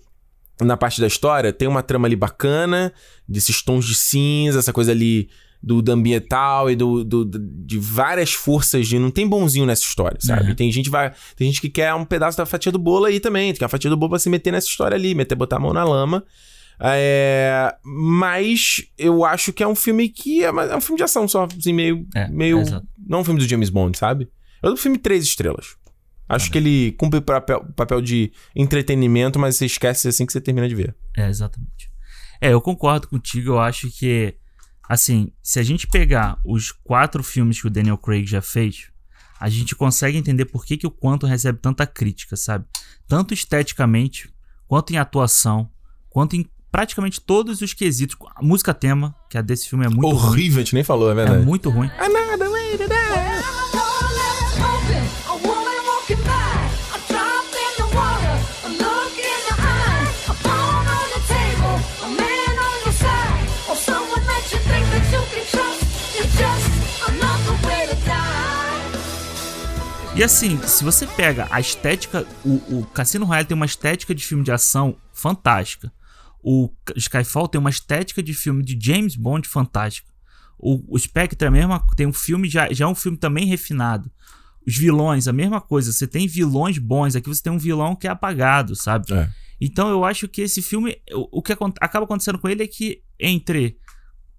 [0.61, 2.93] na parte da história tem uma trama ali bacana,
[3.29, 5.29] desses tons de cinza, essa coisa ali
[5.61, 8.97] do, do ambiental e do, do- de várias forças de.
[8.97, 10.51] Não tem bonzinho nessa história, sabe?
[10.51, 10.55] Uhum.
[10.55, 13.53] Tem gente vai, tem gente que quer um pedaço da fatia do bolo aí também,
[13.53, 15.73] tem a fatia do bolo pra se meter nessa história ali, meter, botar a mão
[15.73, 16.23] na lama.
[16.81, 21.27] É, mas eu acho que é um filme que é, é um filme de ação
[21.29, 22.07] só, assim, meio.
[22.15, 22.63] É, meio
[23.07, 24.29] não um filme do James Bond, sabe?
[24.63, 25.77] É um filme três estrelas.
[26.29, 30.41] Acho que ele cumpre o papel, papel de entretenimento, mas você esquece assim que você
[30.41, 30.97] termina de ver.
[31.15, 31.91] É, exatamente.
[32.41, 33.51] É, eu concordo contigo.
[33.51, 34.35] Eu acho que,
[34.89, 38.89] assim, se a gente pegar os quatro filmes que o Daniel Craig já fez,
[39.39, 42.65] a gente consegue entender por que, que o Quantum recebe tanta crítica, sabe?
[43.07, 44.33] Tanto esteticamente,
[44.67, 45.71] quanto em atuação,
[46.09, 48.17] quanto em praticamente todos os quesitos.
[48.35, 50.27] A música tema, que a desse filme é muito ruim.
[50.27, 51.45] Horrível, a gente nem falou, é É verdade.
[51.45, 51.89] muito ruim.
[52.01, 53.45] Another way to die.
[70.17, 74.25] E assim, se você pega a estética, o, o Cassino Royale tem uma estética de
[74.25, 75.93] filme de ação fantástica.
[76.47, 80.13] O Skyfall tem uma estética de filme de James Bond fantástica.
[80.59, 83.47] O, o Spectre é a mesma, tem um filme já, já é um filme também
[83.47, 84.13] refinado.
[84.67, 85.91] Os vilões, a mesma coisa.
[85.91, 89.11] Você tem vilões bons, aqui você tem um vilão que é apagado, sabe?
[89.15, 89.31] É.
[89.59, 93.03] Então eu acho que esse filme, o, o que acaba acontecendo com ele é que
[93.19, 93.79] entre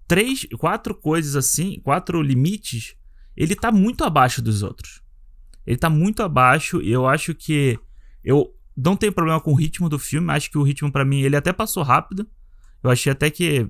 [0.06, 2.94] três, quatro coisas assim, quatro limites,
[3.36, 5.02] ele tá muito abaixo dos outros.
[5.66, 7.76] Ele tá muito abaixo e eu acho que
[8.22, 11.20] eu não tenho problema com o ritmo do filme, acho que o ritmo para mim
[11.20, 12.26] ele até passou rápido.
[12.82, 13.68] Eu achei até que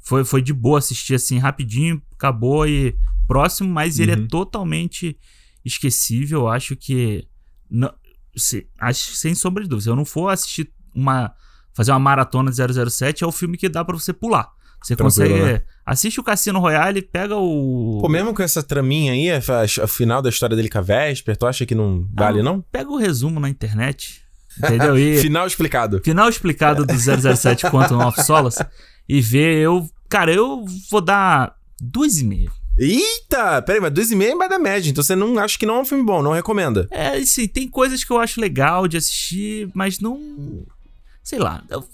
[0.00, 2.96] foi, foi de boa assistir assim rapidinho, acabou e
[3.26, 4.26] próximo, mas ele é Uhum.
[4.26, 5.16] totalmente
[5.64, 6.40] esquecível.
[6.40, 7.26] Eu acho que
[7.70, 7.92] não,
[8.36, 11.32] se, acho, sem sombra de dúvida, se eu não for assistir uma
[11.74, 12.56] fazer uma maratona de
[12.90, 14.48] 007, é o filme que dá pra você pular.
[14.82, 15.62] Você Tranquilo, consegue né?
[15.86, 19.86] assiste o Cassino Royale, pega o Pô, mesmo com essa traminha aí, a, a- a
[19.86, 22.60] final da história dele com a Vesper, tu acha que não vale, não?
[22.62, 24.22] pega o resumo na internet,
[24.62, 24.98] entendeu?
[24.98, 26.00] E Final explicado.
[26.04, 28.64] final explicado do 007 Quantum of Solace
[29.08, 32.50] e ver eu, cara, eu vou dar duas e meia.
[32.78, 33.60] Eita!
[33.62, 35.76] Peraí, mas dois e meio é embaixo da média, então você não acha que não
[35.76, 36.86] é um filme bom, não recomenda.
[36.90, 40.64] É, assim, tem coisas que eu acho legal de assistir, mas não
[41.22, 41.84] sei lá, eu,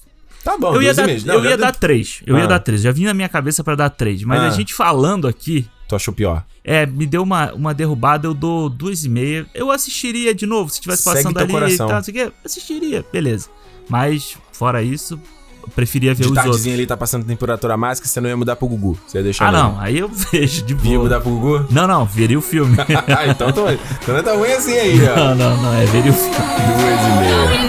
[0.44, 1.06] Tá bom, eu ia dar.
[1.06, 2.20] Não, eu ia deu- dar três.
[2.26, 2.48] Eu ia Ah.
[2.48, 2.82] dar três.
[2.82, 4.22] Já vinha na minha cabeça pra dar três.
[4.24, 4.46] Mas Ah.
[4.48, 6.42] a gente falando aqui, Tu achou pior.
[6.64, 9.46] é, me deu uma, uma derrubada, eu dou duas e meia.
[9.54, 11.74] Eu assistiria de novo, se tivesse Segue passando ali coração.
[11.86, 12.32] e tal, não sei o quê.
[12.44, 13.48] Assistiria, beleza.
[13.88, 15.20] Mas, fora isso,
[15.62, 16.66] eu preferia ver De os outros.
[16.66, 18.98] ali tá passando temperatura máxima, você não ia mudar pro Gugu.
[19.06, 19.78] Você ia deixar Ah, não.
[19.78, 21.02] Aí eu vejo de Ia boa.
[21.02, 21.66] mudar pro Gugu?
[21.70, 22.76] Não, não, veria o filme.
[22.80, 25.16] ah, então, tô, então não tá ruim assim aí, ó.
[25.16, 26.30] não, não, não, é veria o filme.
[26.34, 27.64] Duas e meia.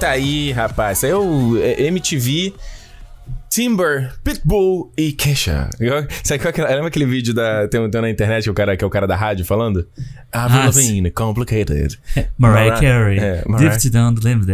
[0.00, 0.98] Tá aí, rapaz.
[0.98, 2.52] Isso aí é o é, MTV,
[3.48, 5.70] Timber, Pitbull e Kesha.
[6.24, 8.82] Sabe qual é lembra aquele vídeo da, tem, tem na internet que, o cara, que
[8.82, 9.86] é o cara da rádio falando?
[10.32, 12.00] Avril Ah, Lavigne, complicated.
[12.36, 13.18] Mariah Carey.
[13.20, 14.44] É, Drifted on the Limb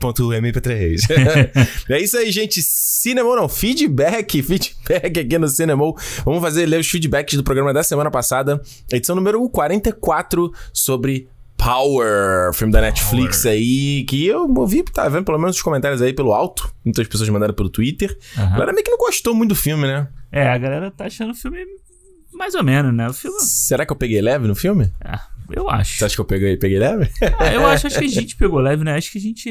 [0.00, 0.98] Ponto MP3.
[1.88, 2.60] é isso aí, gente.
[2.62, 5.84] Cinema não, feedback, feedback aqui no Cinema.
[6.24, 8.60] Vamos fazer ler os feedbacks do programa da semana passada,
[8.90, 11.28] edição número 44 sobre
[11.66, 16.12] Power, filme da Netflix aí, que eu ouvi, tá vendo pelo menos os comentários aí
[16.12, 16.72] pelo alto.
[16.84, 18.16] Muitas pessoas mandaram pelo Twitter.
[18.36, 18.50] A Aham.
[18.52, 20.06] galera meio que não gostou muito do filme, né?
[20.30, 21.58] É, a galera tá achando o filme
[22.32, 23.08] mais ou menos, né?
[23.08, 23.36] O filme.
[23.40, 24.92] Será que eu peguei leve no filme?
[25.04, 25.96] Ah, eu acho.
[25.98, 27.10] Você acha que eu peguei, peguei leve?
[27.38, 28.94] Ah, eu acho, acho que a gente pegou leve, né?
[28.94, 29.50] Acho que a gente.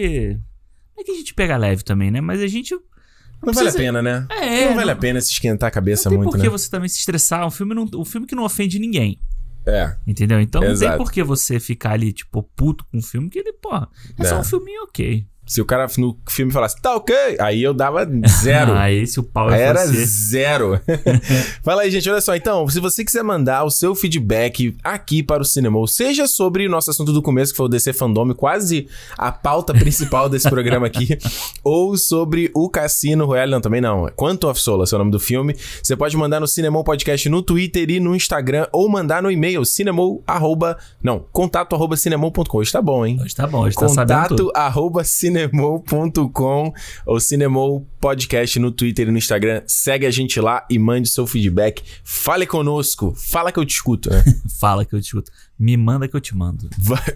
[0.95, 2.21] Não é que a gente pega leve também, né?
[2.21, 2.73] Mas a gente.
[2.73, 4.25] Não vale a precisa- pena, né?
[4.29, 6.43] É, não vale não- a pena se esquentar a cabeça Não tem muito, por que
[6.45, 6.49] né?
[6.49, 7.45] você também se estressar.
[7.45, 9.19] Um filme, não, um filme que não ofende ninguém.
[9.65, 9.95] É.
[10.05, 10.39] Entendeu?
[10.39, 10.91] Então não Exato.
[10.97, 13.89] tem por que você ficar ali, tipo, puto com o filme, que ele, porra,
[14.19, 14.39] é, só É.
[14.39, 15.25] um filminho ok.
[15.45, 18.73] Se o cara no filme falasse, tá ok, aí eu dava zero.
[18.75, 20.05] Ah, esse o pau Aí é era você.
[20.05, 20.79] zero.
[21.63, 22.09] Fala aí, gente.
[22.09, 22.35] Olha só.
[22.35, 26.69] Então, se você quiser mandar o seu feedback aqui para o Cinema, seja sobre o
[26.69, 28.87] nosso assunto do começo, que foi o DC Fandom, quase
[29.17, 31.17] a pauta principal desse programa aqui,
[31.63, 34.09] ou sobre o Cassino Royale, não, também não.
[34.15, 35.55] Quanto of Solace é o nome do filme.
[35.81, 39.63] Você pode mandar no Cinemol Podcast no Twitter e no Instagram, ou mandar no e-mail
[39.63, 42.57] cinemol, arroba, não, contato arroba cinemol.com.
[42.57, 43.19] Hoje tá bom, hein?
[43.21, 45.03] Hoje tá bom, hoje tá sabendo Contato arroba
[45.35, 46.73] cinemol.com
[47.05, 49.63] ou Cinemol Podcast no Twitter e no Instagram.
[49.67, 51.83] Segue a gente lá e mande seu feedback.
[52.03, 53.13] Fale conosco.
[53.15, 54.23] Fala que eu te escuto, né?
[54.59, 55.31] Fala que eu te escuto.
[55.59, 56.69] Me manda que eu te mando.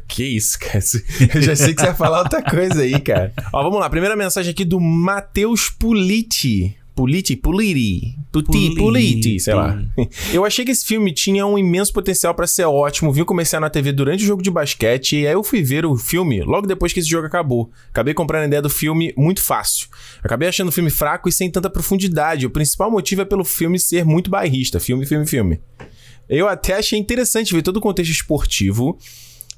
[0.08, 0.80] Que isso, cara.
[1.34, 3.34] Eu já sei que você vai falar outra coisa aí, cara.
[3.54, 3.90] Ó, vamos lá.
[3.90, 6.79] Primeira mensagem aqui do Matheus Puliti.
[7.00, 7.38] Puliti?
[7.38, 8.18] Puliti?
[8.30, 8.76] Puti?
[8.76, 9.40] Puliti.
[9.40, 9.82] Sei lá.
[10.34, 13.14] Eu achei que esse filme tinha um imenso potencial pra ser ótimo.
[13.14, 15.96] Vi começar na TV durante o jogo de basquete e aí eu fui ver o
[15.96, 17.72] filme logo depois que esse jogo acabou.
[17.90, 19.88] Acabei comprando a ideia do filme muito fácil.
[20.22, 22.46] Acabei achando o filme fraco e sem tanta profundidade.
[22.46, 24.78] O principal motivo é pelo filme ser muito bairrista.
[24.78, 25.62] Filme, filme, filme.
[26.28, 29.00] Eu até achei interessante ver todo o contexto esportivo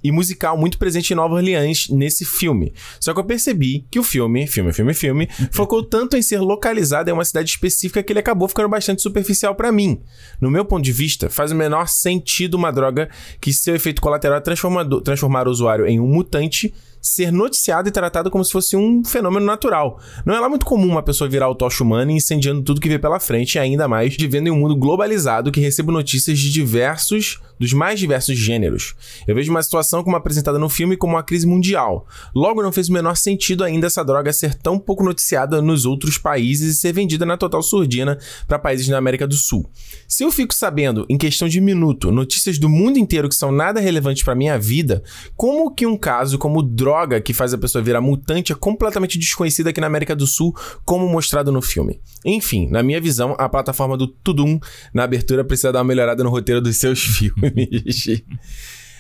[0.04, 2.74] e musical muito presente em Nova Orleans nesse filme.
[3.00, 7.10] Só que eu percebi que o filme, filme, filme, filme, focou tanto em ser localizado
[7.10, 10.02] em uma cidade específica que ele acabou ficando bastante superficial pra mim.
[10.40, 14.38] No meu ponto de vista, faz o menor sentido uma droga que seu efeito colateral
[14.38, 19.04] é transformar o usuário em um mutante ser noticiado e tratado como se fosse um
[19.04, 20.00] fenômeno natural.
[20.26, 22.88] Não é lá muito comum uma pessoa virar o tocha humana e incendiando tudo que
[22.88, 27.40] vê pela frente, ainda mais vivendo em um mundo globalizado que recebo notícias de diversos,
[27.60, 28.94] dos mais diversos gêneros.
[29.28, 32.08] Eu vejo uma situação como apresentada no filme como uma crise mundial.
[32.36, 36.18] Logo, não fez o menor sentido ainda essa droga ser tão pouco noticiada nos outros
[36.18, 39.68] países e ser vendida na total surdina para países da América do Sul.
[40.08, 43.80] Se eu fico sabendo, em questão de minuto, notícias do mundo inteiro que são nada
[43.80, 45.04] relevantes para minha vida,
[45.36, 49.18] como que um caso como droga droga que faz a pessoa virar mutante é completamente
[49.18, 52.02] desconhecida aqui na América do Sul, como mostrado no filme.
[52.26, 54.60] Enfim, na minha visão, a plataforma do Tudum
[54.94, 58.22] na abertura precisa dar uma melhorada no roteiro dos seus filmes.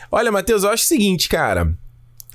[0.09, 1.75] Olha, Matheus, eu acho o seguinte, cara.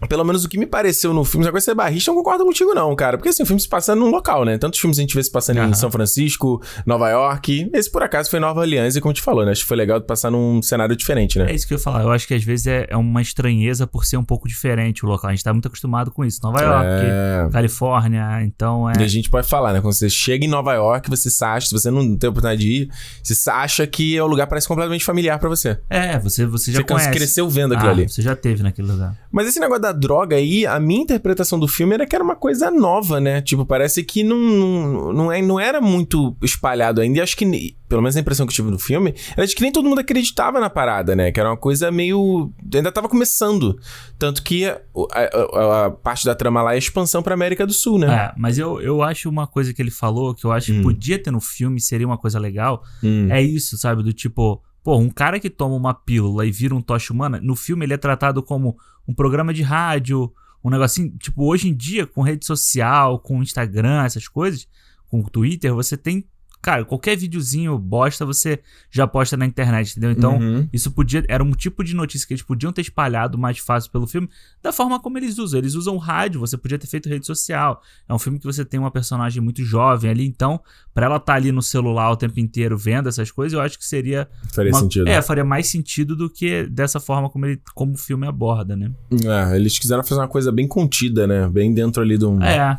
[0.09, 2.45] Pelo menos o que me pareceu no filme, agora você é barrista, eu não concordo
[2.45, 3.17] contigo, não, cara.
[3.17, 4.59] Porque assim, o filme se passa num local, né?
[4.59, 5.75] Tantos filmes a gente vê se passando em Aham.
[5.75, 7.71] São Francisco, Nova York.
[7.73, 9.53] Esse, por acaso, foi em Nova Orleans, e como te falou, né?
[9.53, 11.51] Acho que foi legal de passar num cenário diferente, né?
[11.51, 12.03] É isso que eu ia falar.
[12.03, 15.09] Eu acho que às vezes é, é uma estranheza por ser um pouco diferente o
[15.09, 15.31] local.
[15.31, 16.41] A gente tá muito acostumado com isso.
[16.43, 17.49] Nova York, É.
[17.51, 18.95] Califórnia, então é.
[19.01, 19.81] E a gente pode falar, né?
[19.81, 22.71] Quando você chega em Nova York, você se acha, se você não tem oportunidade de
[22.83, 22.91] ir,
[23.23, 25.79] você acha que o lugar parece completamente familiar pra você.
[25.89, 27.11] É, você, você já Você conhece.
[27.11, 28.09] cresceu vendo aquilo Ah, ali.
[28.09, 29.17] Você já teve naquele lugar.
[29.33, 32.35] Mas esse negócio da droga aí, a minha interpretação do filme era que era uma
[32.37, 33.41] coisa nova, né?
[33.41, 37.19] Tipo, parece que não, não, não, é, não era muito espalhado ainda.
[37.19, 39.63] E acho que, pelo menos a impressão que eu tive do filme, era de que
[39.63, 41.31] nem todo mundo acreditava na parada, né?
[41.31, 42.53] Que era uma coisa meio.
[42.75, 43.79] Ainda tava começando.
[44.19, 44.81] Tanto que a,
[45.13, 48.07] a- a- parte da trama lá é a expansão pra América do Sul, né?
[48.13, 50.83] É, mas eu, eu acho uma coisa que ele falou que eu acho que Hum.
[50.83, 52.83] podia ter no filme, seria uma coisa legal.
[53.03, 53.29] Hum.
[53.31, 54.03] É isso, sabe?
[54.03, 57.57] Do tipo, pô, um cara que toma uma pílula e vira um tocha humana, no
[57.57, 58.79] filme ele é tratado como
[59.09, 60.33] um programa de rádio,
[60.63, 61.11] um negocinho.
[61.19, 64.69] Tipo, hoje em dia, com rede social, com Instagram, essas coisas,
[65.11, 66.25] com Twitter, você tem.
[66.67, 68.59] Cara, qualquer videozinho bosta você
[68.91, 70.11] já posta na internet, entendeu?
[70.11, 70.69] Então, Uhum.
[70.73, 71.25] isso podia.
[71.29, 74.29] Era um tipo de notícia que eles podiam ter espalhado mais fácil pelo filme,
[74.61, 75.59] da forma como eles usam.
[75.61, 77.81] Eles usam rádio, você podia ter feito rede social.
[78.09, 80.61] É um filme que você tem uma personagem muito jovem ali, então,
[80.93, 83.87] pra ela estar ali no celular o tempo inteiro vendo essas coisas, eu acho que
[83.87, 84.29] seria.
[84.53, 85.07] Faria uma- sentido.
[85.09, 88.91] É, faria mais sentido do que dessa forma como, ele, como o filme aborda, né?
[89.13, 91.49] É, eles quiseram fazer uma coisa bem contida, né?
[91.49, 92.77] Bem dentro ali de um, É,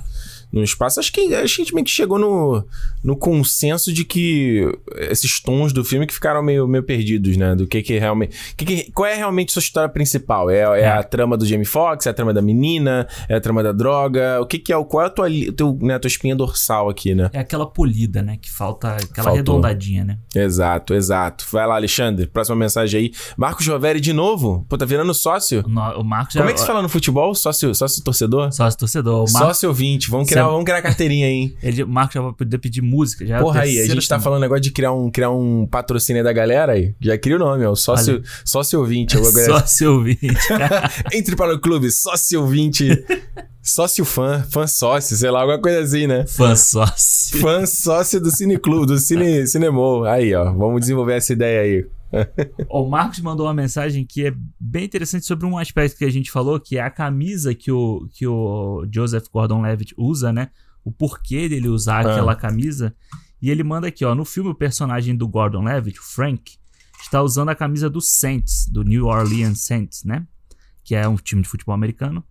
[0.52, 1.00] no espaço.
[1.00, 2.66] Acho que, acho que a gente meio que chegou no,
[3.04, 4.64] no consenso de que
[5.10, 7.56] esses tons do filme que ficaram meio, meio perdidos, né?
[7.56, 8.36] Do que que realmente...
[8.56, 10.50] Que que- qual é realmente sua história principal?
[10.50, 10.88] É, é É.
[10.88, 12.06] a trama do Jamie Foxx?
[12.08, 13.08] É a trama da menina?
[13.28, 14.40] É a trama da droga?
[14.42, 14.86] O que que é o...
[14.86, 17.30] Qual é a tua, teu, né, tua espinha dorsal aqui, né?
[17.34, 18.38] é aquela polida, né?
[18.42, 19.32] Que falta aquela Faltou.
[19.32, 20.18] arredondadinha, né?
[20.36, 21.46] Exato, exato.
[21.52, 22.28] Vai lá, Alexandre.
[22.28, 23.12] Próxima mensagem aí.
[23.38, 24.66] Marcos Roveri de novo?
[24.70, 25.64] Pô, tá virando sócio?
[25.66, 26.40] O, no- o Marcos já.
[26.42, 27.34] Como é que se fala no futebol?
[27.36, 28.52] Sócio, sócio torcedor?
[28.54, 29.26] Sócio torcedor.
[29.32, 30.10] Marcos, Sócio ouvinte.
[30.10, 31.58] Vamos criar, Você- vamos criar carteirinha aí, hein?
[31.64, 33.26] ele, o Marcos já vai poder pedir música.
[33.26, 36.24] Já é Porra aí, a gente tá falando negócio de criar um, criar um patrocínio
[36.24, 36.94] da galera aí.
[37.00, 37.76] Já cria o nome, ó.
[37.76, 39.18] Sócio, sócio ouvinte.
[39.46, 40.28] Sócio ouvinte.
[41.14, 42.88] Entre para o clube, sócio ouvinte.
[43.62, 46.26] sócio fã, fã sócio, sei lá, alguma coisa assim, né?
[46.28, 47.40] Fã sócio.
[47.40, 50.06] Fã sócio do Cine Clube, do Cine Cinemol.
[50.06, 50.46] Aí, ó.
[50.54, 51.86] Vamos desenvolver essa ideia aí.
[52.70, 56.32] O Marcos mandou uma mensagem que é bem interessante sobre um aspecto que a gente
[56.32, 60.50] falou, que é a camisa que o, que o Joseph Gordon-Levitt usa, né?
[60.84, 62.12] O porquê dele usar Ah.
[62.12, 62.96] aquela camisa.
[63.42, 64.16] E ele manda aqui, ó.
[64.16, 66.54] No filme, o personagem do Gordon-Levitt, o Frank,
[67.02, 70.26] está usando a camisa do Saints, do New Orleans Saints, né?
[70.84, 72.24] Que é um time de futebol americano.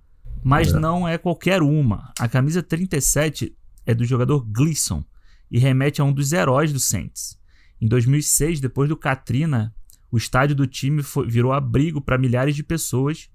[0.42, 0.78] Mas É.
[0.78, 2.12] não é qualquer uma.
[2.18, 3.54] A camisa 37
[3.84, 5.04] é do jogador Gleason
[5.50, 7.38] e remete a um dos heróis do Saints.
[7.80, 9.74] Em 2006, depois do Katrina,
[10.10, 13.28] o estádio do time foi- virou abrigo para milhares de pessoas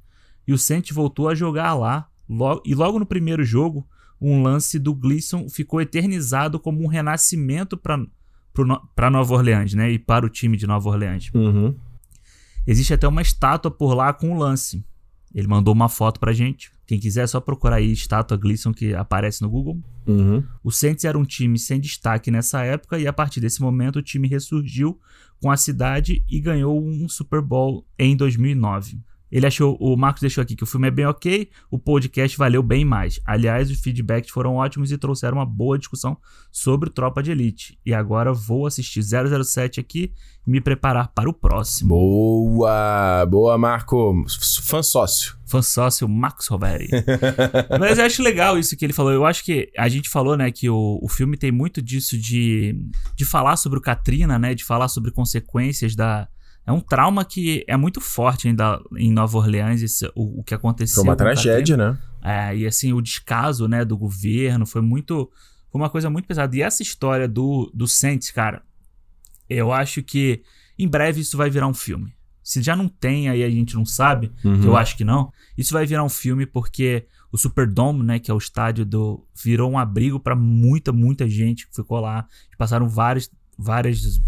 [0.47, 2.07] e o Saints voltou a jogar lá.
[2.27, 3.87] Lo- e logo no primeiro jogo,
[4.19, 9.91] um lance do Gleason ficou eternizado como um renascimento para Nova Orleans, né?
[9.91, 11.29] E para o time de Nova Orleans.
[11.33, 11.75] Uhum.
[12.65, 14.85] Existe até uma estátua por lá com o lance.
[15.33, 16.71] Ele mandou uma foto pra gente.
[16.91, 19.79] Quem quiser é só procurar aí estátua Gleason que aparece no Google.
[20.05, 20.43] Uhum.
[20.61, 24.01] O Saints era um time sem destaque nessa época e a partir desse momento o
[24.01, 24.99] time ressurgiu
[25.41, 28.99] com a cidade e ganhou um Super Bowl em 2009.
[29.31, 32.61] Ele achou, o Marcos deixou aqui que o filme é bem ok, o podcast valeu
[32.61, 33.19] bem mais.
[33.25, 36.17] Aliás, os feedbacks foram ótimos e trouxeram uma boa discussão
[36.51, 37.79] sobre Tropa de Elite.
[37.85, 40.11] E agora vou assistir 007 aqui
[40.45, 41.89] e me preparar para o próximo.
[41.89, 43.25] Boa!
[43.25, 44.25] Boa, Marco.
[44.63, 45.37] Fã sócio.
[45.45, 46.89] Fã sócio Max Roveri.
[47.79, 49.11] Mas eu acho legal isso que ele falou.
[49.11, 52.75] Eu acho que a gente falou, né, que o, o filme tem muito disso de,
[53.15, 56.27] de falar sobre o Katrina, né, de falar sobre consequências da.
[56.71, 60.53] É um trauma que é muito forte ainda em Nova Orleans, esse- o, o que
[60.53, 60.95] aconteceu.
[61.03, 61.97] Foi uma tragédia, né?
[62.23, 65.29] É, e assim, o descaso, né, do governo foi muito.
[65.71, 66.55] Foi uma coisa muito pesada.
[66.55, 68.61] E essa história do, do Saints, cara,
[69.49, 70.41] eu acho que
[70.77, 72.13] em breve isso vai virar um filme.
[72.43, 74.63] Se já não tem, aí a gente não sabe, Uhum.
[74.63, 78.33] eu acho que não, isso vai virar um filme porque o Superdome, né, que é
[78.33, 79.25] o estádio do.
[79.43, 82.25] virou um abrigo pra muita, muita gente que ficou lá.
[82.57, 84.19] Passaram vários, vários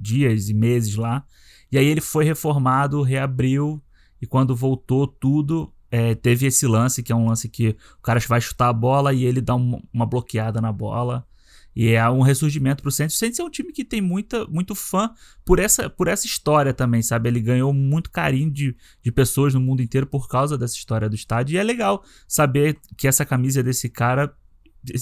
[0.00, 1.24] dias e meses lá.
[1.70, 3.82] E aí ele foi reformado, reabriu,
[4.20, 8.20] e quando voltou tudo, é, teve esse lance, que é um lance que o cara
[8.28, 11.26] vai chutar a bola e ele dá um- uma bloqueada na bola.
[11.74, 13.16] E é um ressurgimento pro Saints.
[13.16, 15.10] O Saints é um time que tem muita, muito fã
[15.44, 17.28] por essa, por essa história também, sabe?
[17.28, 21.14] Ele ganhou muito carinho de, de pessoas no mundo inteiro por causa dessa história do
[21.14, 21.54] estádio.
[21.54, 24.34] E é legal saber que essa camisa desse cara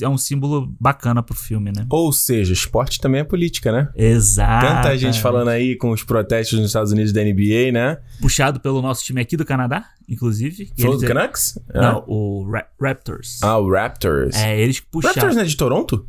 [0.02, 1.86] é um símbolo bacana pro filme, né?
[1.90, 3.88] Ou seja, esporte também é política, né?
[3.94, 4.66] Exato.
[4.66, 7.98] Tanta gente falando aí com os protestos nos Estados Unidos da NBA, né?
[8.20, 10.72] Puxado pelo nosso time aqui do Canadá, inclusive.
[10.78, 11.58] Falou do eles- Canucks?
[11.74, 13.38] Não, o Ra- Raptors.
[13.42, 14.34] Ah, o Raptors.
[14.36, 15.14] É, eles puxaram.
[15.14, 16.06] Raptors não é de Toronto?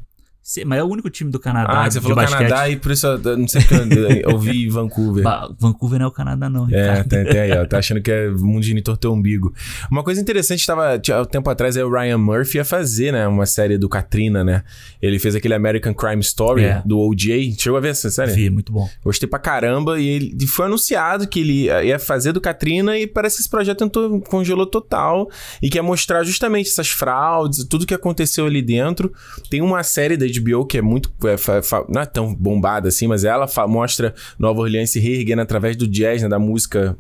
[0.64, 2.38] Mas é o único time do Canadá Ah, você falou basquete.
[2.38, 5.24] Canadá e por isso eu não sei porque eu, ouvi Vancouver.
[5.24, 7.10] Ba- Vancouver não é o Canadá, não, É, Ricardo.
[7.10, 7.66] tem, tem aí, ó.
[7.66, 9.52] Tá achando que é mundo de Nitor teu umbigo.
[9.90, 11.02] Uma coisa interessante, tava.
[11.22, 13.28] Um tempo atrás aí o Ryan Murphy ia fazer, né?
[13.28, 14.64] Uma série do Katrina, né?
[15.02, 16.84] Ele fez aquele American Crime Story É.
[16.86, 17.56] do OJ.
[17.58, 18.32] Chegou a ver essa série?
[18.32, 18.88] Vi, muito bom.
[19.04, 20.00] Gostei pra caramba.
[20.00, 23.50] E ele e foi anunciado que ele ia fazer do Katrina e parece que esse
[23.50, 25.28] projeto entrou- congelou total.
[25.60, 29.12] E quer mostrar justamente essas fraudes, tudo que aconteceu ali dentro.
[29.50, 31.12] Tem uma série da HBO que é muito.
[31.26, 35.00] é, fa- fa- não é tão bombada assim, mas ela fa- mostra Nova Orleans se
[35.00, 36.28] reerguendo através do jazz, né?
[36.30, 36.98] Da música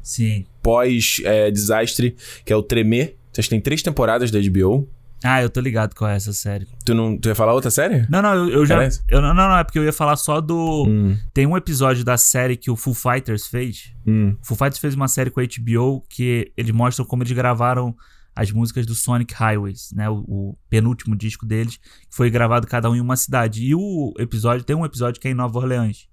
[0.61, 3.15] pós-desastre, que é o Tremer.
[3.37, 4.87] Acho que tem três temporadas da HBO.
[5.23, 6.67] Ah, eu tô ligado é essa série.
[6.85, 8.05] Tu, não, tu ia falar outra série?
[8.09, 8.87] Não, não, eu, eu já.
[9.09, 10.85] Eu, não, não, não, é porque eu ia falar só do.
[10.87, 13.91] Hum, Tem um episódio da série que o Full Fighters fez.
[14.05, 14.35] hum.
[14.41, 17.95] O Full Fighters fez uma série com a HBO que eles mostram como eles gravaram
[18.35, 20.09] as músicas do Sonic Highways, né?
[20.09, 23.63] O, o penúltimo disco deles, que foi gravado cada um em uma cidade.
[23.63, 26.07] E o episódio, tem um episódio que é em Nova Orleans,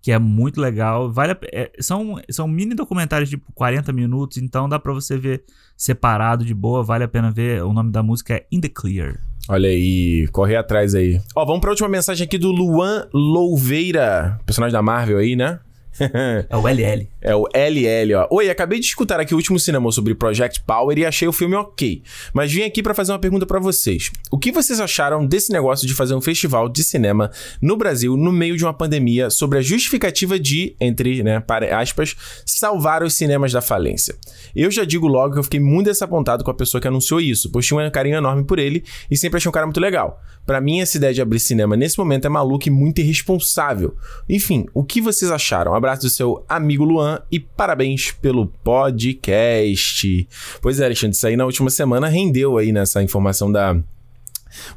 [0.00, 1.10] que é muito legal.
[1.10, 5.42] Vale a é, são, são mini documentários de 40 minutos, então dá pra você ver
[5.76, 7.64] separado de boa, vale a pena ver.
[7.64, 9.18] O nome da música é In the Clear.
[9.48, 11.20] Olha aí, corre atrás aí.
[11.34, 15.60] Ó, vamos pra última mensagem aqui do Luan Louveira, personagem da Marvel aí, né?
[16.48, 17.08] É o LL.
[17.20, 18.28] É o LL, ó.
[18.30, 21.54] Oi, acabei de escutar aqui o último cinema sobre Project Power e achei o filme
[21.54, 22.02] ok.
[22.32, 24.10] Mas vim aqui pra fazer uma pergunta pra vocês.
[24.30, 28.32] O que vocês acharam desse negócio de fazer um festival de cinema no Brasil no
[28.32, 32.14] meio de uma pandemia sobre a justificativa de, entre né, para aspas,
[32.44, 34.14] salvar os cinemas da falência?
[34.54, 37.50] Eu já digo logo que eu fiquei muito desapontado com a pessoa que anunciou isso,
[37.50, 40.20] pois tinha um carinho enorme por ele e sempre achei um cara muito legal.
[40.46, 43.96] Pra mim, essa ideia de abrir cinema nesse momento é maluca e muito irresponsável.
[44.28, 45.74] Enfim, o que vocês acharam?
[45.86, 50.28] Um abraço do seu amigo Luan e parabéns pelo podcast.
[50.60, 53.82] Pois é, Alexandre, isso aí na última semana rendeu aí nessa informação da um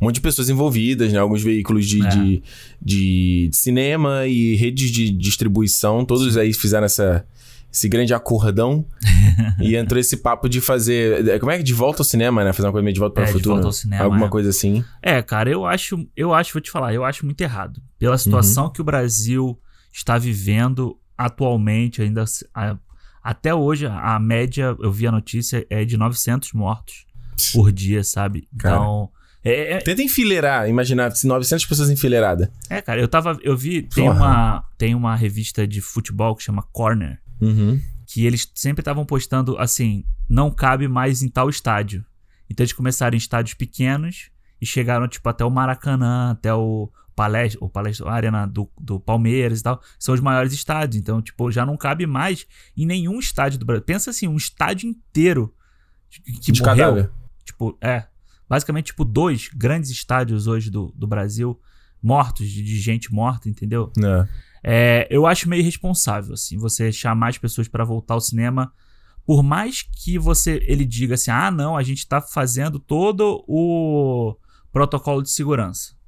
[0.06, 1.18] monte de pessoas envolvidas, né?
[1.18, 2.10] Alguns veículos de, É.
[2.10, 2.44] de,
[2.80, 7.26] de cinema e redes de distribuição, todos aí fizeram essa,
[7.74, 8.86] esse grande acordão
[9.60, 11.40] e entrou esse papo de fazer.
[11.40, 12.54] Como é que de volta ao cinema, né?
[12.54, 13.56] Fazer uma coisa meio de volta para É, o de futuro.
[13.56, 14.30] volta ao cinema, Alguma é.
[14.30, 14.84] coisa assim.
[15.02, 17.82] É, cara, eu acho, eu acho, vou te falar, eu acho muito errado.
[17.98, 19.58] Pela situação que o Brasil
[19.92, 22.78] está vivendo atualmente, ainda a-
[23.24, 27.06] até hoje a média, eu vi a notícia, é de 900 mortos
[27.54, 28.48] por dia, sabe?
[28.58, 28.76] Cara.
[28.76, 29.10] Então,
[29.44, 32.50] é, é, Tenta enfileirar, imaginar se 900 pessoas enfileiradas.
[32.70, 34.16] é, cara, eu tava, eu vi, tem Porra.
[34.18, 37.80] uma, tem uma revista de futebol que chama Corner, Uhum.
[38.06, 42.04] que eles sempre estavam postando assim, não cabe mais em tal estádio.
[42.50, 44.30] Então eles começaram em estádios pequenos
[44.62, 46.90] e chegaram tipo até o Maracanã, até o
[47.20, 51.02] Palestra, o Palestra, a Arena do, do Palmeiras e tal, são os maiores estádios.
[51.02, 52.48] Então, tipo, já não cabe mais
[52.78, 53.84] em nenhum estádio do Brasil.
[53.84, 55.54] Pensa assim, um estádio inteiro
[56.42, 56.78] que de morreu.
[56.78, 57.12] cadáver.
[57.44, 58.08] Tipo, é.
[58.48, 61.60] Basicamente, tipo, dois grandes estádios hoje do, do Brasil
[62.02, 63.92] mortos, de, de gente morta, entendeu?
[64.02, 64.28] É.
[64.64, 68.72] É, eu acho meio irresponsável, assim, você chamar as pessoas pra voltar ao cinema.
[69.26, 74.38] Por mais que você ele diga assim, ah, não, a gente tá fazendo todo o
[74.72, 75.99] protocolo de segurança.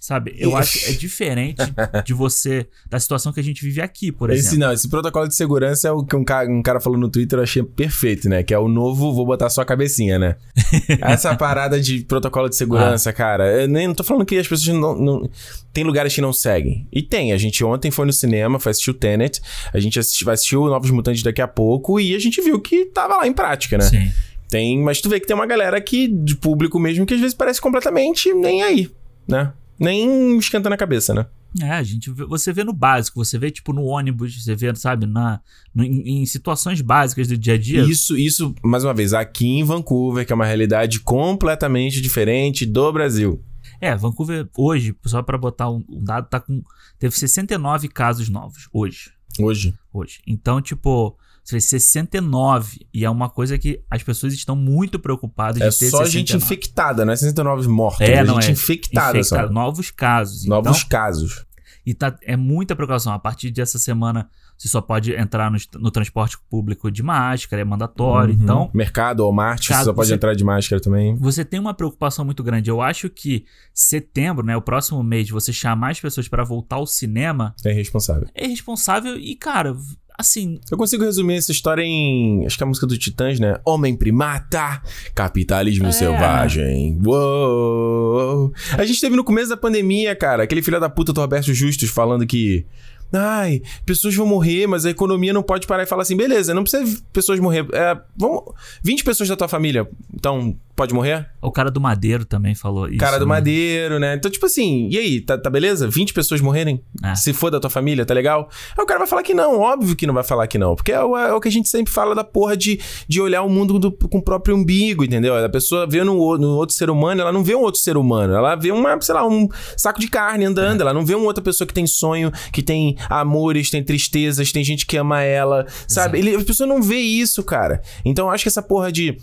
[0.00, 0.34] Sabe?
[0.38, 1.62] Eu acho que é diferente
[2.04, 4.58] de você, da situação que a gente vive aqui, por Esse exemplo.
[4.60, 7.38] não, esse protocolo de segurança é o que um cara, um cara falou no Twitter,
[7.38, 8.42] eu achei perfeito, né?
[8.44, 10.36] Que é o novo, vou botar só a cabecinha, né?
[11.02, 13.62] Essa parada de protocolo de segurança, cara.
[13.62, 15.30] Eu nem não tô falando que as pessoas não, não.
[15.72, 16.86] Tem lugares que não seguem.
[16.92, 17.32] E tem.
[17.32, 19.40] A gente ontem foi no cinema, foi assistir o Tenet.
[19.72, 22.86] A gente vai assistir o Novos Mutantes daqui a pouco e a gente viu que
[22.86, 23.84] tava lá em prática, né?
[23.84, 24.12] Sim.
[24.48, 27.34] Tem, mas tu vê que tem uma galera aqui, de público mesmo, que às vezes
[27.34, 28.90] parece completamente nem aí,
[29.26, 29.52] né?
[29.78, 31.26] Nem esquentando a cabeça, né?
[31.62, 35.06] É, a gente você vê no básico, você vê tipo no ônibus, você vê, sabe,
[35.06, 35.40] na
[35.74, 37.82] no- em, em situações básicas do dia a dia.
[37.82, 42.92] Isso, isso, mais uma vez, aqui em Vancouver, que é uma realidade completamente diferente do
[42.92, 43.42] Brasil.
[43.80, 46.62] É, Vancouver hoje, só pra botar um, um dado, tá com
[46.98, 49.72] teve 69 casos novos hoje, Hoje.
[49.92, 50.20] hoje.
[50.26, 51.16] Então, tipo,
[51.48, 55.78] você vê 69 e é uma coisa que as pessoas estão muito preocupadas É de
[55.78, 56.44] ter só gente 69.
[56.44, 58.00] infectada, não é 69 mortos.
[58.02, 58.52] É, É, não gente é.
[58.52, 59.52] infectada, Infectado, só.
[59.54, 60.44] novos casos.
[60.44, 61.46] Novos Então, casos.
[61.86, 63.12] E tá, é muita preocupação.
[63.14, 67.64] A partir dessa semana, Você só pode entrar no, no transporte público de máscara, é
[67.64, 68.34] mandatório.
[68.34, 68.42] Uhum.
[68.42, 71.14] Então, Mercado, Walmart, você Cara, só pode você- entrar de máscara também.
[71.16, 72.68] você tem uma preocupação muito grande.
[72.68, 76.86] Eu acho que setembro, né, o próximo mês, você chamar as pessoas pra voltar ao
[76.88, 78.28] cinema É irresponsável.
[78.34, 79.76] é irresponsável e, cara,
[80.18, 82.44] assim, Eu consigo resumir essa história em.
[82.44, 83.58] Acho que é a música do Titãs, né?
[83.64, 84.82] Homem primata,
[85.14, 85.92] capitalismo É.
[85.92, 86.98] selvagem.
[87.06, 88.52] Uou.
[88.76, 91.88] A gente teve no começo da pandemia, cara, aquele filho da puta do Roberto Justus
[91.88, 92.66] falando que.
[93.10, 96.62] Ai, pessoas vão morrer, mas a economia não pode parar e falar assim, beleza, não
[96.62, 97.64] precisa pessoas morrer.
[97.72, 101.26] É, vamos, 20 pessoas da tua família, então pode morrer?
[101.42, 102.98] o cara do Madeiro também falou isso.
[102.98, 103.28] Cara do né?
[103.28, 104.14] madeiro, né?
[104.14, 105.88] Então, tipo assim, e aí, tá, tá beleza?
[105.88, 106.80] 20 pessoas morrerem?
[107.04, 107.14] É.
[107.14, 108.48] Se for da tua família, tá legal?
[108.76, 110.74] Aí o cara vai falar que não, óbvio que não vai falar que não.
[110.76, 113.42] Porque é o, é o que a gente sempre fala da porra de, de olhar
[113.42, 115.34] o mundo do- com o próprio umbigo, entendeu?
[115.44, 117.96] A pessoa vê no, o- no outro ser humano, ela não vê um outro ser
[117.96, 118.34] humano.
[118.34, 120.80] Ela vê uma, sei lá, um saco de carne andando.
[120.80, 124.62] Ela não vê uma outra pessoa que tem sonho, que tem amores, tem tristezas, tem
[124.62, 126.18] gente que ama ela, sabe?
[126.18, 127.80] Ele, a pessoa não vê isso, cara.
[128.04, 129.16] Então eu acho que essa porra de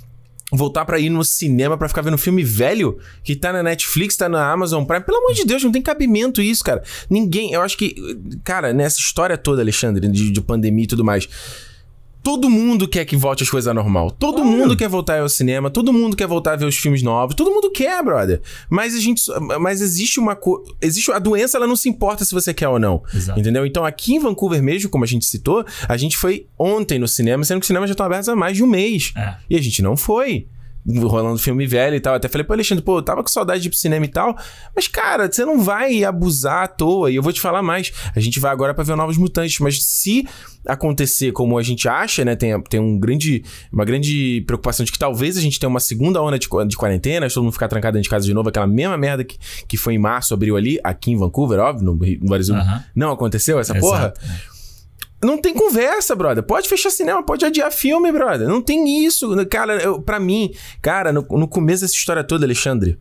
[0.51, 4.29] voltar pra ir no cinema pra ficar vendo filme velho que tá na Netflix, tá
[4.29, 5.03] na Amazon Prime.
[5.03, 6.83] Pelo amor de Deus, não tem cabimento isso, cara.
[7.09, 7.95] Ninguém, eu acho que,
[8.43, 11.27] cara, nessa história toda, Alexandre, de, de pandemia e tudo mais.
[12.25, 14.09] Todo mundo quer que volte as coisas ao normal.
[14.09, 17.35] Todo mundo quer voltar ao cinema, todo mundo quer voltar a ver os filmes novos.
[17.35, 18.41] Todo mundo quer, brother.
[18.67, 19.21] Mas a gente,
[19.59, 20.63] mas existe uma co...
[20.81, 23.03] existe a doença, ela não se importa se você quer ou não.
[23.13, 23.39] Exato.
[23.39, 23.63] Entendeu?
[23.63, 27.43] Então aqui em Vancouver mesmo, como a gente citou, a gente foi ontem no cinema,
[27.43, 29.13] sendo que os cinemas já estão abertos há mais de um mês.
[29.15, 29.35] É.
[29.47, 30.47] E a gente não foi.
[30.87, 32.15] Rolando filme velho e tal.
[32.15, 34.35] Até falei pro Alexandre, pô, eu tava com saudade de ir pro cinema e tal.
[34.75, 37.09] Mas, cara, você não vai abusar à toa.
[37.09, 37.91] E eu vou te falar mais.
[38.15, 39.59] A gente vai agora pra ver Novos Mutantes.
[39.59, 40.27] Mas se
[40.67, 42.35] acontecer como a gente acha, né?
[42.35, 46.21] Tem, tem um grande, uma grande preocupação de que talvez a gente tenha uma segunda
[46.21, 48.97] onda de, de quarentena, todo mundo ficar trancado dentro de casa de novo, aquela mesma
[48.97, 49.37] merda que,
[49.67, 52.55] que foi em março, abril ali, aqui em Vancouver, óbvio, no, no Brasil.
[52.95, 54.13] Não aconteceu essa porra?
[54.15, 54.54] Exato, é.
[55.25, 56.43] Não tem conversa, brother.
[56.43, 58.47] Pode fechar cinema, pode adiar filme, brother.
[58.47, 59.35] Não tem isso.
[59.47, 62.99] Cara, eu, pra mim, cara, no, no começo dessa história toda, Alexandre,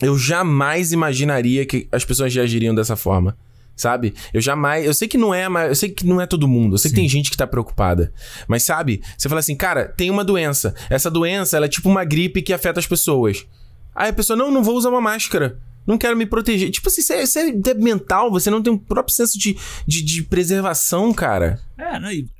[0.00, 3.36] eu jamais imaginaria que as pessoas reagiriam dessa forma.
[3.74, 4.14] Sabe?
[4.32, 4.84] Eu jamais.
[4.84, 6.74] Eu sei que não é, mas eu sei que não é todo mundo.
[6.74, 8.12] Eu sei que tem gente que tá preocupada.
[8.48, 9.02] Mas sabe?
[9.16, 10.74] Você fala assim, cara, tem uma doença.
[10.90, 13.46] Essa doença, ela é tipo uma gripe que afeta as pessoas.
[13.94, 15.60] Aí a pessoa, não, não vou usar uma máscara.
[15.88, 16.70] Não quero me proteger.
[16.70, 19.56] Tipo assim, você, você é mental, você não tem um próprio senso de,
[19.86, 21.58] de, de preservação, cara.
[21.78, 21.84] É,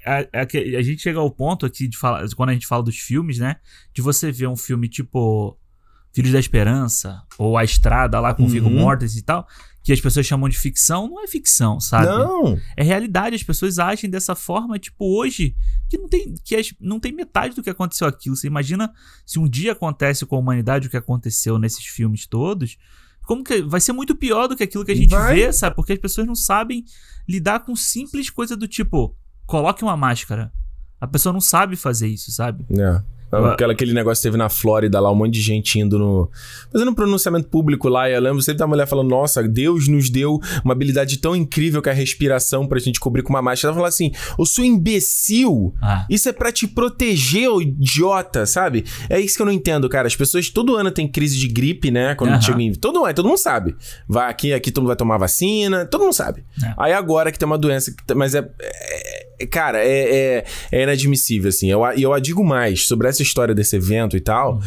[0.04, 2.98] a, a- a gente chega ao ponto aqui de falar, quando a gente fala dos
[2.98, 3.56] filmes, né?
[3.94, 5.56] De você ver um filme tipo
[6.12, 8.80] Filhos da Esperança ou A Estrada lá com o Viggo Uhum.
[8.80, 9.46] Mortensen e tal,
[9.82, 12.06] que as pessoas chamam de ficção, não é ficção, sabe?
[12.06, 12.58] Não.
[12.76, 15.54] É realidade, as pessoas agem dessa forma, tipo, hoje,
[15.88, 18.36] que não tem, que as- não tem metade do que aconteceu aquilo.
[18.36, 18.92] Você imagina
[19.24, 22.76] se um dia acontece com a humanidade o que aconteceu nesses filmes todos,
[23.28, 25.34] como que vai ser muito pior do que aquilo que a gente Vai.
[25.34, 25.76] vê, sabe?
[25.76, 26.82] Porque as pessoas não sabem
[27.28, 29.14] lidar com simples coisa do tipo,
[29.44, 30.50] coloque uma máscara.
[30.98, 32.64] A pessoa não sabe fazer isso, sabe?
[32.70, 33.02] É.
[33.30, 36.30] Aquela, aquele negócio que teve na Flórida lá, um monte de gente indo no.
[36.72, 38.08] fazendo um pronunciamento público lá.
[38.08, 41.82] E eu lembro sempre da mulher falando: Nossa, Deus nos deu uma habilidade tão incrível
[41.82, 43.68] que é a respiração pra gente cobrir com uma máscara.
[43.70, 48.84] Ela falou assim: Ô sua imbecil, Ah, isso é pra te proteger, ô idiota, sabe?
[49.10, 50.06] É isso que eu não entendo, cara.
[50.06, 52.14] As pessoas todo ano tem crise de gripe, né?
[52.14, 52.40] Quando Aham.
[52.40, 52.72] chega em.
[52.72, 53.76] Todo ano, todo mundo sabe.
[54.08, 56.44] Vai aqui, aqui todo mundo vai tomar vacina, todo mundo sabe.
[56.64, 56.74] É.
[56.78, 58.48] Aí agora que tem uma doença, mas é.
[59.46, 61.70] Cara, é, é, é inadmissível, assim.
[61.70, 64.54] Eu, e eu a digo mais sobre essa história desse evento e tal.
[64.54, 64.60] Uhum.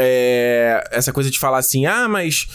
[0.00, 2.46] É, essa coisa de falar assim, ah, mas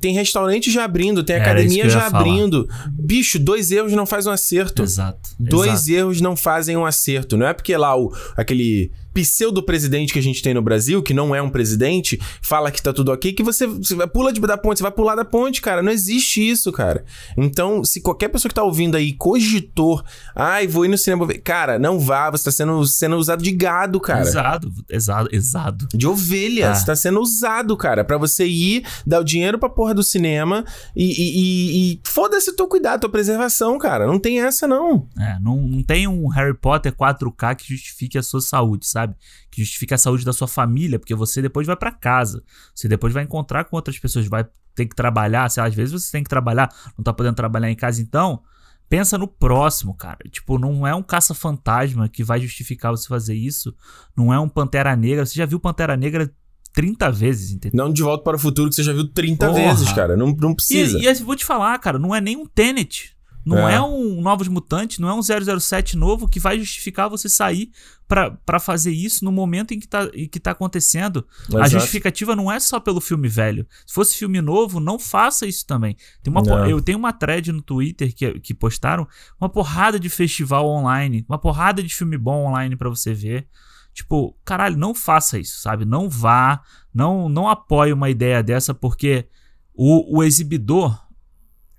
[0.00, 2.20] tem restaurante já abrindo, tem Era academia já falar.
[2.20, 2.68] abrindo.
[2.90, 4.82] Bicho, dois erros não faz um acerto.
[4.82, 5.30] exato.
[5.38, 5.90] Dois exato.
[5.92, 7.36] erros não fazem um acerto.
[7.36, 8.90] Não é porque lá o, aquele
[9.36, 12.92] pseudo-presidente que a gente tem no Brasil, que não é um presidente, fala que tá
[12.92, 15.60] tudo ok, que você, você vai pula de, da ponte, você vai pular da ponte,
[15.60, 15.82] cara.
[15.82, 17.04] Não existe isso, cara.
[17.36, 20.02] Então, se qualquer pessoa que tá ouvindo aí cogitou,
[20.34, 23.52] ai, vou ir no cinema, ver", cara, não vá, você tá sendo, sendo usado de
[23.52, 24.20] gado, cara.
[24.22, 25.88] Exato, exato, exato.
[25.94, 26.74] De ovelha, Ah.
[26.74, 30.64] você tá sendo usado, cara, Pra você ir, dar o dinheiro pra porra do cinema
[30.94, 34.06] e, e, e- e foda-se teu cuidado, tua preservação, cara.
[34.06, 35.08] Não tem essa, não.
[35.18, 39.14] É, não, não tem um Harry Potter 4K que justifique a sua saúde, sabe?
[39.50, 42.42] Que justifique a saúde da sua família, porque você depois vai pra casa.
[42.74, 44.44] Você depois vai encontrar com outras pessoas, vai
[44.74, 47.70] ter que trabalhar, sei lá, às vezes você tem que trabalhar, não tá podendo trabalhar
[47.70, 48.42] em casa, então
[48.88, 50.18] pensa no próximo, cara.
[50.30, 53.74] Tipo, não é um caça-fantasma que vai justificar você fazer isso,
[54.16, 55.24] não é um Pantera Negra.
[55.26, 56.30] Você já viu Pantera Negra
[56.72, 57.84] 30 vezes, entendeu?
[57.84, 59.58] Não de volta para o futuro que você já viu 30 Porra.
[59.60, 60.16] vezes, cara.
[60.16, 60.98] Não, não precisa.
[60.98, 63.12] E, e vou te falar, cara, não é nem um Tenet.
[63.44, 63.74] Não É.
[63.74, 63.80] é.
[63.80, 67.72] um Novos Mutantes, não é um 007 novo que vai justificar você sair
[68.06, 71.26] pra pra fazer isso no momento em que tá, em que tá acontecendo.
[71.48, 71.70] A Exato.
[71.70, 73.66] justificativa não é só pelo filme velho.
[73.84, 75.96] Se fosse filme novo, não faça isso também.
[76.22, 76.68] Tem uma, Não.
[76.70, 79.08] eu tenho uma thread no Twitter que, que postaram
[79.40, 83.48] uma porrada de festival online, uma porrada de filme bom online pra você ver.
[83.92, 85.84] Tipo, caralho, não faça isso, sabe?
[85.84, 86.62] Não vá,
[86.94, 89.28] não, não apoie uma ideia dessa, porque
[89.74, 90.98] o, o exibidor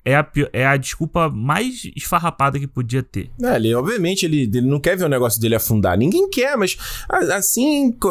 [0.05, 3.29] é a, é a desculpa mais esfarrapada que podia ter.
[3.41, 5.97] É, ele, obviamente, ele, ele não quer ver o negócio dele afundar.
[5.97, 6.77] Ninguém quer, mas
[7.31, 7.95] assim.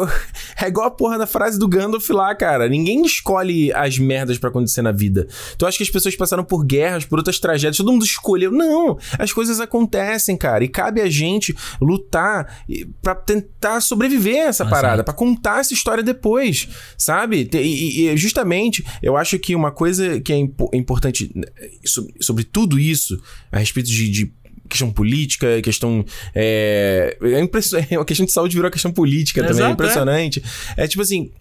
[0.61, 2.69] É igual a porra da frase do Gandalf lá, cara.
[2.69, 5.27] Ninguém escolhe as merdas pra acontecer na vida.
[5.57, 8.51] Tu acha que as pessoas passaram por guerras, por outras tragédias, todo mundo escolheu.
[8.51, 8.97] Não!
[9.19, 10.63] As coisas acontecem, cara.
[10.63, 12.63] E cabe a gente lutar
[13.01, 14.69] pra tentar sobreviver a essa Exato.
[14.69, 16.67] parada, pra contar essa história depois,
[16.97, 17.49] sabe?
[17.53, 21.45] E, e- justamente, eu acho que uma coisa que é impo- importante né,
[21.85, 24.33] sobre, sobre tudo isso, a respeito de- de
[24.69, 26.03] questão política, questão.
[26.33, 29.73] É, é impression- a questão de saúde virou questão política também, Exato, é é.
[29.73, 30.43] impressionante.
[30.77, 30.87] É.
[30.87, 31.31] tipo assim,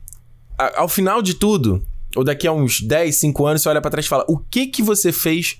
[0.59, 1.83] a- ao final de tudo,
[2.17, 4.67] ou daqui a uns 10, 5 anos, você olha pra trás e fala: o que
[4.67, 5.57] que você fez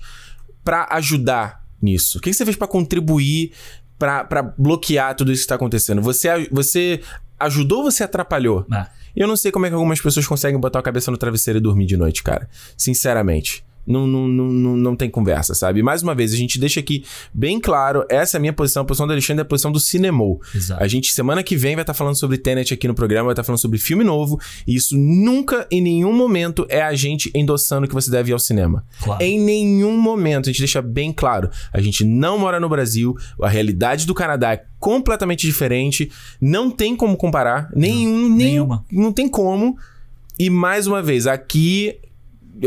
[0.63, 2.17] pra ajudar nisso?
[2.19, 3.51] O que, que você fez pra contribuir,
[3.97, 6.01] pra pra bloquear tudo isso que tá acontecendo?
[6.01, 7.01] Você, você
[7.39, 8.65] ajudou ou você atrapalhou?
[8.71, 8.85] É.
[9.15, 11.61] Eu não sei como é que algumas pessoas conseguem botar a cabeça no travesseiro e
[11.61, 12.49] dormir de noite, cara.
[12.77, 13.63] Sinceramente.
[13.85, 15.83] Não, não, não, não, não tem conversa, sabe?
[15.83, 17.03] Mais uma vez, a gente deixa aqui
[17.33, 19.79] bem claro: essa é a minha posição, a posição do Alexandre é a posição do
[19.79, 20.41] Cinemou.
[20.55, 20.81] Exato.
[20.81, 23.43] A gente, semana que vem, vai estar falando sobre Tenet aqui no programa, vai estar
[23.43, 24.39] falando sobre filme novo.
[24.65, 28.39] E isso nunca, em nenhum momento, é a gente endossando que você deve ir ao
[28.39, 28.85] cinema.
[29.01, 29.21] Claro.
[29.21, 31.49] Em nenhum momento, a gente deixa bem claro.
[31.71, 36.95] A gente não mora no Brasil, a realidade do Canadá é completamente diferente, não tem
[36.95, 38.85] como comparar, nenhum, nem, nenhuma.
[38.91, 39.77] não tem como.
[40.37, 41.99] E mais uma vez, aqui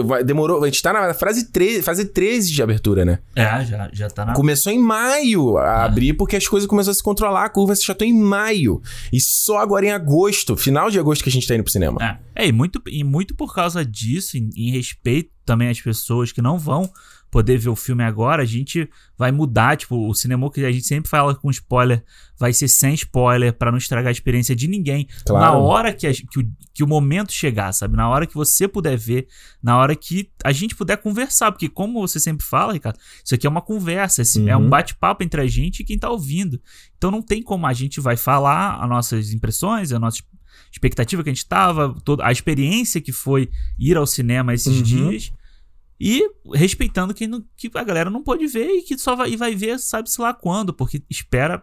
[0.04, 3.18] vai- demorou, a gente tá na fase 13, fase 13 de abertura, né?
[3.34, 4.32] É, já, já tá na.
[4.34, 7.84] Começou em maio a abrir porque as coisas começaram a se controlar, a curva se
[7.84, 8.80] chatou em maio.
[9.12, 12.20] E só agora em agosto, final de agosto que a gente tá indo pro cinema.
[12.34, 16.32] É, é e, muito, e muito por causa disso, em, em respeito também às pessoas
[16.32, 16.90] que não vão
[17.30, 18.88] poder ver o filme agora, a gente
[19.18, 22.04] vai mudar, tipo, o cinema que a gente sempre fala com spoiler,
[22.38, 25.06] vai ser sem spoiler, pra não estragar a experiência de ninguém.
[25.26, 25.44] Claro.
[25.44, 27.96] Na hora que, a- que, o, que o momento chegar, sabe?
[27.96, 29.26] Na hora que você puder ver,
[29.62, 33.46] na hora que a gente puder conversar, porque como você sempre fala, Ricardo, isso aqui
[33.46, 34.66] é uma conversa, esse- é Uhum.
[34.66, 36.60] um bate-papo entre a gente e quem tá ouvindo.
[36.96, 40.22] Então não tem como a gente vai falar as nossas impressões, a nossa
[40.72, 43.48] expectativa que a gente tava, toda a experiência que foi
[43.78, 44.82] ir ao cinema esses Uhum.
[44.82, 45.32] dias.
[45.98, 46.22] E
[46.54, 50.20] respeitando que, que a galera não pode ver e que só vai, vai ver, sabe-se
[50.20, 51.62] lá quando, porque espera.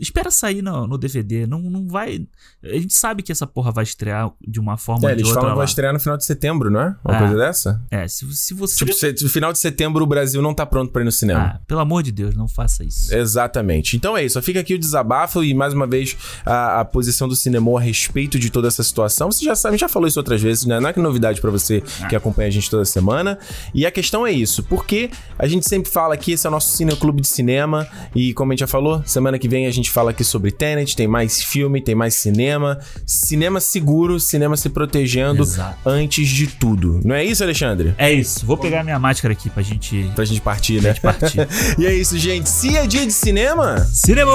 [0.00, 1.46] Espera sair no, no DVD.
[1.46, 2.26] Não, não vai.
[2.62, 5.28] A gente sabe que essa porra vai estrear de uma forma É, ou de eles
[5.28, 5.40] outra.
[5.42, 6.96] falam que vai estrear no final de setembro, não é?
[7.04, 7.18] Uma É.
[7.18, 7.82] coisa dessa?
[7.90, 8.84] É, se, se você.
[8.84, 11.54] Tipo, se- no final de setembro o Brasil não tá pronto pra ir no cinema.
[11.56, 13.14] ah, pelo amor de Deus, não faça isso.
[13.14, 13.96] Exatamente.
[13.96, 14.40] Então é isso.
[14.42, 18.38] Fica aqui o desabafo e mais uma vez a, a posição do cinema a respeito
[18.38, 19.30] de toda essa situação.
[19.30, 20.78] Você já sabe, a gente já falou isso outras vezes, né?
[20.80, 23.38] Não é que novidade pra você que acompanha a gente toda semana.
[23.74, 26.76] E a questão é isso, porque a gente sempre fala aqui, esse é o nosso
[26.76, 29.85] Cine Clube de Cinema e como a gente já falou, semana que vem a gente
[29.90, 35.42] fala aqui sobre Tenet, tem mais filme, tem mais cinema, cinema seguro, cinema se protegendo
[35.42, 35.78] Exato.
[35.84, 37.00] antes de tudo.
[37.04, 37.94] Não é isso, Alexandre?
[37.98, 38.44] É isso.
[38.46, 40.10] Vou pegar minha máscara aqui pra gente.
[40.14, 40.94] Pra gente partir, né?
[40.94, 41.46] partir.
[41.78, 42.48] e é isso, gente.
[42.48, 44.32] Se é dia de cinema, Cinema!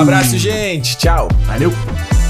[0.00, 0.96] abraço, gente.
[0.96, 1.28] Tchau.
[1.46, 2.25] Valeu!